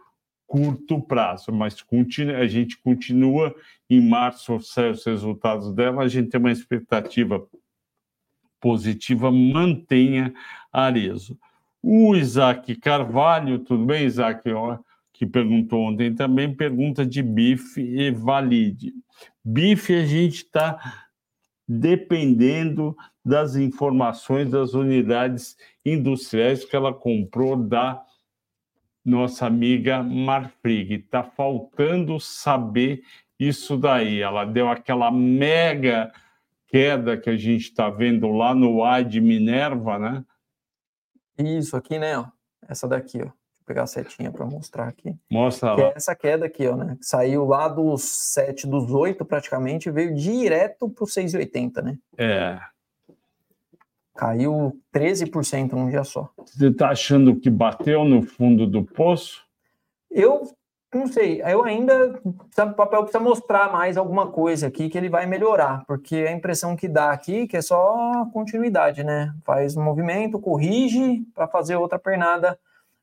curto 0.47 1.01
prazo, 1.01 1.51
mas 1.51 1.75
a 2.39 2.47
gente 2.47 2.77
continua 2.77 3.53
em 3.89 3.99
março 3.99 4.57
sai 4.61 4.91
os 4.91 5.03
resultados 5.03 5.73
dela, 5.73 6.03
a 6.03 6.07
gente 6.07 6.29
tem 6.29 6.39
uma 6.39 6.51
expectativa 6.51 7.45
positiva, 8.61 9.29
mantenha 9.29 10.33
Arezo. 10.71 11.37
O 11.83 12.15
Isaac 12.15 12.75
Carvalho, 12.77 13.59
tudo 13.59 13.85
bem, 13.85 14.05
Isaac? 14.05 14.41
Que 15.17 15.25
perguntou 15.25 15.81
ontem 15.81 16.13
também, 16.13 16.53
pergunta 16.53 17.05
de 17.05 17.21
bife 17.23 17.81
e 17.81 18.11
valide. 18.11 18.93
Bife 19.43 19.93
a 19.93 20.05
gente 20.05 20.43
está 20.43 21.07
dependendo 21.67 22.95
das 23.23 23.55
informações 23.55 24.51
das 24.51 24.73
unidades 24.73 25.55
industriais 25.85 26.65
que 26.65 26.75
ela 26.75 26.93
comprou 26.93 27.55
da 27.55 28.03
nossa 29.03 29.47
amiga 29.47 30.03
Marfrig. 30.03 30.95
Está 30.95 31.23
faltando 31.23 32.19
saber 32.19 33.01
isso 33.39 33.77
daí. 33.77 34.21
Ela 34.21 34.45
deu 34.45 34.69
aquela 34.69 35.09
mega 35.11 36.11
queda 36.67 37.17
que 37.17 37.29
a 37.29 37.37
gente 37.37 37.63
está 37.63 37.89
vendo 37.89 38.29
lá 38.31 38.53
no 38.53 38.83
A 38.83 39.01
de 39.01 39.21
Minerva, 39.21 39.97
né? 39.97 40.25
Isso 41.37 41.75
aqui, 41.75 41.97
né? 41.97 42.13
Essa 42.67 42.87
daqui, 42.87 43.21
ó 43.21 43.44
pegar 43.65 43.83
a 43.83 43.87
setinha 43.87 44.31
para 44.31 44.45
mostrar 44.45 44.87
aqui. 44.87 45.15
Mostra 45.29 45.75
que 45.75 45.81
lá. 45.81 45.87
É 45.89 45.93
essa 45.95 46.15
queda 46.15 46.45
aqui, 46.45 46.67
ó, 46.67 46.75
né? 46.75 46.97
Saiu 47.01 47.45
lá 47.45 47.67
dos 47.67 48.03
7, 48.03 48.67
dos 48.67 48.91
8 48.91 49.25
praticamente, 49.25 49.89
veio 49.89 50.13
direto 50.13 50.89
para 50.89 51.03
o 51.03 51.07
6,80, 51.07 51.81
né? 51.81 51.97
É. 52.17 52.59
Caiu 54.15 54.79
13% 54.93 55.73
num 55.73 55.89
dia 55.89 56.03
só. 56.03 56.29
Você 56.45 56.67
está 56.67 56.89
achando 56.89 57.35
que 57.35 57.49
bateu 57.49 58.05
no 58.05 58.21
fundo 58.21 58.65
do 58.65 58.83
poço? 58.83 59.43
Eu 60.09 60.43
não 60.93 61.07
sei, 61.07 61.41
eu 61.41 61.63
ainda. 61.63 62.21
O 62.23 62.73
papel 62.73 63.01
precisa 63.01 63.19
mostrar 63.19 63.69
mais 63.69 63.97
alguma 63.97 64.27
coisa 64.27 64.67
aqui 64.67 64.87
que 64.87 64.97
ele 64.97 65.09
vai 65.09 65.25
melhorar, 65.25 65.83
porque 65.85 66.15
a 66.15 66.31
impressão 66.31 66.75
que 66.77 66.87
dá 66.87 67.11
aqui 67.11 67.41
é 67.41 67.47
que 67.47 67.57
é 67.57 67.61
só 67.61 68.25
continuidade, 68.31 69.03
né? 69.03 69.33
Faz 69.43 69.75
um 69.75 69.83
movimento, 69.83 70.39
corrige 70.39 71.25
para 71.33 71.47
fazer 71.47 71.75
outra 71.75 71.99
pernada 71.99 72.57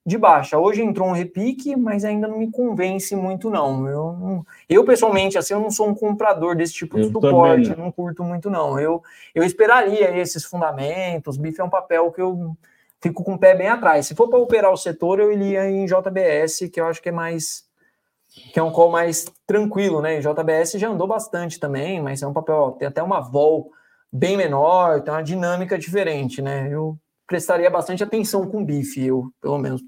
de 0.04 0.18
baixa. 0.18 0.58
Hoje 0.58 0.82
entrou 0.82 1.08
um 1.08 1.12
repique, 1.12 1.76
mas 1.76 2.04
ainda 2.04 2.26
não 2.26 2.38
me 2.38 2.50
convence 2.50 3.14
muito, 3.14 3.48
não. 3.48 3.88
Eu, 3.88 4.46
eu 4.68 4.84
pessoalmente, 4.84 5.38
assim, 5.38 5.54
eu 5.54 5.60
não 5.60 5.70
sou 5.70 5.88
um 5.88 5.94
comprador 5.94 6.56
desse 6.56 6.74
tipo 6.74 6.96
de 6.96 7.04
eu 7.04 7.12
suporte, 7.12 7.70
não. 7.70 7.84
não 7.84 7.92
curto 7.92 8.24
muito, 8.24 8.50
não. 8.50 8.78
Eu, 8.78 9.02
eu 9.34 9.44
esperaria 9.44 10.16
esses 10.18 10.44
fundamentos. 10.44 11.36
BIF 11.36 11.60
é 11.60 11.64
um 11.64 11.70
papel 11.70 12.10
que 12.10 12.20
eu 12.20 12.56
fico 13.00 13.22
com 13.22 13.34
o 13.34 13.38
pé 13.38 13.54
bem 13.54 13.68
atrás. 13.68 14.06
Se 14.06 14.14
for 14.14 14.28
para 14.28 14.38
operar 14.38 14.72
o 14.72 14.76
setor, 14.76 15.20
eu 15.20 15.32
iria 15.32 15.70
em 15.70 15.86
JBS, 15.86 16.68
que 16.72 16.80
eu 16.80 16.86
acho 16.86 17.00
que 17.00 17.08
é 17.08 17.12
mais. 17.12 17.64
que 18.28 18.58
é 18.58 18.62
um 18.62 18.72
call 18.72 18.90
mais 18.90 19.26
tranquilo, 19.46 20.02
né? 20.02 20.20
JBS 20.20 20.72
já 20.72 20.88
andou 20.88 21.06
bastante 21.06 21.60
também, 21.60 22.02
mas 22.02 22.22
é 22.22 22.26
um 22.26 22.32
papel, 22.32 22.72
tem 22.78 22.88
até 22.88 23.02
uma 23.02 23.20
vol 23.20 23.70
bem 24.12 24.36
menor, 24.36 25.00
tem 25.00 25.14
uma 25.14 25.22
dinâmica 25.22 25.78
diferente, 25.78 26.42
né? 26.42 26.68
Eu 26.68 26.98
prestaria 27.32 27.70
bastante 27.70 28.04
atenção 28.04 28.46
com 28.46 28.62
bife, 28.62 29.02
eu, 29.02 29.32
pelo 29.40 29.56
menos. 29.56 29.82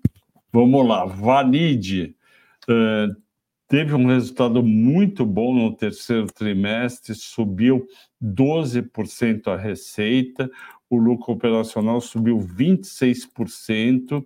Vamos 0.51 0.89
lá, 0.89 1.05
Valide 1.05 2.17
uh, 2.67 3.15
teve 3.69 3.93
um 3.93 4.07
resultado 4.07 4.63
muito 4.63 5.27
bom 5.27 5.55
no 5.55 5.77
terceiro 5.77 6.33
trimestre, 6.33 7.15
subiu 7.15 7.87
12% 8.23 9.49
a 9.49 9.59
receita, 9.59 10.51
o 10.89 10.97
lucro 10.97 11.35
operacional 11.35 12.01
subiu 12.01 12.39
26%, 12.39 14.25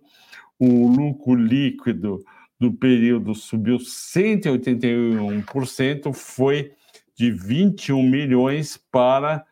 o 0.61 0.87
lucro 0.87 1.35
líquido 1.35 2.25
do 2.61 2.73
período 2.73 3.35
subiu 3.35 3.79
181%, 3.79 6.13
foi 6.13 6.71
de 7.17 7.33
21 7.33 8.01
milhões 8.01 8.77
para 8.93 9.45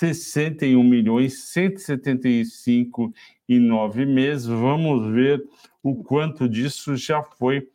61 0.00 0.82
milhões 0.82 1.50
175 1.52 3.12
em 3.46 3.60
nove 3.60 4.06
meses. 4.06 4.46
Vamos 4.46 5.12
ver 5.12 5.44
o 5.82 6.02
quanto 6.02 6.48
disso 6.48 6.96
já 6.96 7.22
foi 7.22 7.68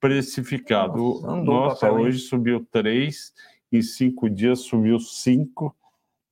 precificado. 0.00 1.20
Nossa, 1.20 1.42
Nossa 1.42 1.92
hoje 1.92 2.20
subiu 2.20 2.66
3, 2.72 3.34
em 3.70 3.82
cinco 3.82 4.30
dias 4.30 4.60
subiu 4.60 4.98
5, 4.98 5.76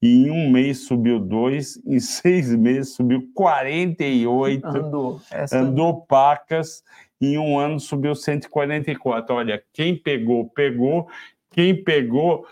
em 0.01 0.30
um 0.30 0.51
mês 0.51 0.87
subiu 0.87 1.20
2, 1.20 1.82
em 1.87 2.01
seis 2.01 2.55
meses 2.55 2.95
subiu 2.95 3.28
48. 3.34 4.66
Andou. 4.66 5.20
Essa... 5.30 5.59
Andou 5.59 6.01
pacas, 6.03 6.82
em 7.20 7.37
um 7.37 7.59
ano 7.59 7.78
subiu 7.78 8.14
144. 8.14 9.34
Olha, 9.34 9.62
quem 9.70 9.95
pegou, 9.97 10.49
pegou. 10.49 11.09
Quem 11.51 11.82
pegou 11.82 12.47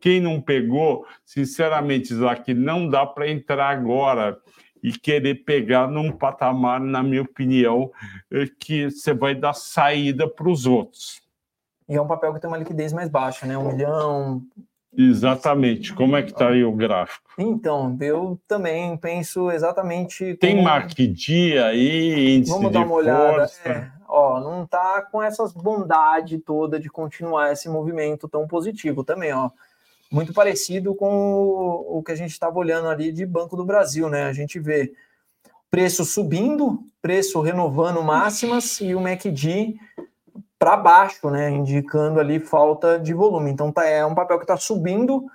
quem 0.00 0.20
não 0.20 0.40
pegou, 0.40 1.06
sinceramente, 1.24 2.12
Isaac, 2.12 2.52
não 2.54 2.88
dá 2.88 3.04
para 3.04 3.28
entrar 3.28 3.70
agora 3.70 4.38
e 4.82 4.92
querer 4.92 5.44
pegar 5.44 5.88
num 5.88 6.12
patamar, 6.12 6.80
na 6.80 7.02
minha 7.02 7.22
opinião, 7.22 7.90
eh, 8.30 8.46
que 8.58 8.90
você 8.90 9.12
vai 9.12 9.34
dar 9.34 9.54
saída 9.54 10.28
para 10.28 10.48
os 10.48 10.66
outros. 10.66 11.20
E 11.88 11.96
é 11.96 12.00
um 12.00 12.06
papel 12.06 12.34
que 12.34 12.40
tem 12.40 12.48
uma 12.48 12.58
liquidez 12.58 12.92
mais 12.92 13.08
baixa, 13.08 13.46
né? 13.46 13.56
Um 13.56 13.72
milhão. 13.72 14.42
Exatamente. 14.96 15.94
Como 15.94 16.16
é 16.16 16.22
que 16.22 16.30
está 16.30 16.48
aí 16.48 16.64
o 16.64 16.72
gráfico? 16.72 17.30
Então, 17.38 17.96
eu 18.00 18.38
também 18.46 18.96
penso 18.96 19.50
exatamente. 19.50 20.18
Como... 20.24 20.36
Tem 20.36 20.62
marque-dia 20.62 21.66
aí, 21.66 22.36
índice 22.36 22.52
Vamos 22.52 22.72
dar 22.72 22.84
uma 22.84 22.94
olhada. 22.94 23.50
É, 23.64 23.90
ó, 24.08 24.40
não 24.40 24.64
está 24.64 25.02
com 25.02 25.22
essas 25.22 25.52
bondade 25.52 26.38
toda 26.38 26.80
de 26.80 26.88
continuar 26.88 27.52
esse 27.52 27.68
movimento 27.68 28.26
tão 28.26 28.48
positivo 28.48 29.04
também, 29.04 29.32
ó. 29.32 29.50
Muito 30.10 30.32
parecido 30.32 30.94
com 30.94 31.12
o, 31.34 31.98
o 31.98 32.02
que 32.02 32.12
a 32.12 32.16
gente 32.16 32.30
estava 32.30 32.58
olhando 32.58 32.88
ali 32.88 33.12
de 33.12 33.26
Banco 33.26 33.56
do 33.56 33.64
Brasil, 33.64 34.08
né? 34.08 34.24
A 34.24 34.32
gente 34.32 34.58
vê 34.58 34.92
preço 35.70 36.04
subindo, 36.04 36.82
preço 37.02 37.42
renovando 37.42 38.02
máximas 38.02 38.80
e 38.80 38.94
o 38.94 39.00
MACD 39.00 39.76
para 40.58 40.76
baixo, 40.78 41.28
né? 41.30 41.50
Indicando 41.50 42.18
ali 42.18 42.40
falta 42.40 42.98
de 42.98 43.12
volume. 43.12 43.50
Então 43.50 43.70
tá, 43.70 43.84
é 43.84 44.04
um 44.04 44.14
papel 44.14 44.38
que 44.38 44.44
está 44.44 44.56
subindo 44.56 45.26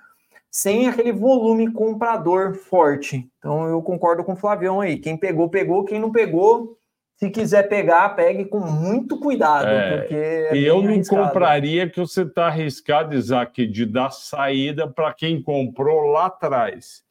sem 0.50 0.88
aquele 0.88 1.12
volume 1.12 1.72
comprador 1.72 2.54
forte. 2.54 3.28
Então 3.38 3.66
eu 3.68 3.80
concordo 3.80 4.24
com 4.24 4.32
o 4.32 4.36
Flavião 4.36 4.80
aí. 4.80 4.98
Quem 4.98 5.16
pegou, 5.16 5.48
pegou. 5.48 5.84
Quem 5.84 6.00
não 6.00 6.10
pegou, 6.12 6.76
se 7.24 7.30
quiser 7.30 7.68
pegar, 7.68 8.10
pegue 8.10 8.44
com 8.44 8.60
muito 8.60 9.18
cuidado, 9.18 9.66
é, 9.66 9.96
porque 9.96 10.14
é 10.14 10.58
eu 10.58 10.82
não 10.82 10.90
arriscado. 10.90 11.28
compraria 11.28 11.88
que 11.88 11.98
você 11.98 12.22
está 12.22 12.48
arriscado, 12.48 13.14
Isaac, 13.14 13.66
de 13.66 13.86
dar 13.86 14.10
saída 14.10 14.86
para 14.86 15.14
quem 15.14 15.40
comprou 15.40 16.10
lá 16.10 16.26
atrás. 16.26 17.02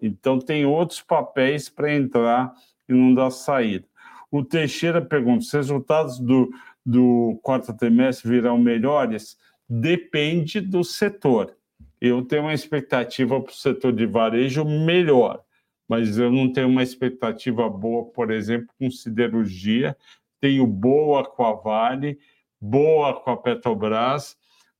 Então 0.00 0.38
tem 0.38 0.66
outros 0.66 1.00
papéis 1.00 1.70
para 1.70 1.94
entrar 1.94 2.52
e 2.86 2.92
não 2.92 3.14
dar 3.14 3.30
saída. 3.30 3.86
O 4.30 4.44
Teixeira 4.44 5.00
pergunta: 5.00 5.44
os 5.44 5.52
resultados 5.52 6.18
do, 6.18 6.50
do 6.84 7.38
quarto 7.42 7.72
trimestre 7.72 8.28
virão 8.28 8.58
melhores? 8.58 9.38
Depende 9.66 10.60
do 10.60 10.84
setor. 10.84 11.56
Eu 11.98 12.20
tenho 12.20 12.42
uma 12.42 12.52
expectativa 12.52 13.40
para 13.40 13.50
o 13.50 13.54
setor 13.54 13.94
de 13.94 14.04
varejo 14.04 14.62
melhor 14.62 15.43
mas 15.88 16.18
eu 16.18 16.30
não 16.30 16.52
tenho 16.52 16.68
uma 16.68 16.82
expectativa 16.82 17.68
boa, 17.68 18.04
por 18.06 18.30
exemplo, 18.30 18.68
com 18.78 18.90
siderurgia. 18.90 19.96
Tenho 20.40 20.66
boa 20.66 21.24
com 21.24 21.44
a 21.44 21.52
Vale, 21.52 22.18
boa 22.60 23.20
com 23.20 23.30
a 23.30 23.36
Petrobras, 23.36 24.36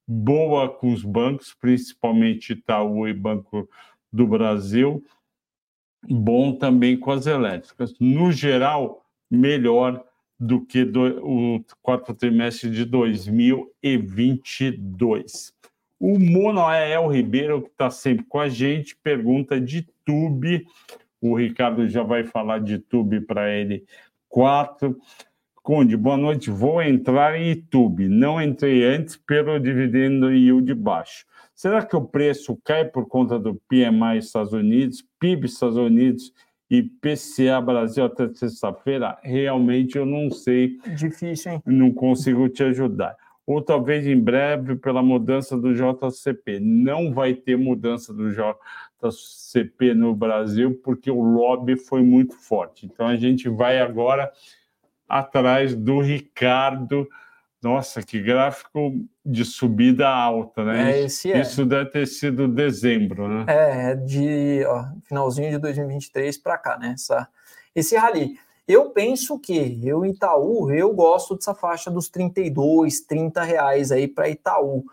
boa 0.07 0.69
com 0.69 0.93
os 0.93 1.05
bancos, 1.05 1.55
principalmente 1.55 2.53
Itaú 2.53 3.09
e 3.09 3.15
Banco 3.15 3.69
do 4.13 4.27
Brasil, 4.27 5.03
bom 6.09 6.53
também 6.53 6.97
com 6.97 7.11
as 7.11 7.27
elétricas. 7.27 7.93
No 7.99 8.31
geral, 8.31 9.05
melhor 9.31 10.05
do 10.39 10.65
que 10.65 10.85
do, 10.85 11.25
o 11.25 11.65
quarto 11.83 12.15
trimestre 12.15 12.71
de 12.71 12.85
2022. 12.85 15.53
O 15.99 16.17
Monoel 16.19 17.09
Ribeiro, 17.09 17.63
que 17.63 17.71
está 17.71 17.91
sempre 17.91 18.27
com 18.27 18.39
a 18.39 18.49
gente, 18.49 18.95
pergunta 18.97 19.61
de 19.61 19.89
Tube. 20.05 20.67
O 21.21 21.37
Ricardo 21.37 21.89
já 21.89 22.03
vai 22.03 22.25
falar 22.25 22.61
de 22.61 22.79
Tube 22.79 23.21
para 23.21 23.51
ele. 23.51 23.85
Quatro. 24.29 24.99
Conde, 25.63 25.97
boa 25.97 26.17
noite. 26.17 26.51
Vou 26.51 26.83
entrar 26.83 27.39
em 27.39 27.51
YouTube. 27.51 28.09
Não 28.09 28.41
entrei 28.41 28.85
antes 28.85 29.17
pelo 29.17 29.59
dividendo 29.59 30.33
yield 30.33 30.75
baixo. 30.75 31.25
Será 31.55 31.85
que 31.85 31.97
o 31.97 32.05
preço 32.05 32.59
cai 32.65 32.85
por 32.85 33.07
conta 33.07 33.39
do 33.39 33.55
PMI 33.69 34.19
Estados 34.19 34.53
Unidos, 34.53 35.05
PIB 35.19 35.47
Estados 35.47 35.77
Unidos 35.77 36.33
e 36.69 36.83
PCA 36.83 37.61
Brasil 37.61 38.05
até 38.05 38.29
sexta-feira? 38.35 39.17
Realmente 39.23 39.97
eu 39.97 40.05
não 40.05 40.31
sei. 40.31 40.77
Difícil, 40.95 41.53
hein? 41.53 41.63
Não 41.65 41.93
consigo 41.93 42.49
te 42.49 42.63
ajudar 42.65 43.17
ou 43.47 43.61
talvez 43.61 44.07
em 44.07 44.19
breve 44.19 44.77
pela 44.77 45.03
mudança 45.03 45.57
do 45.57 45.75
JCP. 45.75 46.61
Não 46.61 47.13
vai 47.13 47.35
ter 47.35 47.57
mudança 47.57 48.13
do 48.13 48.33
JCP 49.03 49.95
no 49.95 50.14
Brasil, 50.14 50.80
porque 50.82 51.11
o 51.11 51.20
lobby 51.20 51.76
foi 51.76 52.03
muito 52.03 52.34
forte. 52.36 52.86
Então 52.86 53.07
a 53.07 53.16
gente 53.16 53.49
vai 53.49 53.80
agora 53.80 54.32
atrás 55.09 55.74
do 55.74 56.01
Ricardo. 56.01 57.09
Nossa, 57.62 58.03
que 58.03 58.20
gráfico 58.20 58.92
de 59.24 59.45
subida 59.45 60.07
alta, 60.07 60.64
né? 60.64 60.92
É, 60.92 61.05
esse 61.05 61.32
é. 61.32 61.40
Isso 61.40 61.64
deve 61.64 61.90
ter 61.90 62.07
sido 62.07 62.47
dezembro, 62.47 63.26
né? 63.26 63.45
É, 63.49 63.95
de 63.95 64.64
ó, 64.66 64.84
finalzinho 65.05 65.51
de 65.51 65.59
2023 65.59 66.36
para 66.38 66.59
cá, 66.59 66.78
né? 66.78 66.92
Essa, 66.95 67.26
esse 67.74 67.97
rally. 67.97 68.38
Eu 68.66 68.90
penso 68.90 69.38
que 69.38 69.80
eu, 69.82 70.07
Itaú, 70.07 70.70
eu 70.70 70.92
gosto 70.95 71.34
dessa 71.34 71.55
faixa 71.55 71.90
dos 71.90 72.09
32, 72.09 73.01
30 73.01 73.42
reais 73.42 73.92
aí 73.92 74.09
para 74.09 74.28
Itaú. 74.28 74.84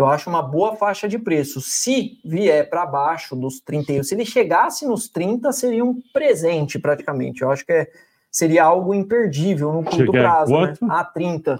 Eu 0.00 0.06
acho 0.06 0.30
uma 0.30 0.40
boa 0.40 0.74
faixa 0.76 1.06
de 1.06 1.18
preço. 1.18 1.60
Se 1.60 2.18
vier 2.24 2.70
para 2.70 2.86
baixo 2.86 3.36
dos 3.36 3.60
31, 3.60 4.02
se 4.02 4.14
ele 4.14 4.24
chegasse 4.24 4.86
nos 4.86 5.08
30, 5.10 5.52
seria 5.52 5.84
um 5.84 6.00
presente 6.10 6.78
praticamente. 6.78 7.42
Eu 7.42 7.50
acho 7.50 7.66
que 7.66 7.72
é, 7.72 7.90
seria 8.30 8.64
algo 8.64 8.94
imperdível 8.94 9.70
no 9.70 9.84
curto 9.84 10.06
Chegar 10.06 10.22
prazo, 10.22 10.58
né? 10.58 10.74
A 10.88 11.04
30. 11.04 11.58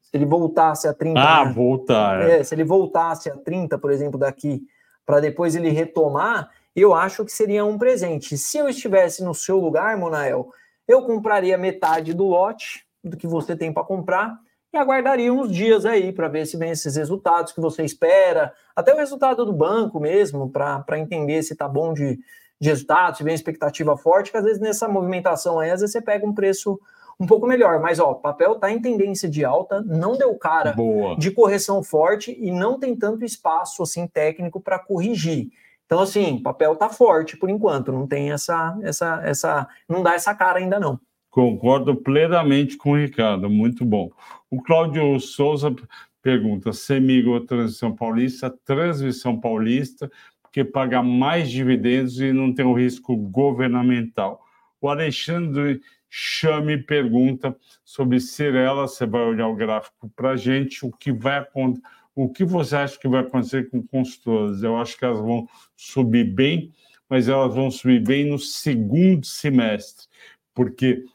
Se 0.00 0.16
ele 0.16 0.24
voltasse 0.24 0.86
a 0.86 0.94
30. 0.94 1.20
Ah, 1.20 1.44
né? 1.44 1.52
voltar. 1.52 2.22
É. 2.22 2.38
é, 2.38 2.44
se 2.44 2.54
ele 2.54 2.62
voltasse 2.62 3.28
a 3.28 3.36
30, 3.36 3.76
por 3.78 3.90
exemplo, 3.90 4.16
daqui, 4.16 4.62
para 5.04 5.18
depois 5.18 5.56
ele 5.56 5.70
retomar, 5.70 6.50
eu 6.76 6.94
acho 6.94 7.24
que 7.24 7.32
seria 7.32 7.64
um 7.64 7.76
presente. 7.76 8.38
Se 8.38 8.58
eu 8.58 8.68
estivesse 8.68 9.24
no 9.24 9.34
seu 9.34 9.58
lugar, 9.58 9.96
Monael, 9.96 10.50
eu 10.86 11.02
compraria 11.02 11.58
metade 11.58 12.14
do 12.14 12.28
lote 12.28 12.86
do 13.02 13.16
que 13.16 13.26
você 13.26 13.56
tem 13.56 13.72
para 13.72 13.82
comprar 13.82 14.38
e 14.72 14.76
aguardaria 14.76 15.32
uns 15.32 15.52
dias 15.52 15.84
aí 15.84 16.12
para 16.12 16.28
ver 16.28 16.46
se 16.46 16.56
vem 16.56 16.70
esses 16.70 16.96
resultados 16.96 17.52
que 17.52 17.60
você 17.60 17.84
espera, 17.84 18.54
até 18.74 18.94
o 18.94 18.96
resultado 18.96 19.44
do 19.44 19.52
banco 19.52 20.00
mesmo, 20.00 20.50
para 20.50 20.98
entender 20.98 21.42
se 21.42 21.52
está 21.52 21.68
bom 21.68 21.92
de, 21.92 22.18
de 22.58 22.68
resultado, 22.68 23.16
se 23.16 23.24
vem 23.24 23.34
expectativa 23.34 23.96
forte, 23.96 24.30
que 24.30 24.36
às 24.36 24.44
vezes 24.44 24.60
nessa 24.60 24.88
movimentação 24.88 25.60
aí, 25.60 25.70
às 25.70 25.80
vezes 25.80 25.92
você 25.92 26.00
pega 26.00 26.26
um 26.26 26.34
preço 26.34 26.80
um 27.20 27.26
pouco 27.26 27.46
melhor. 27.46 27.80
Mas 27.80 28.00
ó, 28.00 28.12
o 28.12 28.14
papel 28.16 28.52
está 28.52 28.70
em 28.70 28.80
tendência 28.80 29.28
de 29.28 29.44
alta, 29.44 29.82
não 29.82 30.16
deu 30.16 30.34
cara 30.36 30.72
Boa. 30.72 31.16
de 31.16 31.30
correção 31.30 31.82
forte 31.82 32.36
e 32.40 32.50
não 32.50 32.78
tem 32.78 32.96
tanto 32.96 33.24
espaço 33.24 33.82
assim 33.82 34.06
técnico 34.06 34.60
para 34.60 34.78
corrigir. 34.78 35.50
Então, 35.84 36.00
assim, 36.00 36.36
o 36.36 36.42
papel 36.42 36.72
está 36.72 36.88
forte 36.88 37.36
por 37.36 37.50
enquanto, 37.50 37.92
não 37.92 38.06
tem 38.06 38.32
essa, 38.32 38.78
essa, 38.82 39.20
essa, 39.24 39.68
não 39.86 40.02
dá 40.02 40.14
essa 40.14 40.34
cara 40.34 40.58
ainda 40.58 40.80
não. 40.80 40.98
Concordo 41.30 41.96
plenamente 41.96 42.76
com 42.76 42.92
o 42.92 42.96
Ricardo, 42.96 43.48
muito 43.48 43.84
bom. 43.84 44.10
O 44.52 44.62
Cláudio 44.62 45.18
Souza 45.18 45.74
pergunta: 46.20 46.74
Semigo 46.74 47.40
Transição 47.40 47.96
Paulista, 47.96 48.50
Transmissão 48.50 49.40
Paulista, 49.40 50.12
porque 50.42 50.62
paga 50.62 51.02
mais 51.02 51.50
dividendos 51.50 52.20
e 52.20 52.34
não 52.34 52.52
tem 52.52 52.66
o 52.66 52.74
risco 52.74 53.16
governamental. 53.16 54.44
O 54.78 54.90
Alexandre 54.90 55.80
Chame 56.10 56.76
pergunta 56.76 57.56
sobre 57.82 58.20
Cirela, 58.20 58.86
você 58.86 59.06
vai 59.06 59.22
olhar 59.22 59.48
o 59.48 59.56
gráfico 59.56 60.12
para 60.14 60.32
a 60.32 60.36
gente, 60.36 60.84
o 60.84 60.92
que 60.92 61.10
vai 61.10 61.38
acontecer. 61.38 61.86
O 62.14 62.28
que 62.28 62.44
você 62.44 62.76
acha 62.76 62.98
que 62.98 63.08
vai 63.08 63.22
acontecer 63.22 63.70
com 63.70 63.82
consultoras? 63.82 64.62
Eu 64.62 64.76
acho 64.76 64.98
que 64.98 65.04
elas 65.06 65.18
vão 65.18 65.48
subir 65.74 66.24
bem, 66.24 66.70
mas 67.08 67.26
elas 67.26 67.54
vão 67.54 67.70
subir 67.70 68.04
bem 68.04 68.28
no 68.28 68.38
segundo 68.38 69.24
semestre, 69.24 70.06
porque 70.52 71.06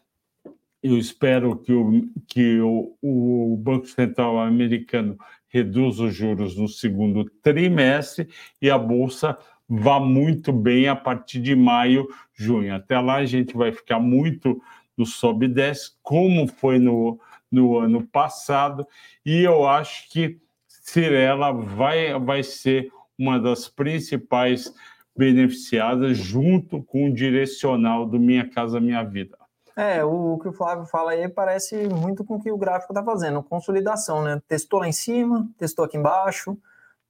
eu 0.82 0.98
espero 0.98 1.58
que 1.58 1.74
o, 1.74 2.08
que 2.28 2.60
o, 2.62 2.96
o 3.02 3.58
Banco 3.58 3.88
Central 3.88 4.40
americano 4.40 5.18
reduza 5.48 6.04
os 6.04 6.16
juros 6.16 6.56
no 6.58 6.68
segundo 6.68 7.26
trimestre 7.42 8.28
e 8.62 8.70
a 8.70 8.78
Bolsa 8.78 9.38
vá 9.68 10.00
muito 10.00 10.54
bem 10.54 10.88
a 10.88 10.96
partir 10.96 11.42
de 11.42 11.56
maio, 11.56 12.08
junho. 12.34 12.74
Até 12.74 13.00
lá 13.00 13.16
a 13.16 13.26
gente 13.26 13.56
vai 13.56 13.72
ficar 13.72 14.00
muito 14.00 14.62
no 14.96 15.06
sobe 15.06 15.46
e 15.46 15.50
desce, 15.50 15.92
como 16.02 16.48
foi 16.48 16.80
no, 16.80 17.20
no 17.52 17.78
ano 17.78 18.06
passado, 18.08 18.86
e 19.26 19.44
eu 19.44 19.68
acho 19.68 20.10
que 20.10 20.40
Cirela 20.68 21.52
vai, 21.52 22.18
vai 22.20 22.42
ser 22.44 22.90
uma 23.18 23.40
das 23.40 23.68
principais 23.68 24.74
beneficiadas 25.16 26.18
junto 26.18 26.82
com 26.84 27.10
o 27.10 27.14
direcional 27.14 28.06
do 28.06 28.20
Minha 28.20 28.48
Casa 28.50 28.80
Minha 28.80 29.04
Vida. 29.04 29.37
É, 29.78 30.04
o, 30.04 30.40
que 30.42 30.48
o 30.48 30.54
Flávio 30.54 30.86
fala 30.86 31.12
aí 31.12 31.30
parece 31.30 31.88
muito 31.88 32.24
com 32.26 32.38
o 32.38 32.42
que 32.42 32.52
o 32.52 32.58
gráfico 32.58 32.92
está 32.92 33.04
fazendo, 33.04 33.44
consolidação, 33.44 34.24
né? 34.24 34.42
Testou 34.48 34.80
lá 34.80 34.88
em 34.88 34.92
cima, 34.92 35.48
testou 35.56 35.86
aqui 35.86 35.96
embaixo, 35.96 36.58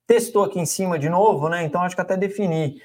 testou 0.05 0.43
aqui 0.43 0.59
em 0.59 0.65
cima 0.65 0.99
de 0.99 1.07
novo, 1.07 1.47
né? 1.47 1.63
Então 1.63 1.81
acho 1.81 1.95
que 1.95 2.01
até 2.01 2.17
definir 2.17 2.83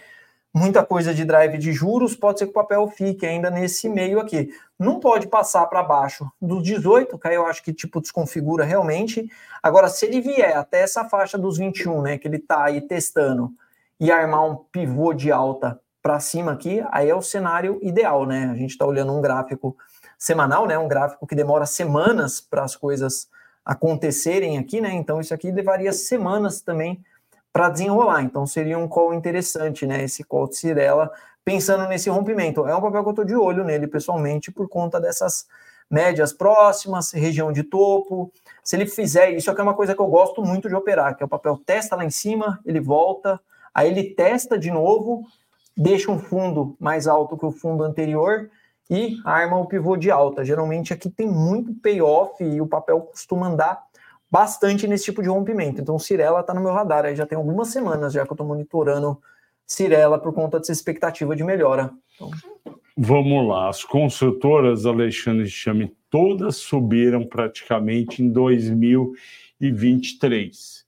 muita 0.55 0.87
coisa 0.87 1.13
de 1.13 1.25
drive 1.25 1.59
de 1.59 1.73
juros, 1.73 2.15
pode 2.15 2.39
ser 2.39 2.45
que 2.45 2.53
o 2.53 2.55
papel 2.55 2.87
fique 2.87 3.27
ainda 3.27 3.51
nesse 3.51 3.89
meio 3.89 4.21
aqui. 4.21 4.51
Não 4.79 5.01
pode 5.01 5.27
passar 5.27 5.67
para 5.67 5.83
baixo 5.83 6.31
dos 6.41 6.63
18, 6.63 7.19
que 7.19 7.27
aí 7.27 7.35
eu 7.35 7.45
acho 7.45 7.65
que 7.65 7.73
tipo 7.73 8.01
desconfigura 8.01 8.65
realmente. 8.65 9.29
Agora, 9.61 9.89
se 9.89 10.07
ele 10.07 10.21
vier 10.21 10.57
até 10.57 10.83
essa 10.83 11.09
faixa 11.09 11.37
dos 11.37 11.59
21, 11.59 12.03
né, 12.03 12.19
que 12.19 12.29
ele 12.29 12.37
está 12.37 12.65
aí 12.65 12.81
testando, 12.83 13.53
e 13.99 14.11
armar 14.11 14.45
um 14.45 14.57
pivô 14.57 15.13
de 15.13 15.31
alta 15.31 15.81
para 16.03 16.19
cima 16.19 16.53
aqui, 16.53 16.85
aí 16.91 17.09
é 17.09 17.15
o 17.15 17.23
cenário 17.23 17.79
ideal, 17.81 18.27
né? 18.27 18.51
A 18.53 18.57
gente 18.57 18.71
está 18.71 18.85
olhando 18.85 19.13
um 19.17 19.21
gráfico 19.21 19.77
semanal, 20.19 20.67
né? 20.67 20.77
Um 20.77 20.89
gráfico 20.89 21.27
que 21.27 21.35
demora 21.35 21.65
semanas 21.65 22.41
para 22.41 22.65
as 22.65 22.75
coisas 22.75 23.29
acontecerem 23.65 24.59
aqui, 24.59 24.81
né? 24.81 24.93
Então 24.93 25.21
isso 25.21 25.33
aqui 25.33 25.53
levaria 25.53 25.93
semanas 25.93 26.61
também 26.61 27.01
para 27.53 27.69
desenrolar. 27.69 28.23
Então 28.23 28.45
seria 28.47 28.79
um 28.79 28.89
call 28.89 29.15
interessante, 29.15 29.87
né? 29.87 30.03
Esse 30.03 30.25
call 30.25 30.49
de 30.49 30.57
Cirela, 30.57 31.11
pensando 31.45 31.87
nesse 31.87 32.11
rompimento. 32.11 32.67
É 32.67 32.75
um 32.75 32.81
papel 32.81 33.03
que 33.03 33.09
eu 33.09 33.13
estou 33.13 33.25
de 33.25 33.37
olho 33.37 33.63
nele 33.63 33.87
pessoalmente 33.87 34.51
por 34.51 34.69
conta 34.69 35.01
dessas 35.01 35.47
médias 35.89 36.33
próximas, 36.33 37.13
região 37.13 37.53
de 37.53 37.63
topo. 37.63 38.33
Se 38.65 38.75
ele 38.75 38.87
fizer 38.87 39.31
isso, 39.31 39.51
aqui 39.51 39.61
é 39.61 39.65
uma 39.65 39.75
coisa 39.75 39.95
que 39.95 40.01
eu 40.01 40.07
gosto 40.07 40.43
muito 40.43 40.69
de 40.69 40.75
operar, 40.75 41.17
que 41.17 41.23
é 41.23 41.27
o 41.27 41.29
papel 41.29 41.61
testa 41.65 41.95
lá 41.95 42.05
em 42.05 42.11
cima, 42.11 42.59
ele 42.65 42.81
volta, 42.81 43.39
aí 43.75 43.91
ele 43.91 44.15
testa 44.15 44.59
de 44.59 44.71
novo 44.71 45.27
deixa 45.77 46.11
um 46.11 46.19
fundo 46.19 46.77
mais 46.79 47.07
alto 47.07 47.37
que 47.37 47.47
o 47.47 47.51
fundo 47.51 47.85
anterior 47.85 48.51
e 48.91 49.17
arma 49.25 49.59
o 49.59 49.67
pivô 49.67 49.97
de 49.97 50.11
alta. 50.11 50.45
Geralmente 50.45 50.93
aqui 50.93 51.09
tem 51.09 51.27
muito 51.27 51.73
payoff 51.75 52.45
e 52.45 52.61
o 52.61 52.67
papel 52.67 53.01
costuma 53.01 53.49
andar 53.49 53.83
bastante 54.31 54.87
nesse 54.87 55.05
tipo 55.05 55.23
de 55.23 55.29
rompimento. 55.29 55.81
Então, 55.81 55.99
Cirela 55.99 56.41
está 56.41 56.55
no 56.55 56.61
meu 56.61 56.73
radar. 56.73 57.05
Aí 57.05 57.17
já 57.17 57.27
tem 57.27 57.37
algumas 57.37 57.69
semanas 57.69 58.13
já 58.13 58.25
que 58.25 58.31
eu 58.31 58.35
estou 58.35 58.47
monitorando 58.47 59.19
Cirela 59.67 60.19
por 60.19 60.33
conta 60.33 60.59
dessa 60.59 60.73
expectativa 60.73 61.37
de 61.37 61.45
melhora. 61.45 61.91
Então... 62.15 62.31
Vamos 62.97 63.49
lá. 63.49 63.69
As 63.71 63.85
construtoras, 63.85 64.85
Alexandre 64.85 65.49
Chame, 65.49 65.97
todas 66.11 66.57
subiram 66.57 67.25
praticamente 67.25 68.23
em 68.23 68.31
2023. 68.31 70.85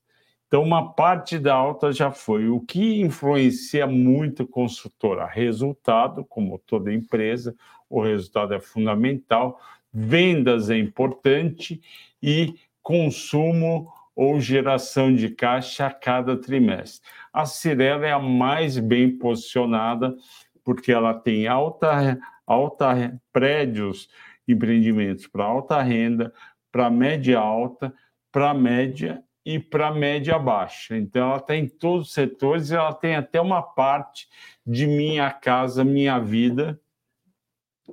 Então, 0.47 0.61
uma 0.61 0.93
parte 0.93 1.39
da 1.39 1.53
alta 1.53 1.91
já 1.91 2.11
foi. 2.11 2.47
O 2.47 2.59
que 2.59 3.01
influencia 3.01 3.87
muito 3.87 4.43
a 4.43 4.47
consultora? 4.47 5.25
Resultado, 5.25 6.23
como 6.23 6.59
toda 6.59 6.93
empresa, 6.93 7.55
o 7.89 8.01
resultado 8.01 8.53
é 8.53 8.59
fundamental, 8.59 9.59
vendas 9.91 10.69
é 10.69 10.77
importante 10.77 11.81
e 12.21 12.55
consumo 12.81 13.91
ou 14.15 14.39
geração 14.39 15.13
de 15.13 15.29
caixa 15.29 15.87
a 15.87 15.91
cada 15.91 16.37
trimestre. 16.37 17.07
A 17.33 17.45
Cirela 17.45 18.05
é 18.05 18.11
a 18.11 18.19
mais 18.19 18.77
bem 18.77 19.17
posicionada 19.17 20.15
porque 20.63 20.91
ela 20.91 21.13
tem 21.13 21.47
alta, 21.47 22.19
alta 22.45 23.19
prédios, 23.33 24.09
empreendimentos 24.47 25.27
para 25.27 25.43
alta 25.43 25.81
renda, 25.81 26.33
para 26.71 26.89
média 26.89 27.39
alta, 27.39 27.93
para 28.31 28.53
média 28.53 29.23
e 29.45 29.59
para 29.59 29.93
média 29.93 30.39
baixa. 30.39 30.97
Então, 30.97 31.29
ela 31.29 31.37
está 31.37 31.55
em 31.55 31.67
todos 31.67 32.07
os 32.07 32.13
setores, 32.13 32.71
ela 32.71 32.93
tem 32.93 33.15
até 33.15 33.39
uma 33.39 33.61
parte 33.61 34.27
de 34.65 34.87
Minha 34.87 35.29
Casa 35.31 35.83
Minha 35.83 36.19
Vida, 36.19 36.79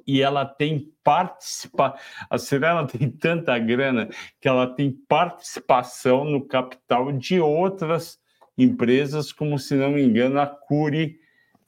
e 0.06 0.22
ela 0.22 0.46
tem 0.46 0.90
participação. 1.04 1.98
A 2.30 2.38
Cirela 2.38 2.86
tem 2.88 3.10
tanta 3.10 3.58
grana 3.58 4.08
que 4.40 4.48
ela 4.48 4.66
tem 4.66 4.90
participação 4.90 6.24
no 6.24 6.46
capital 6.46 7.12
de 7.12 7.38
outras 7.38 8.18
empresas, 8.56 9.32
como 9.32 9.58
se 9.58 9.74
não 9.74 9.90
me 9.90 10.02
engano, 10.02 10.40
a 10.40 10.46
Curi 10.46 11.20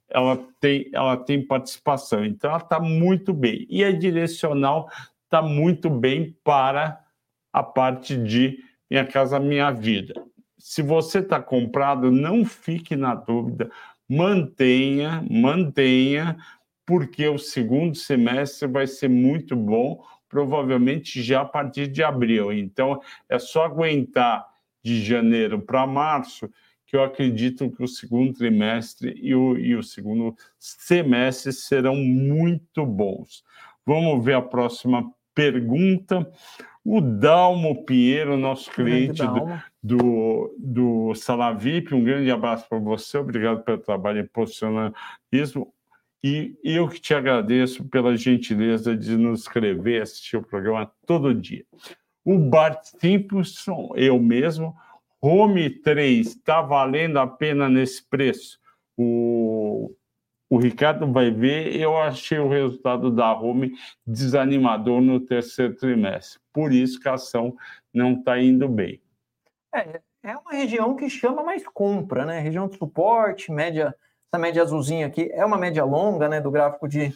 ela 0.09 0.39
tem, 0.61 0.89
ela 0.93 1.17
tem 1.17 1.45
participação. 1.45 2.25
Então, 2.25 2.51
ela 2.51 2.61
está 2.61 2.79
muito 2.79 3.33
bem. 3.33 3.67
E 3.69 3.83
a 3.83 3.91
direcional 3.91 4.89
está 5.25 5.43
muito 5.43 5.91
bem 5.91 6.37
para 6.45 7.05
a 7.53 7.63
parte 7.63 8.17
de 8.17 8.59
minha 8.95 9.05
Casa 9.05 9.41
Minha 9.41 9.73
Vida. 9.73 10.15
Se 10.57 10.81
você 10.81 11.19
está 11.19 11.43
comprado, 11.43 12.13
não 12.13 12.45
fique 12.45 12.95
na 12.95 13.13
dúvida, 13.13 13.69
mantenha, 14.09 15.27
mantenha, 15.29 16.37
porque 16.87 17.27
o 17.27 17.37
segundo 17.37 17.97
semestre 17.97 18.69
vai 18.69 18.87
ser 18.87 19.09
muito 19.09 19.57
bom, 19.57 20.01
provavelmente 20.29 21.21
já 21.23 21.41
a 21.41 21.45
partir 21.45 21.89
de 21.89 22.05
abril. 22.05 22.53
Então, 22.53 23.01
é 23.29 23.37
só 23.37 23.65
aguentar 23.65 24.47
de 24.81 25.03
janeiro 25.03 25.61
para 25.61 25.85
março, 25.89 26.49
que 26.87 26.95
eu 26.95 27.03
acredito 27.03 27.69
que 27.73 27.83
o 27.83 27.89
segundo 27.89 28.33
trimestre 28.33 29.13
e 29.21 29.35
o, 29.35 29.59
e 29.59 29.75
o 29.75 29.83
segundo 29.83 30.37
semestre 30.57 31.53
serão 31.53 31.97
muito 31.97 32.87
bons. 32.87 33.43
Vamos 33.85 34.25
ver 34.25 34.35
a 34.35 34.43
próxima 34.43 35.13
pergunta. 35.35 36.31
O 36.85 37.01
Dalmo 37.01 37.85
Pinheiro, 37.85 38.37
nosso 38.37 38.71
cliente 38.71 39.23
do, 39.23 39.49
do, 39.83 40.57
do 40.59 41.15
Salavip, 41.15 41.95
um 41.95 42.05
grande 42.05 42.31
abraço 42.31 42.69
para 42.69 42.79
você, 42.79 43.17
obrigado 43.17 43.63
pelo 43.65 43.79
trabalho 43.79 44.21
em 44.21 44.27
posicionalismo. 44.27 45.73
E 46.23 46.57
eu 46.63 46.89
que 46.89 47.01
te 47.01 47.15
agradeço 47.15 47.85
pela 47.85 48.17
gentileza 48.17 48.97
de 48.97 49.17
nos 49.17 49.43
escrever, 49.43 50.03
assistir 50.03 50.37
o 50.37 50.43
programa 50.43 50.91
todo 51.07 51.35
dia. 51.35 51.65
O 52.25 52.39
Bart 52.39 52.83
Simpson, 52.83 53.93
eu 53.95 54.19
mesmo, 54.19 54.75
Home 55.21 55.69
3, 55.69 56.27
está 56.27 56.63
valendo 56.63 57.19
a 57.19 57.27
pena 57.27 57.69
nesse 57.69 58.07
preço? 58.09 58.59
O, 58.97 59.91
o 60.49 60.59
Ricardo 60.59 61.11
vai 61.11 61.31
ver, 61.31 61.75
eu 61.77 61.97
achei 61.97 62.39
o 62.39 62.49
resultado 62.49 63.11
da 63.11 63.33
Home 63.33 63.73
desanimador 64.07 65.01
no 65.01 65.21
terceiro 65.21 65.75
trimestre. 65.75 66.41
Por 66.53 66.73
isso 66.73 67.01
que 67.01 67.09
a 67.09 67.15
ação 67.15 67.57
não 67.93 68.15
está 68.15 68.39
indo 68.39 68.69
bem. 68.69 69.01
É, 69.75 70.01
é 70.23 70.37
uma 70.37 70.53
região 70.53 70.95
que 70.95 71.09
chama 71.11 71.43
mais 71.43 71.67
compra, 71.67 72.25
né? 72.25 72.39
Região 72.39 72.69
de 72.69 72.77
suporte, 72.77 73.51
média 73.51 73.95
essa 74.35 74.39
média 74.41 74.63
azulzinha 74.63 75.07
aqui 75.07 75.31
é 75.33 75.45
uma 75.45 75.57
média 75.57 75.85
longa, 75.85 76.29
né, 76.29 76.41
do 76.41 76.51
gráfico 76.51 76.89
de 76.89 77.15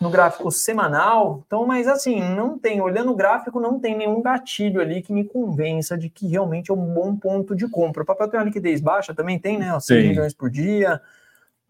no 0.00 0.10
gráfico 0.10 0.50
semanal. 0.50 1.44
Então, 1.46 1.64
mas 1.64 1.86
assim, 1.86 2.20
não 2.20 2.58
tem, 2.58 2.80
olhando 2.80 3.12
o 3.12 3.14
gráfico, 3.14 3.60
não 3.60 3.78
tem 3.78 3.96
nenhum 3.96 4.20
gatilho 4.20 4.80
ali 4.80 5.00
que 5.00 5.12
me 5.12 5.22
convença 5.22 5.96
de 5.96 6.10
que 6.10 6.26
realmente 6.26 6.72
é 6.72 6.74
um 6.74 6.92
bom 6.92 7.16
ponto 7.16 7.54
de 7.54 7.68
compra. 7.68 8.02
O 8.02 8.06
papel 8.06 8.26
tem 8.26 8.40
uma 8.40 8.46
liquidez 8.46 8.80
baixa, 8.80 9.14
também 9.14 9.38
tem, 9.38 9.56
né? 9.56 9.78
6 9.78 10.08
milhões 10.08 10.34
por 10.34 10.50
dia. 10.50 11.00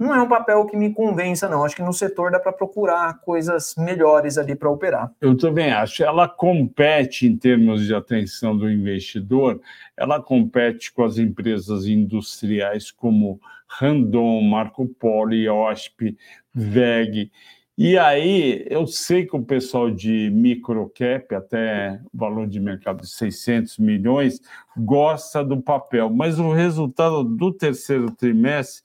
Não 0.03 0.13
é 0.13 0.21
um 0.21 0.29
papel 0.29 0.67
que 0.67 0.77
me 0.77 0.93
convença, 0.93 1.49
não. 1.49 1.65
Acho 1.65 1.77
que 1.77 1.83
no 1.83 1.93
setor 1.93 2.33
dá 2.33 2.41
para 2.41 2.53
procurar 2.53 3.21
coisas 3.21 3.77
melhores 3.79 4.37
ali 4.37 4.57
para 4.57 4.69
operar. 4.69 5.13
Eu 5.21 5.37
também 5.37 5.71
acho. 5.71 6.03
Ela 6.03 6.29
compete 6.29 7.25
em 7.25 7.37
termos 7.37 7.87
de 7.87 7.95
atenção 7.95 8.57
do 8.57 8.69
investidor, 8.69 9.61
ela 9.97 10.21
compete 10.21 10.93
com 10.93 11.05
as 11.05 11.19
empresas 11.19 11.87
industriais 11.87 12.91
como 12.91 13.41
Randon, 13.69 14.43
Marco 14.43 14.89
Polo, 14.89 15.35
IOSP, 15.35 16.17
VEG. 16.53 17.31
E 17.79 17.97
aí, 17.97 18.67
eu 18.69 18.89
sei 18.89 19.25
que 19.25 19.37
o 19.37 19.43
pessoal 19.43 19.89
de 19.89 20.31
microcap, 20.31 21.33
até 21.33 22.01
valor 22.13 22.49
de 22.49 22.59
mercado 22.59 23.03
de 23.03 23.09
600 23.09 23.79
milhões, 23.79 24.41
gosta 24.77 25.45
do 25.45 25.63
papel, 25.63 26.11
mas 26.11 26.41
o 26.41 26.53
resultado 26.53 27.23
do 27.23 27.53
terceiro 27.53 28.11
trimestre 28.11 28.83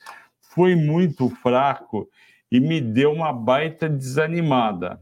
foi 0.57 0.75
muito 0.75 1.29
fraco 1.29 2.09
e 2.51 2.59
me 2.59 2.81
deu 2.81 3.11
uma 3.11 3.31
baita 3.31 3.87
desanimada. 3.87 4.99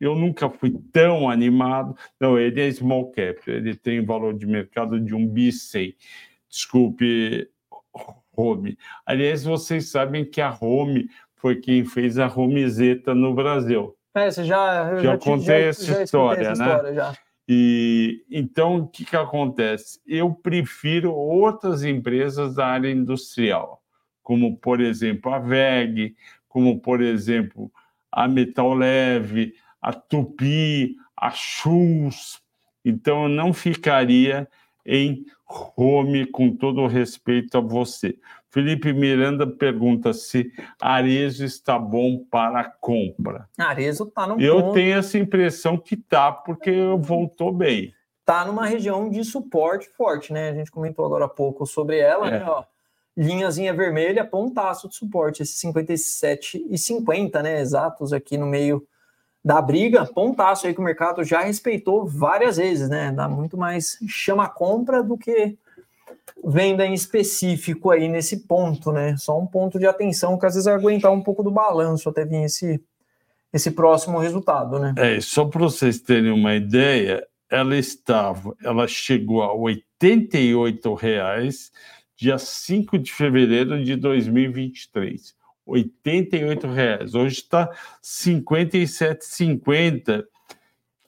Eu 0.00 0.14
nunca 0.14 0.48
fui 0.48 0.72
tão 0.92 1.28
animado. 1.28 1.96
Não, 2.20 2.38
ele 2.38 2.60
é 2.60 2.70
small 2.70 3.10
cap, 3.10 3.50
ele 3.50 3.74
tem 3.74 4.04
valor 4.04 4.32
de 4.32 4.46
mercado 4.46 5.00
de 5.00 5.12
um 5.12 5.26
bi 5.26 5.50
100. 5.50 5.96
Desculpe, 6.48 7.50
Home. 8.36 8.78
Aliás, 9.04 9.42
vocês 9.42 9.90
sabem 9.90 10.24
que 10.24 10.40
a 10.40 10.56
Home 10.60 11.08
foi 11.34 11.56
quem 11.56 11.84
fez 11.84 12.16
a 12.16 12.28
Homezeta 12.28 13.12
no 13.12 13.34
Brasil. 13.34 13.96
É, 14.14 14.30
você 14.30 14.44
já, 14.44 14.94
já, 14.94 15.02
já 15.02 15.18
contei 15.18 15.62
já, 15.62 15.68
essa, 15.68 15.84
já 15.84 16.02
história, 16.04 16.48
essa 16.48 16.64
né? 16.64 16.70
História, 16.70 16.94
já. 16.94 17.14
E 17.48 18.24
então 18.30 18.76
o 18.76 18.86
que, 18.86 19.04
que 19.04 19.16
acontece? 19.16 20.00
Eu 20.06 20.32
prefiro 20.32 21.12
outras 21.12 21.82
empresas 21.82 22.54
da 22.54 22.66
área 22.66 22.88
industrial, 22.88 23.81
como 24.22 24.56
por 24.56 24.80
exemplo 24.80 25.32
a 25.32 25.38
VEG, 25.38 26.14
como 26.48 26.80
por 26.80 27.00
exemplo 27.00 27.70
a 28.10 28.28
Metal 28.28 28.74
Leve, 28.74 29.54
a 29.80 29.92
Tupi, 29.92 30.96
a 31.16 31.30
Schultz. 31.30 32.40
Então 32.84 33.24
eu 33.24 33.28
não 33.28 33.52
ficaria 33.52 34.48
em 34.84 35.24
home, 35.76 36.26
com 36.26 36.54
todo 36.54 36.80
o 36.80 36.86
respeito 36.86 37.58
a 37.58 37.60
você. 37.60 38.18
Felipe 38.50 38.92
Miranda 38.92 39.46
pergunta 39.46 40.12
se 40.12 40.52
Arezo 40.80 41.44
está 41.44 41.78
bom 41.78 42.22
para 42.30 42.64
compra. 42.64 43.48
Arezo 43.56 44.04
está 44.04 44.26
no 44.26 44.40
Eu 44.40 44.60
ponto... 44.60 44.74
tenho 44.74 44.98
essa 44.98 45.18
impressão 45.18 45.78
que 45.78 45.94
está, 45.94 46.30
porque 46.30 46.70
voltou 46.98 47.52
bem. 47.52 47.94
Está 48.20 48.44
numa 48.44 48.66
região 48.66 49.08
de 49.08 49.24
suporte 49.24 49.88
forte, 49.96 50.32
né? 50.32 50.50
A 50.50 50.54
gente 50.54 50.70
comentou 50.70 51.04
agora 51.04 51.24
há 51.24 51.28
pouco 51.28 51.66
sobre 51.66 51.98
ela, 51.98 52.28
é. 52.28 52.30
né? 52.30 52.44
Ó, 52.46 52.62
linhazinha 53.16 53.74
vermelha, 53.74 54.24
pontaço 54.24 54.88
de 54.88 54.96
suporte, 54.96 55.42
esse 55.42 55.54
57 55.54 56.66
e 56.68 56.78
50, 56.78 57.42
né? 57.42 57.60
Exatos 57.60 58.12
aqui 58.12 58.36
no 58.36 58.46
meio 58.46 58.86
da 59.44 59.60
briga, 59.60 60.06
pontaço 60.06 60.66
aí 60.66 60.74
que 60.74 60.80
o 60.80 60.84
mercado 60.84 61.24
já 61.24 61.40
respeitou 61.40 62.06
várias 62.06 62.56
vezes, 62.56 62.88
né? 62.88 63.10
Dá 63.12 63.28
muito 63.28 63.56
mais 63.56 63.98
chama 64.06 64.48
compra 64.48 65.02
do 65.02 65.18
que 65.18 65.58
venda 66.44 66.86
em 66.86 66.94
específico 66.94 67.90
aí 67.90 68.08
nesse 68.08 68.46
ponto, 68.46 68.92
né? 68.92 69.16
Só 69.16 69.38
um 69.38 69.46
ponto 69.46 69.78
de 69.78 69.86
atenção 69.86 70.38
que 70.38 70.46
às 70.46 70.54
vezes 70.54 70.68
aguentar 70.68 71.12
um 71.12 71.22
pouco 71.22 71.42
do 71.42 71.50
balanço 71.50 72.08
até 72.08 72.24
vir 72.24 72.44
esse, 72.44 72.80
esse 73.52 73.72
próximo 73.72 74.18
resultado, 74.18 74.78
né? 74.78 74.94
É, 74.96 75.20
só 75.20 75.44
para 75.44 75.60
vocês 75.60 76.00
terem 76.00 76.30
uma 76.30 76.54
ideia, 76.54 77.26
ela 77.50 77.76
estava, 77.76 78.56
ela 78.62 78.86
chegou 78.88 79.42
a 79.42 79.52
R$ 79.52 79.82
88,00 80.00 81.70
dia 82.22 82.38
5 82.38 82.96
de 82.98 83.12
fevereiro 83.12 83.82
de 83.82 83.96
2023. 83.96 85.34
88 85.66 86.68
reais. 86.68 87.16
Hoje 87.16 87.38
está 87.38 87.68
57,50, 88.00 90.24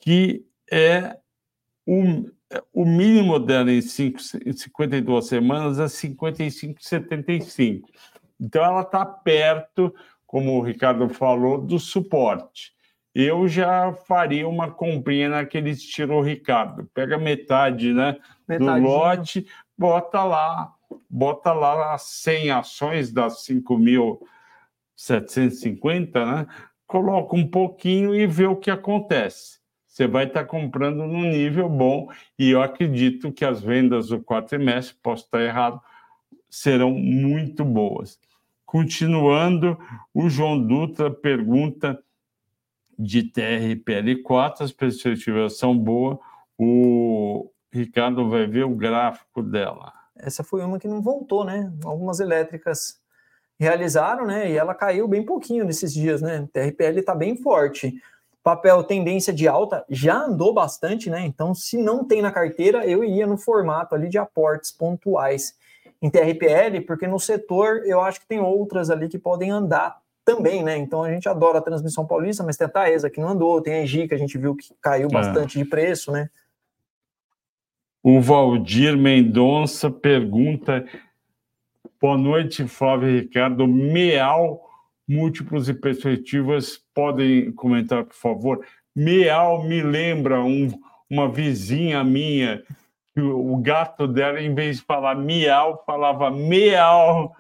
que 0.00 0.44
é 0.68 1.16
o, 1.86 2.28
o 2.72 2.84
mínimo 2.84 3.38
dela 3.38 3.70
em, 3.70 3.80
cinco, 3.80 4.18
em 4.44 4.52
52 4.52 5.24
semanas 5.24 5.78
é 5.78 5.84
55,75. 5.84 7.82
Então 8.40 8.64
ela 8.64 8.82
está 8.82 9.06
perto, 9.06 9.94
como 10.26 10.58
o 10.58 10.62
Ricardo 10.62 11.08
falou, 11.08 11.60
do 11.60 11.78
suporte. 11.78 12.74
Eu 13.14 13.46
já 13.46 13.92
faria 13.92 14.48
uma 14.48 14.68
comprinha 14.68 15.28
naquele 15.28 15.70
estilo 15.70 16.20
Ricardo. 16.20 16.90
Pega 16.92 17.16
metade 17.16 17.92
né, 17.92 18.16
do 18.48 18.78
lote, 18.78 19.46
bota 19.78 20.24
lá, 20.24 20.74
bota 21.08 21.52
lá 21.52 21.94
as 21.94 22.02
100 22.02 22.50
ações 22.50 23.12
das 23.12 23.44
5 23.44 23.78
mil 23.78 24.26
750, 24.96 26.24
né? 26.24 26.46
Coloca 26.86 27.34
um 27.34 27.46
pouquinho 27.46 28.14
e 28.14 28.26
vê 28.26 28.46
o 28.46 28.56
que 28.56 28.70
acontece. 28.70 29.58
Você 29.86 30.06
vai 30.08 30.24
estar 30.24 30.44
comprando 30.44 31.06
num 31.06 31.22
nível 31.22 31.68
bom 31.68 32.08
e 32.38 32.50
eu 32.50 32.60
acredito 32.60 33.32
que 33.32 33.44
as 33.44 33.62
vendas 33.62 34.08
do 34.08 34.20
quatrimestre, 34.20 34.96
posso 35.02 35.24
estar 35.24 35.40
errado, 35.40 35.80
serão 36.50 36.90
muito 36.90 37.64
boas. 37.64 38.18
Continuando, 38.64 39.78
o 40.12 40.28
João 40.28 40.60
Dutra 40.60 41.10
pergunta 41.10 42.02
de 42.98 43.22
TRPL4, 43.22 44.62
as 44.62 44.72
perspectivas 44.72 45.58
são 45.58 45.76
boas, 45.76 46.18
o 46.58 47.50
Ricardo 47.72 48.28
vai 48.28 48.46
ver 48.46 48.64
o 48.64 48.74
gráfico 48.74 49.42
dela. 49.42 49.92
Essa 50.16 50.44
foi 50.44 50.62
uma 50.62 50.78
que 50.78 50.88
não 50.88 51.02
voltou, 51.02 51.44
né? 51.44 51.72
Algumas 51.84 52.20
elétricas 52.20 53.00
realizaram, 53.58 54.26
né? 54.26 54.50
E 54.50 54.56
ela 54.56 54.74
caiu 54.74 55.06
bem 55.08 55.24
pouquinho 55.24 55.64
nesses 55.64 55.92
dias, 55.92 56.20
né? 56.22 56.48
TRPL 56.52 56.98
está 57.00 57.14
bem 57.14 57.36
forte. 57.36 57.94
Papel 58.42 58.84
tendência 58.84 59.32
de 59.32 59.48
alta 59.48 59.84
já 59.88 60.16
andou 60.16 60.52
bastante, 60.52 61.08
né? 61.08 61.24
Então, 61.24 61.54
se 61.54 61.78
não 61.78 62.04
tem 62.04 62.20
na 62.20 62.30
carteira, 62.30 62.86
eu 62.86 63.02
iria 63.02 63.26
no 63.26 63.38
formato 63.38 63.94
ali 63.94 64.08
de 64.08 64.18
aportes 64.18 64.70
pontuais 64.70 65.54
em 66.02 66.10
TRPL, 66.10 66.82
porque 66.86 67.06
no 67.06 67.18
setor 67.18 67.82
eu 67.86 68.00
acho 68.00 68.20
que 68.20 68.26
tem 68.26 68.38
outras 68.38 68.90
ali 68.90 69.08
que 69.08 69.18
podem 69.18 69.50
andar 69.50 69.98
também, 70.24 70.62
né? 70.62 70.76
Então 70.76 71.02
a 71.02 71.10
gente 71.10 71.28
adora 71.28 71.58
a 71.58 71.62
transmissão 71.62 72.06
paulista, 72.06 72.42
mas 72.42 72.56
tem 72.56 72.66
a 72.66 72.70
Taesa 72.70 73.10
que 73.10 73.20
não 73.20 73.28
andou, 73.28 73.60
tem 73.60 73.74
a 73.74 73.82
Engie 73.82 74.08
que 74.08 74.14
a 74.14 74.18
gente 74.18 74.36
viu 74.36 74.54
que 74.54 74.74
caiu 74.80 75.08
é. 75.08 75.12
bastante 75.12 75.58
de 75.58 75.64
preço, 75.64 76.10
né? 76.12 76.28
O 78.06 78.20
Valdir 78.20 78.98
Mendonça 78.98 79.90
pergunta 79.90 80.84
Boa 81.98 82.18
noite, 82.18 82.68
Flávio 82.68 83.08
e 83.08 83.20
Ricardo. 83.20 83.66
Meal, 83.66 84.60
múltiplos 85.08 85.70
e 85.70 85.72
perspectivas, 85.72 86.78
podem 86.92 87.50
comentar, 87.52 88.04
por 88.04 88.14
favor. 88.14 88.66
Meal 88.94 89.64
me 89.64 89.80
lembra 89.80 90.42
um, 90.42 90.68
uma 91.08 91.30
vizinha 91.32 92.04
minha, 92.04 92.62
que 93.14 93.22
o 93.22 93.56
gato 93.56 94.06
dela, 94.06 94.38
em 94.38 94.54
vez 94.54 94.76
de 94.76 94.82
falar 94.82 95.14
miau, 95.14 95.82
falava 95.86 96.30
meal. 96.30 97.34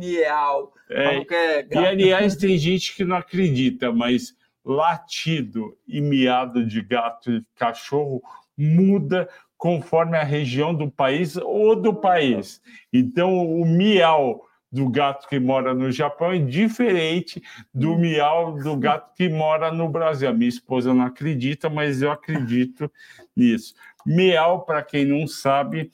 Miau. 0.00 0.72
É, 0.88 1.16
é 1.18 1.66
e, 1.70 1.76
aliás, 1.76 2.36
tem 2.36 2.56
gente 2.56 2.96
que 2.96 3.04
não 3.04 3.16
acredita, 3.16 3.92
mas 3.92 4.34
latido 4.64 5.76
e 5.86 6.00
miado 6.00 6.64
de 6.64 6.80
gato 6.80 7.30
e 7.30 7.44
cachorro 7.54 8.22
muda 8.56 9.28
conforme 9.56 10.16
a 10.16 10.22
região 10.22 10.74
do 10.74 10.90
país 10.90 11.36
ou 11.36 11.74
do 11.74 11.94
país. 11.94 12.60
Então, 12.92 13.48
o 13.48 13.64
miau 13.64 14.46
do 14.70 14.88
gato 14.88 15.28
que 15.28 15.38
mora 15.38 15.72
no 15.72 15.90
Japão 15.90 16.32
é 16.32 16.38
diferente 16.38 17.42
do 17.72 17.96
miau 17.96 18.52
do 18.58 18.76
gato 18.76 19.14
que 19.14 19.28
mora 19.28 19.72
no 19.72 19.88
Brasil. 19.88 20.28
A 20.28 20.32
minha 20.32 20.48
esposa 20.48 20.92
não 20.92 21.04
acredita, 21.04 21.70
mas 21.70 22.02
eu 22.02 22.10
acredito 22.10 22.90
nisso. 23.34 23.74
Miau, 24.04 24.64
para 24.64 24.82
quem 24.82 25.04
não 25.04 25.26
sabe, 25.26 25.90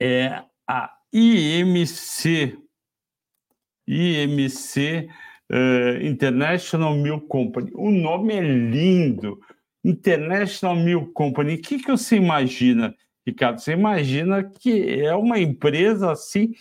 é 0.00 0.42
a 0.66 0.94
IMC. 1.12 2.58
IMC 3.86 5.08
uh, 5.50 6.04
International 6.04 6.94
Milk 6.94 7.26
Company. 7.26 7.70
O 7.74 7.90
nome 7.90 8.34
é 8.34 8.40
lindo, 8.40 9.40
International 9.86 10.74
Milk 10.74 11.12
Company. 11.12 11.54
O 11.54 11.62
que, 11.62 11.78
que 11.78 11.90
você 11.90 12.16
imagina, 12.16 12.94
Ricardo? 13.24 13.60
Você 13.60 13.72
imagina 13.72 14.42
que 14.42 15.00
é 15.00 15.14
uma 15.14 15.38
empresa 15.38 16.10
assim 16.10 16.52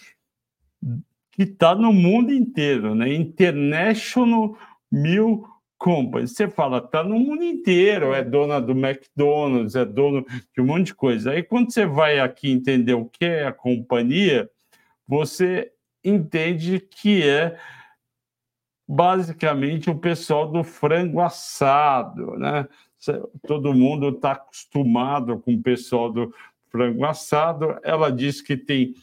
que 1.31 1.43
está 1.43 1.73
no 1.73 1.91
mundo 1.91 2.31
inteiro, 2.31 2.93
né? 2.93 3.11
International 3.11 4.55
Milk 4.91 5.49
Company. 5.77 6.27
Você 6.27 6.47
fala, 6.47 6.77
está 6.77 7.03
no 7.03 7.17
mundo 7.17 7.43
inteiro, 7.43 8.13
é 8.13 8.23
dona 8.23 8.61
do 8.61 8.73
McDonald's, 8.73 9.75
é 9.75 9.83
dono 9.83 10.23
de 10.53 10.61
um 10.61 10.65
monte 10.65 10.87
de 10.87 10.95
coisa. 10.95 11.31
Aí 11.31 11.41
quando 11.41 11.71
você 11.71 11.85
vai 11.85 12.19
aqui 12.19 12.51
entender 12.51 12.93
o 12.93 13.05
que 13.05 13.25
é 13.25 13.47
a 13.47 13.51
companhia, 13.51 14.49
você 15.07 15.71
entende 16.03 16.79
que 16.79 17.27
é 17.27 17.57
basicamente 18.87 19.89
o 19.89 19.97
pessoal 19.97 20.51
do 20.51 20.63
frango 20.63 21.19
assado, 21.19 22.37
né? 22.37 22.67
Todo 23.47 23.73
mundo 23.73 24.09
está 24.09 24.33
acostumado 24.33 25.39
com 25.39 25.53
o 25.53 25.61
pessoal 25.61 26.11
do 26.11 26.33
frango 26.69 27.05
assado. 27.05 27.77
Ela 27.83 28.11
diz 28.11 28.41
que 28.41 28.57
tem 28.57 28.95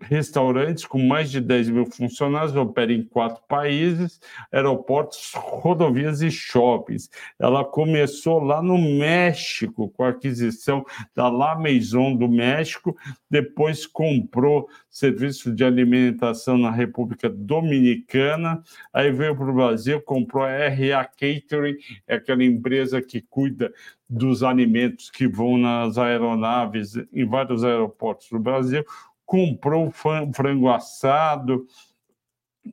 restaurantes 0.00 0.84
com 0.84 0.98
mais 0.98 1.30
de 1.30 1.40
10 1.40 1.70
mil 1.70 1.86
funcionários, 1.86 2.54
opera 2.54 2.92
em 2.92 3.02
quatro 3.02 3.42
países, 3.48 4.20
aeroportos, 4.52 5.32
rodovias 5.34 6.22
e 6.22 6.30
shoppings. 6.30 7.10
Ela 7.38 7.64
começou 7.64 8.38
lá 8.40 8.62
no 8.62 8.78
México, 8.78 9.88
com 9.90 10.04
a 10.04 10.10
aquisição 10.10 10.84
da 11.14 11.28
La 11.28 11.58
Maison 11.58 12.14
do 12.14 12.28
México, 12.28 12.96
depois 13.30 13.86
comprou 13.86 14.68
serviço 14.88 15.52
de 15.52 15.64
alimentação 15.64 16.56
na 16.56 16.70
República 16.70 17.28
Dominicana, 17.28 18.62
aí 18.92 19.10
veio 19.10 19.36
para 19.36 19.50
o 19.50 19.54
Brasil, 19.54 20.00
comprou 20.00 20.44
a 20.44 20.68
RA 20.68 21.04
Catering, 21.04 21.76
é 22.06 22.16
aquela 22.16 22.44
empresa 22.44 23.02
que 23.02 23.20
cuida 23.20 23.72
dos 24.08 24.42
alimentos 24.42 25.10
que 25.10 25.28
vão 25.28 25.58
nas 25.58 25.98
aeronaves 25.98 26.94
em 27.12 27.26
vários 27.26 27.62
aeroportos 27.62 28.28
do 28.30 28.38
Brasil, 28.38 28.84
comprou 29.28 29.92
frango 29.92 30.70
assado, 30.70 31.66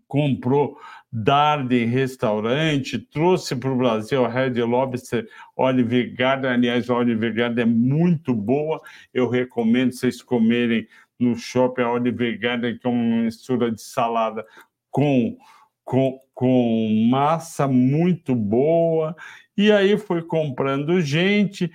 comprou 0.07 0.79
Darden 1.11 1.85
Restaurante, 1.85 2.97
trouxe 2.97 3.57
para 3.57 3.69
o 3.69 3.77
Brasil 3.77 4.23
a 4.23 4.29
Red 4.29 4.61
Lobster 4.63 5.27
Olive 5.53 6.11
Garden. 6.11 6.51
Aliás, 6.51 6.89
a 6.89 6.95
Olive 6.95 7.29
Garden 7.33 7.63
é 7.63 7.67
muito 7.67 8.33
boa. 8.33 8.81
Eu 9.13 9.29
recomendo 9.29 9.91
vocês 9.91 10.21
comerem 10.21 10.87
no 11.19 11.35
shopping 11.35 11.81
a 11.81 11.91
Olive 11.91 12.37
Garden, 12.37 12.77
que 12.77 12.87
é 12.87 12.89
uma 12.89 13.23
mistura 13.23 13.69
de 13.69 13.81
salada 13.81 14.45
com, 14.89 15.35
com, 15.83 16.17
com 16.33 17.07
massa 17.11 17.67
muito 17.67 18.33
boa. 18.33 19.13
E 19.57 19.73
aí 19.73 19.97
foi 19.97 20.21
comprando 20.21 21.01
gente 21.01 21.69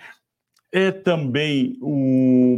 é 0.73 0.91
também 0.93 1.77
o, 1.81 2.57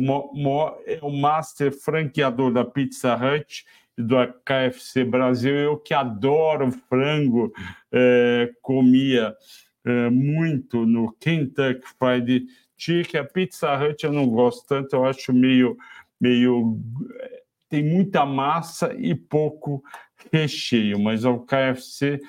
é 0.87 0.99
o 1.03 1.11
master 1.11 1.73
franqueador 1.73 2.53
da 2.53 2.65
Pizza 2.65 3.17
Hut 3.17 3.65
e 3.97 4.03
do 4.03 4.17
KFC 4.45 5.05
Brasil. 5.05 5.55
Eu 5.55 5.77
que 5.79 5.95
adoro 5.95 6.71
frango, 6.71 7.53
é, 7.91 8.51
comia 8.61 9.35
é, 9.85 10.11
muito 10.11 10.85
no 10.85 11.13
Kentucky 11.13 11.87
Fried 11.99 12.47
Chicken. 12.77 13.21
A 13.21 13.25
Pizza 13.25 13.75
Hut 13.75 14.05
eu 14.05 14.13
não 14.13 14.29
gosto 14.29 14.67
tanto, 14.67 14.95
eu 14.95 15.07
acho 15.07 15.33
meio, 15.33 15.77
meio 16.21 16.79
tem 17.69 17.83
muita 17.83 18.27
massa 18.27 18.95
e 18.95 19.15
pouco 19.15 19.83
recheio, 20.31 20.99
mas 21.01 21.25
o 21.25 21.39
KFC 21.41 22.21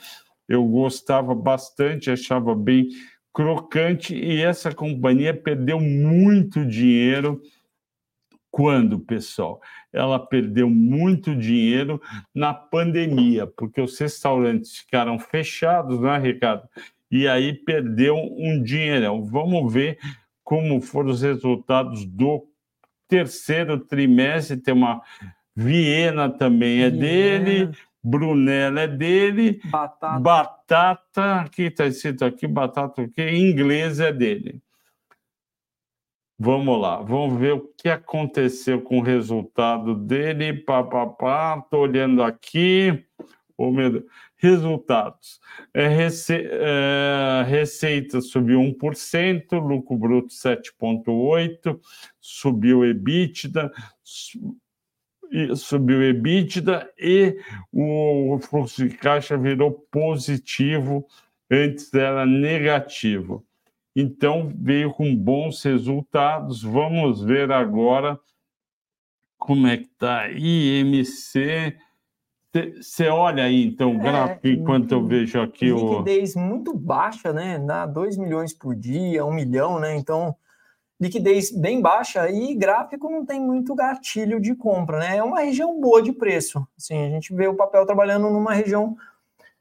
eu 0.47 0.65
gostava 0.65 1.35
bastante, 1.35 2.09
achava 2.09 2.55
bem 2.55 2.89
crocante 3.33 4.15
e 4.15 4.41
essa 4.41 4.73
companhia 4.73 5.33
perdeu 5.33 5.79
muito 5.79 6.65
dinheiro. 6.65 7.41
Quando, 8.51 8.99
pessoal? 8.99 9.59
Ela 9.91 10.19
perdeu 10.19 10.69
muito 10.69 11.35
dinheiro 11.35 11.99
na 12.35 12.53
pandemia, 12.53 13.47
porque 13.47 13.81
os 13.81 13.97
restaurantes 13.97 14.77
ficaram 14.77 15.17
fechados, 15.17 15.99
né, 15.99 16.19
Ricardo? 16.19 16.69
E 17.09 17.27
aí 17.27 17.53
perdeu 17.53 18.15
um 18.15 18.61
dinheirão. 18.61 19.23
Vamos 19.23 19.73
ver 19.73 19.97
como 20.43 20.79
foram 20.81 21.09
os 21.09 21.23
resultados 21.23 22.05
do 22.05 22.47
terceiro 23.07 23.79
trimestre. 23.79 24.57
Tem 24.57 24.73
uma 24.73 25.01
Viena 25.55 26.29
também 26.29 26.81
é 26.81 26.89
dele. 26.89 27.69
Brunella 28.03 28.81
é 28.81 28.87
dele, 28.87 29.61
batata, 29.65 30.19
batata 30.19 31.35
aqui 31.35 31.63
está 31.63 31.87
escrito 31.87 32.25
aqui, 32.25 32.45
batata 32.45 33.01
o 33.01 33.09
quê? 33.09 33.23
Em 33.29 33.49
inglês 33.49 33.99
é 33.99 34.11
dele. 34.11 34.61
Vamos 36.37 36.81
lá, 36.81 36.97
vamos 36.97 37.39
ver 37.39 37.53
o 37.53 37.61
que 37.77 37.87
aconteceu 37.87 38.81
com 38.81 38.99
o 38.99 39.03
resultado 39.03 39.95
dele. 39.95 40.65
Tô 41.69 41.77
olhando 41.77 42.21
aqui. 42.21 43.05
Oh. 43.57 43.71
Resultados. 44.35 45.39
É, 45.73 45.87
rece... 45.87 46.49
é, 46.51 47.45
receita 47.47 48.19
subiu 48.19 48.59
1%, 48.59 49.57
lucro 49.57 49.95
bruto 49.95 50.33
7,8%, 50.33 51.79
subiu 52.19 52.83
EBITDA, 52.83 53.71
subiu 55.55 55.99
o 55.99 56.03
EBITDA 56.03 56.89
e 56.97 57.37
o 57.71 58.37
fluxo 58.41 58.87
de 58.87 58.95
caixa 58.95 59.37
virou 59.37 59.71
positivo, 59.91 61.05
antes 61.49 61.93
era 61.93 62.25
negativo. 62.25 63.43
Então, 63.95 64.51
veio 64.55 64.91
com 64.91 65.15
bons 65.15 65.61
resultados. 65.63 66.63
Vamos 66.63 67.23
ver 67.23 67.51
agora 67.51 68.19
como 69.37 69.67
é 69.67 69.77
que 69.77 69.85
está 69.85 70.29
IMC. 70.31 71.77
Você 72.79 73.07
olha 73.07 73.43
aí, 73.43 73.65
então, 73.65 73.97
o 73.97 73.99
é, 73.99 74.03
gráfico, 74.03 74.47
enquanto 74.47 74.91
eu 74.91 75.05
vejo 75.05 75.41
aqui 75.41 75.71
o... 75.71 75.89
Liquidez 75.89 76.35
muito 76.35 76.73
baixa, 76.73 77.33
né? 77.33 77.59
Dá 77.59 77.85
2 77.85 78.17
milhões 78.17 78.53
por 78.53 78.75
dia, 78.75 79.25
1 79.25 79.29
um 79.29 79.33
milhão, 79.33 79.79
né? 79.79 79.95
Então, 79.95 80.35
liquidez 81.03 81.51
bem 81.51 81.81
baixa 81.81 82.29
e 82.29 82.55
gráfico 82.55 83.09
não 83.09 83.25
tem 83.25 83.39
muito 83.39 83.75
gatilho 83.75 84.39
de 84.39 84.55
compra, 84.55 84.99
né? 84.99 85.17
É 85.17 85.23
uma 85.23 85.41
região 85.41 85.79
boa 85.79 86.01
de 86.01 86.13
preço. 86.13 86.65
Assim, 86.77 87.05
a 87.05 87.09
gente 87.09 87.33
vê 87.35 87.45
o 87.45 87.55
papel 87.55 87.85
trabalhando 87.85 88.29
numa 88.29 88.53
região 88.53 88.95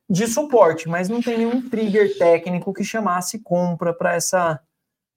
de 0.08 0.28
suporte, 0.28 0.88
mas 0.88 1.08
não 1.08 1.20
tem 1.20 1.38
nenhum 1.38 1.68
trigger 1.68 2.16
técnico 2.16 2.72
que 2.72 2.84
chamasse 2.84 3.40
compra 3.40 3.92
para 3.92 4.14
essa 4.14 4.60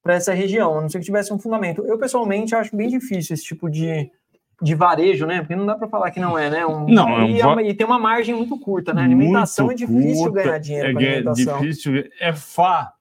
para 0.02 0.14
essa 0.14 0.34
região, 0.36 0.78
a 0.78 0.82
não 0.82 0.90
ser 0.90 1.00
que 1.00 1.06
tivesse 1.06 1.34
um 1.34 1.40
fundamento. 1.40 1.84
Eu 1.84 1.98
pessoalmente 1.98 2.54
acho 2.54 2.76
bem 2.76 2.88
difícil 2.88 3.34
esse 3.34 3.44
tipo 3.44 3.68
de, 3.68 4.08
de 4.62 4.76
varejo, 4.76 5.26
né? 5.26 5.40
Porque 5.40 5.56
não 5.56 5.66
dá 5.66 5.74
para 5.74 5.88
falar 5.88 6.12
que 6.12 6.20
não 6.20 6.38
é, 6.38 6.48
né? 6.48 6.64
Um, 6.64 6.86
não, 6.88 7.28
e, 7.28 7.42
é, 7.42 7.70
e, 7.70 7.74
tem 7.74 7.88
uma 7.88 7.98
margem 7.98 8.36
muito 8.36 8.60
curta, 8.60 8.94
né? 8.94 9.02
Alimentação 9.02 9.72
é 9.72 9.74
difícil 9.74 10.26
curta, 10.26 10.44
ganhar 10.44 10.60
dinheiro 10.60 10.90
é, 10.90 10.94
com 10.94 11.00
alimentação. 11.00 11.58
É 11.58 11.62
difícil, 11.62 12.04
é 12.20 12.34
fá 12.34 12.95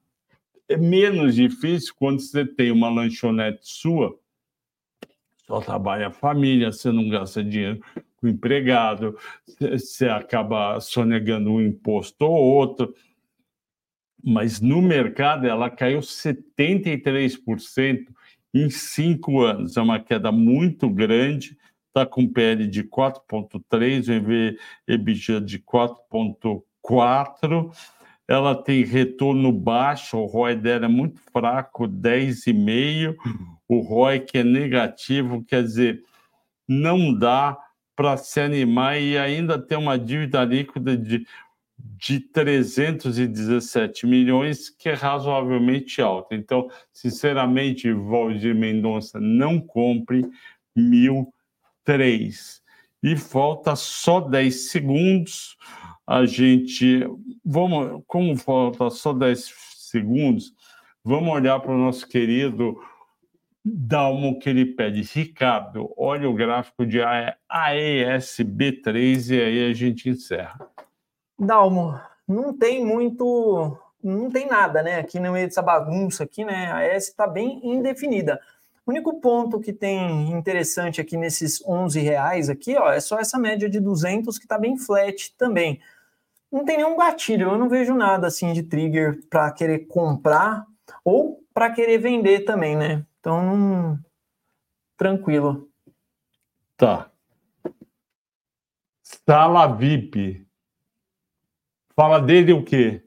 é 0.74 0.76
menos 0.76 1.36
difícil 1.36 1.94
quando 1.96 2.20
você 2.20 2.44
tem 2.44 2.70
uma 2.70 2.90
lanchonete 2.90 3.60
sua, 3.62 4.14
só 5.46 5.60
trabalha 5.60 6.08
a 6.08 6.12
família, 6.12 6.72
você 6.72 6.90
não 6.90 7.08
gasta 7.08 7.44
dinheiro 7.44 7.80
com 8.16 8.28
empregado, 8.28 9.16
você 9.46 10.08
acaba 10.08 10.80
sonegando 10.80 11.52
um 11.52 11.60
imposto 11.60 12.24
ou 12.24 12.34
outro. 12.34 12.94
Mas 14.22 14.60
no 14.60 14.80
mercado 14.80 15.46
ela 15.46 15.68
caiu 15.68 16.00
73% 16.00 18.06
em 18.54 18.70
cinco 18.70 19.42
anos. 19.42 19.76
É 19.76 19.82
uma 19.82 20.00
queda 20.00 20.32
muito 20.32 20.88
grande, 20.88 21.58
está 21.88 22.06
com 22.06 22.26
PL 22.26 22.66
de 22.66 22.84
4,3, 22.84 24.08
o 24.08 24.12
EBITDA 24.90 25.42
de 25.42 25.58
4,4 25.58 27.70
ela 28.26 28.54
tem 28.54 28.84
retorno 28.84 29.52
baixo, 29.52 30.16
o 30.16 30.26
ROI 30.26 30.56
dela 30.56 30.86
é 30.86 30.88
muito 30.88 31.20
fraco, 31.32 31.86
10,5, 31.86 33.14
o 33.68 33.80
ROI 33.80 34.20
que 34.20 34.38
é 34.38 34.44
negativo, 34.44 35.44
quer 35.44 35.62
dizer, 35.62 36.02
não 36.66 37.12
dá 37.12 37.56
para 37.94 38.16
se 38.16 38.40
animar 38.40 39.00
e 39.00 39.16
ainda 39.18 39.58
tem 39.58 39.78
uma 39.78 39.98
dívida 39.98 40.42
líquida 40.44 40.96
de, 40.96 41.26
de 41.78 42.20
317 42.20 44.06
milhões, 44.06 44.70
que 44.70 44.88
é 44.88 44.94
razoavelmente 44.94 46.00
alta. 46.00 46.34
Então, 46.34 46.68
sinceramente, 46.92 47.92
Valdir 47.92 48.54
Mendonça, 48.54 49.20
não 49.20 49.60
compre 49.60 50.26
1.003. 50.76 52.62
E 53.02 53.16
falta 53.16 53.76
só 53.76 54.18
10 54.18 54.70
segundos 54.70 55.56
a 56.06 56.26
gente. 56.26 57.06
Vamos, 57.44 58.02
como 58.06 58.36
falta 58.36 58.90
só 58.90 59.12
10 59.12 59.52
segundos, 59.76 60.52
vamos 61.02 61.32
olhar 61.32 61.60
para 61.60 61.72
o 61.72 61.78
nosso 61.78 62.08
querido 62.08 62.76
Dalmo 63.64 64.38
que 64.38 64.50
ele 64.50 64.66
pede. 64.66 65.00
Ricardo, 65.02 65.90
olha 65.96 66.28
o 66.28 66.34
gráfico 66.34 66.84
de 66.84 66.98
AESB3 67.50 69.30
e 69.30 69.40
aí 69.40 69.70
a 69.70 69.72
gente 69.72 70.10
encerra. 70.10 70.68
Dalmo, 71.38 71.98
não 72.28 72.52
tem 72.52 72.84
muito, 72.84 73.74
não 74.02 74.30
tem 74.30 74.46
nada, 74.46 74.82
né? 74.82 74.98
Aqui 74.98 75.18
no 75.18 75.32
meio 75.32 75.46
dessa 75.46 75.62
bagunça 75.62 76.24
aqui, 76.24 76.44
né? 76.44 76.70
A 76.72 76.82
S 76.82 77.10
está 77.10 77.26
bem 77.26 77.60
indefinida. 77.64 78.38
O 78.84 78.90
único 78.90 79.18
ponto 79.18 79.58
que 79.58 79.72
tem 79.72 80.30
interessante 80.30 81.00
aqui 81.00 81.16
nesses 81.16 81.64
11 81.66 82.00
reais 82.00 82.50
aqui, 82.50 82.76
ó, 82.76 82.92
é 82.92 83.00
só 83.00 83.18
essa 83.18 83.38
média 83.38 83.66
de 83.66 83.80
200 83.80 84.38
que 84.38 84.44
está 84.44 84.58
bem 84.58 84.76
flat 84.76 85.34
também. 85.38 85.80
Não 86.54 86.64
tem 86.64 86.76
nenhum 86.76 86.96
gatilho, 86.96 87.48
eu 87.48 87.58
não 87.58 87.68
vejo 87.68 87.92
nada 87.96 88.28
assim 88.28 88.52
de 88.52 88.62
trigger 88.62 89.20
para 89.28 89.50
querer 89.50 89.88
comprar 89.88 90.64
ou 91.04 91.44
para 91.52 91.72
querer 91.72 91.98
vender 91.98 92.44
também, 92.44 92.76
né? 92.76 93.04
Então, 93.18 93.98
tranquilo. 94.96 95.68
Tá. 96.76 97.10
Sala 99.02 99.66
VIP. 99.74 100.46
Fala 101.96 102.20
dele 102.20 102.52
o 102.52 102.64
quê? 102.64 103.02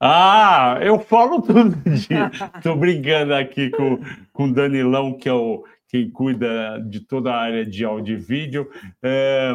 Ah, 0.00 0.78
eu 0.80 0.98
falo 0.98 1.42
todo 1.42 1.76
dia. 1.90 2.30
Estou 2.56 2.74
brincando 2.74 3.34
aqui 3.34 3.68
com, 3.68 3.98
com 4.32 4.44
o 4.44 4.54
Danilão, 4.54 5.18
que 5.18 5.28
é 5.28 5.34
o, 5.34 5.62
quem 5.88 6.10
cuida 6.10 6.78
de 6.88 7.00
toda 7.00 7.34
a 7.34 7.38
área 7.38 7.66
de 7.66 7.84
áudio 7.84 8.16
e 8.16 8.18
vídeo. 8.18 8.70
É, 9.02 9.54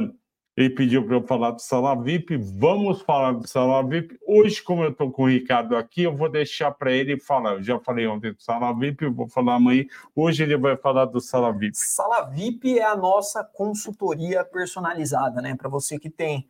ele 0.55 0.69
pediu 0.69 1.05
para 1.05 1.15
eu 1.17 1.21
falar 1.21 1.51
do 1.51 1.61
Sala 1.61 2.01
VIP. 2.01 2.37
Vamos 2.37 3.01
falar 3.01 3.33
do 3.33 3.45
Sala 3.45 3.83
VIP. 3.83 4.17
Hoje, 4.25 4.63
como 4.63 4.83
eu 4.83 4.91
estou 4.91 5.11
com 5.11 5.23
o 5.23 5.27
Ricardo 5.27 5.75
aqui, 5.75 6.03
eu 6.03 6.15
vou 6.15 6.29
deixar 6.29 6.71
para 6.71 6.93
ele 6.93 7.19
falar. 7.19 7.55
Eu 7.55 7.63
já 7.63 7.77
falei 7.79 8.07
ontem 8.07 8.31
do 8.31 8.41
Sala 8.41 8.73
VIP, 8.73 9.05
vou 9.07 9.27
falar 9.27 9.55
amanhã. 9.55 9.83
Hoje 10.15 10.43
ele 10.43 10.55
vai 10.55 10.77
falar 10.77 11.05
do 11.05 11.19
Sala 11.19 11.51
VIP. 11.51 11.75
Sala 11.75 12.21
VIP 12.29 12.79
é 12.79 12.85
a 12.85 12.95
nossa 12.95 13.43
consultoria 13.43 14.45
personalizada, 14.45 15.41
né? 15.41 15.55
Para 15.55 15.67
você 15.67 15.99
que 15.99 16.09
tem 16.09 16.47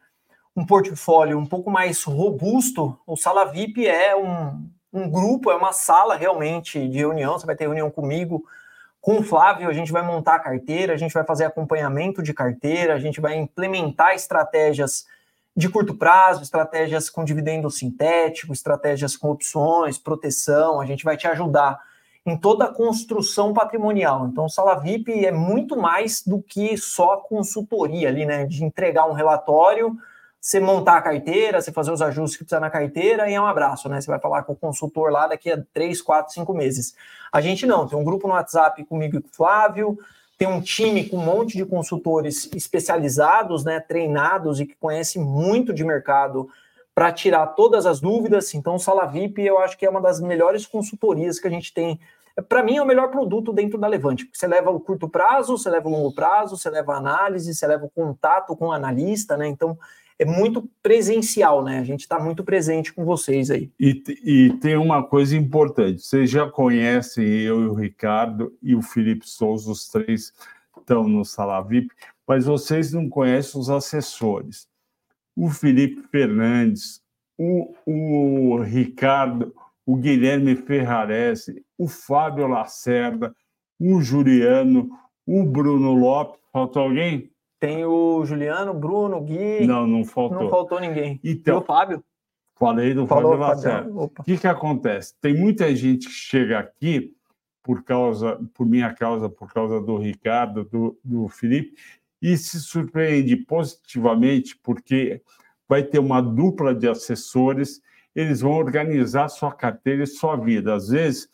um 0.56 0.64
portfólio 0.64 1.40
um 1.40 1.46
pouco 1.46 1.72
mais 1.72 2.04
robusto, 2.04 2.98
o 3.08 3.18
Sala 3.18 3.46
VIP 3.46 3.88
é 3.88 4.16
um, 4.16 4.70
um 4.94 5.10
grupo, 5.10 5.50
é 5.50 5.56
uma 5.56 5.74
sala 5.74 6.16
realmente 6.16 6.88
de 6.88 7.00
reunião. 7.00 7.40
Você 7.40 7.46
vai 7.48 7.56
ter 7.56 7.66
reunião 7.66 7.90
comigo, 7.90 8.46
com 9.06 9.20
o 9.20 9.24
Flávio, 9.24 9.70
a 9.70 9.74
gente 9.74 9.92
vai 9.92 10.02
montar 10.02 10.34
a 10.34 10.40
carteira, 10.40 10.92
a 10.92 10.98
gente 10.98 11.14
vai 11.14 11.24
fazer 11.24 11.46
acompanhamento 11.46 12.24
de 12.24 12.34
carteira, 12.34 12.96
a 12.96 13.00
gente 13.00 13.22
vai 13.22 13.36
implementar 13.36 14.16
estratégias 14.16 15.06
de 15.56 15.70
curto 15.70 15.94
prazo, 15.94 16.42
estratégias 16.42 17.08
com 17.08 17.24
dividendo 17.24 17.70
sintético, 17.70 18.52
estratégias 18.52 19.16
com 19.16 19.30
opções, 19.30 20.00
proteção, 20.00 20.82
a 20.82 20.88
gente 20.88 21.04
vai 21.04 21.16
te 21.16 21.28
ajudar 21.28 21.80
em 22.26 22.36
toda 22.36 22.66
a 22.66 22.74
construção 22.74 23.54
patrimonial. 23.54 24.28
Então, 24.28 24.50
Sala 24.50 24.74
VIP 24.74 25.24
é 25.24 25.32
muito 25.32 25.78
mais 25.78 26.24
do 26.24 26.42
que 26.42 26.76
só 26.76 27.18
consultoria 27.18 28.08
ali, 28.08 28.26
né? 28.26 28.48
De 28.48 28.66
entregar 28.66 29.08
um 29.08 29.14
relatório 29.14 29.96
você 30.46 30.60
montar 30.60 30.98
a 30.98 31.02
carteira, 31.02 31.60
você 31.60 31.72
fazer 31.72 31.92
os 31.92 32.04
ajustes 32.04 32.38
que 32.38 32.44
precisa 32.44 32.60
na 32.60 32.70
carteira 32.70 33.28
e 33.28 33.34
é 33.34 33.42
um 33.42 33.48
abraço, 33.48 33.90
né? 33.90 34.00
Você 34.00 34.06
vai 34.06 34.20
falar 34.20 34.44
com 34.44 34.54
o 34.54 34.56
consultor 34.56 35.10
lá 35.10 35.26
daqui 35.26 35.52
a 35.52 35.60
três, 35.74 36.04
quatro, 36.04 36.32
cinco 36.32 36.54
meses. 36.54 36.94
A 37.34 37.42
gente 37.42 37.66
não, 37.66 37.88
tem 37.88 37.98
um 37.98 38.04
grupo 38.04 38.28
no 38.28 38.36
WhatsApp 38.36 38.86
comigo 38.86 39.18
e 39.18 39.22
com 39.22 39.28
o 39.28 39.32
Flávio, 39.36 39.98
tem 40.38 40.48
um 40.48 40.62
time 40.62 41.10
com 41.10 41.18
um 41.18 41.26
monte 41.26 41.58
de 41.58 41.66
consultores 41.66 42.48
especializados, 42.54 43.66
né, 43.66 43.80
treinados 43.80 44.60
e 44.60 44.68
que 44.68 44.76
conhecem 44.76 45.20
muito 45.20 45.74
de 45.74 45.84
mercado 45.84 46.48
para 46.94 47.12
tirar 47.12 47.48
todas 47.48 47.88
as 47.88 48.00
dúvidas. 48.00 48.54
Então, 48.54 48.78
Sala 48.78 49.08
VIP 49.08 49.42
eu 49.42 49.58
acho 49.58 49.76
que 49.76 49.84
é 49.84 49.90
uma 49.90 50.00
das 50.00 50.22
melhores 50.22 50.68
consultorias 50.68 51.40
que 51.40 51.48
a 51.48 51.52
gente 51.52 51.74
tem. 51.74 52.00
Para 52.48 52.62
mim, 52.62 52.78
é 52.78 52.82
o 52.84 52.86
melhor 52.86 53.10
produto 53.10 53.52
dentro 53.52 53.80
da 53.80 53.88
Levante, 53.88 54.30
você 54.32 54.46
leva 54.46 54.70
o 54.70 54.80
curto 54.80 55.10
prazo, 55.10 55.58
você 55.58 55.72
leva 55.72 55.88
o 55.88 55.92
longo 55.92 56.14
prazo, 56.14 56.56
você 56.56 56.70
leva 56.70 56.94
a 56.94 56.98
análise, 56.98 57.56
você 57.56 57.66
leva 57.66 57.86
o 57.86 57.90
contato 57.90 58.56
com 58.56 58.68
o 58.68 58.72
analista, 58.72 59.36
né? 59.36 59.48
Então, 59.48 59.76
é 60.18 60.26
muito 60.26 60.70
presencial, 60.82 61.64
né? 61.64 61.80
A 61.80 61.84
gente 61.84 62.02
está 62.02 62.20
muito 62.20 62.44
presente 62.44 62.94
com 62.94 63.04
vocês 63.04 63.52
aí. 63.52 63.70
E, 63.80 64.02
e, 64.24 64.54
tem 64.60 64.78
uma 64.78 65.04
coisa 65.04 65.36
importante: 65.36 66.02
vocês 66.02 66.30
já 66.30 66.50
conhecem 66.50 67.26
eu 67.26 67.62
e 67.64 67.68
o 67.68 67.74
Ricardo 67.74 68.54
e 68.62 68.76
o 68.76 68.82
Felipe 68.82 69.28
Souza, 69.28 69.72
os 69.72 69.90
três 69.90 70.34
estão 70.78 71.08
no 71.08 71.26
Sala 71.26 71.62
VIP, 71.62 71.90
mas 72.28 72.46
vocês 72.46 72.94
não 72.94 73.10
conhecem 73.10 73.60
os 73.60 73.70
assessores. 73.70 74.68
O 75.36 75.50
Felipe 75.50 76.02
Fernandes, 76.10 77.02
o, 77.38 77.76
o 77.86 78.62
Ricardo, 78.62 79.54
o 79.86 79.98
Guilherme 79.98 80.56
Ferrarese, 80.56 81.64
o 81.78 81.88
Fábio 81.88 82.48
Lacerda, 82.48 83.36
o 83.80 84.02
Juliano, 84.02 84.90
o 85.26 85.44
Bruno 85.44 85.94
Lopes. 85.94 86.40
Faltou 86.54 86.84
alguém? 86.84 87.30
Tem 87.60 87.86
o 87.86 88.26
Juliano, 88.26 88.74
Bruno, 88.74 89.22
Gui. 89.22 89.66
Não, 89.66 89.88
não 89.88 90.04
faltou. 90.04 90.44
Não 90.44 90.50
faltou 90.50 90.80
ninguém. 90.80 91.20
Então, 91.24 91.58
e 91.58 91.60
o 91.60 91.62
Fábio? 91.62 92.04
Falei 92.58 92.94
do 92.94 93.06
Falou, 93.06 93.38
Fábio 93.38 93.48
Lacerda. 93.48 93.92
O 93.94 94.10
que, 94.10 94.38
que 94.38 94.48
acontece? 94.48 95.14
Tem 95.20 95.36
muita 95.36 95.76
gente 95.76 96.08
que 96.08 96.14
chega 96.14 96.60
aqui 96.60 97.14
por 97.62 97.84
causa, 97.84 98.40
por 98.54 98.66
minha 98.66 98.94
causa, 98.94 99.30
por 99.30 99.52
causa 99.52 99.82
do 99.82 99.98
Ricardo, 99.98 100.64
do, 100.66 100.98
do 101.04 101.28
Felipe, 101.28 101.74
e 102.22 102.38
se 102.38 102.60
surpreende 102.60 103.36
positivamente 103.36 104.58
porque 104.62 105.22
vai 105.68 105.84
ter 105.84 106.00
uma 106.00 106.22
dupla 106.22 106.74
de 106.74 106.88
assessores, 106.88 107.82
eles 108.16 108.42
vão 108.42 108.52
organizar 108.52 109.28
sua 109.30 109.52
carteira 109.52 110.04
e 110.04 110.08
sua 110.08 110.36
vida. 110.36 110.76
Às 110.76 110.90
vezes, 110.90 111.28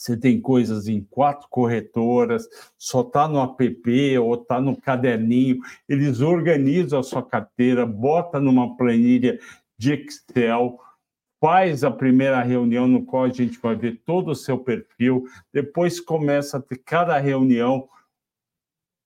você 0.00 0.16
tem 0.16 0.40
coisas 0.40 0.88
em 0.88 1.04
quatro 1.10 1.46
corretoras, 1.50 2.48
só 2.78 3.02
está 3.02 3.28
no 3.28 3.38
app 3.38 4.18
ou 4.18 4.32
está 4.34 4.58
no 4.58 4.74
caderninho, 4.74 5.60
eles 5.86 6.22
organizam 6.22 7.00
a 7.00 7.02
sua 7.02 7.22
carteira, 7.22 7.84
bota 7.84 8.40
numa 8.40 8.78
planilha 8.78 9.38
de 9.76 9.92
Excel, 9.92 10.80
faz 11.38 11.84
a 11.84 11.90
primeira 11.90 12.40
reunião 12.40 12.88
no 12.88 13.04
qual 13.04 13.24
a 13.24 13.28
gente 13.28 13.58
vai 13.58 13.76
ver 13.76 14.00
todo 14.06 14.30
o 14.30 14.34
seu 14.34 14.56
perfil, 14.56 15.24
depois 15.52 16.00
começa 16.00 16.56
a 16.56 16.62
ter 16.62 16.78
cada 16.78 17.18
reunião 17.18 17.86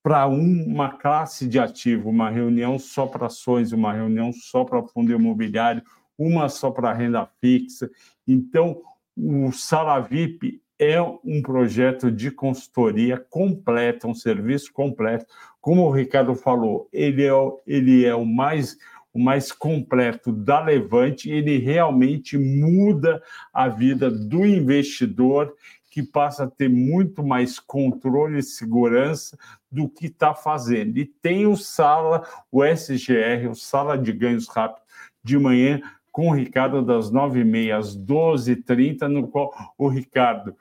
para 0.01 0.29
uma 0.29 0.91
classe 0.91 1.49
de 1.49 1.59
ativo, 1.59 2.09
uma 2.09 2.31
reunião 2.31 2.79
só 2.79 3.05
para 3.05 3.27
ações, 3.27 3.73
uma 3.73 3.93
reunião 3.93 4.33
só 4.33 4.63
para 4.63 4.87
fundo 4.87 5.11
imobiliário, 5.11 5.83
uma 6.17 6.49
só 6.49 6.71
para 6.71 6.93
renda 6.93 7.29
fixa. 7.41 7.91
Então, 8.29 8.81
o 9.17 9.51
Sala 9.51 9.99
VIP 10.01 10.63
é 10.79 11.01
um 11.01 11.41
projeto 11.43 12.11
de 12.11 12.31
consultoria 12.31 13.19
completo, 13.19 14.09
um 14.09 14.15
serviço 14.15 14.73
completo. 14.73 15.27
Como 15.61 15.83
o 15.83 15.91
Ricardo 15.91 16.35
falou, 16.35 16.89
ele 16.93 17.27
é, 17.27 17.33
ele 17.67 18.05
é 18.05 18.15
o 18.15 18.25
mais 18.25 18.77
o 19.15 19.19
mais 19.21 19.53
completo 19.53 20.33
da 20.33 20.61
Levante, 20.61 21.31
ele 21.31 21.57
realmente 21.59 22.37
muda 22.37 23.23
a 23.53 23.69
vida 23.69 24.11
do 24.11 24.45
investidor, 24.45 25.55
que 25.89 26.03
passa 26.03 26.43
a 26.43 26.51
ter 26.51 26.69
muito 26.69 27.23
mais 27.23 27.61
controle 27.61 28.41
e 28.41 28.43
segurança 28.43 29.39
do 29.71 29.89
que 29.89 30.07
está 30.07 30.35
fazendo. 30.35 30.99
E 30.99 31.05
tem 31.05 31.47
o 31.47 31.57
Sala, 31.57 32.27
o 32.51 32.65
SGR, 32.65 33.49
o 33.49 33.55
Sala 33.55 33.97
de 33.97 34.13
Ganhos 34.13 34.49
Rápidos, 34.49 34.83
de 35.23 35.39
manhã, 35.39 35.81
com 36.15 36.29
o 36.29 36.33
Ricardo, 36.33 36.81
das 36.81 37.11
9h30 37.11 37.77
às 37.77 37.99
12h30, 37.99 39.09
no 39.09 39.27
qual 39.27 39.53
o 39.77 39.89
Ricardo 39.89 40.57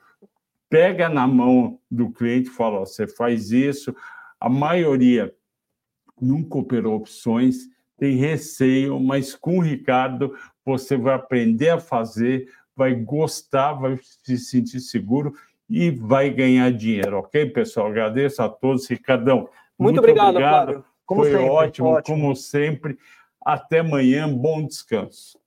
pega 0.68 1.08
na 1.08 1.28
mão 1.28 1.78
do 1.88 2.10
cliente 2.10 2.48
e 2.48 2.52
fala: 2.52 2.80
ó, 2.80 2.84
você 2.84 3.06
faz 3.06 3.52
isso. 3.52 3.94
A 4.40 4.48
maioria 4.48 5.32
nunca 6.20 6.58
operou 6.58 6.96
opções, 6.96 7.68
tem 7.96 8.16
receio, 8.16 8.98
mas 8.98 9.36
com 9.36 9.58
o 9.58 9.62
Ricardo 9.62 10.34
você 10.64 10.96
vai 10.96 11.14
aprender 11.14 11.68
a 11.68 11.78
fazer, 11.78 12.48
vai 12.74 12.92
gostar, 12.92 13.74
vai 13.74 13.96
se 14.02 14.36
sentir 14.36 14.80
seguro 14.80 15.34
e 15.70 15.88
vai 15.88 16.30
ganhar 16.30 16.72
dinheiro, 16.72 17.18
ok, 17.18 17.48
pessoal? 17.50 17.86
Agradeço 17.86 18.42
a 18.42 18.48
todos, 18.48 18.90
Ricardão. 18.90 19.48
Muito, 19.78 19.78
muito 19.78 19.98
obrigado, 20.00 20.30
obrigado. 20.30 20.64
Flávio. 20.64 20.84
Como 21.06 21.20
Foi 21.20 21.30
sempre, 21.30 21.48
ótimo, 21.48 21.88
ótimo, 21.90 22.16
como 22.16 22.34
sempre. 22.34 22.98
Até 23.44 23.78
amanhã, 23.78 24.28
bom 24.28 24.66
descanso. 24.66 25.43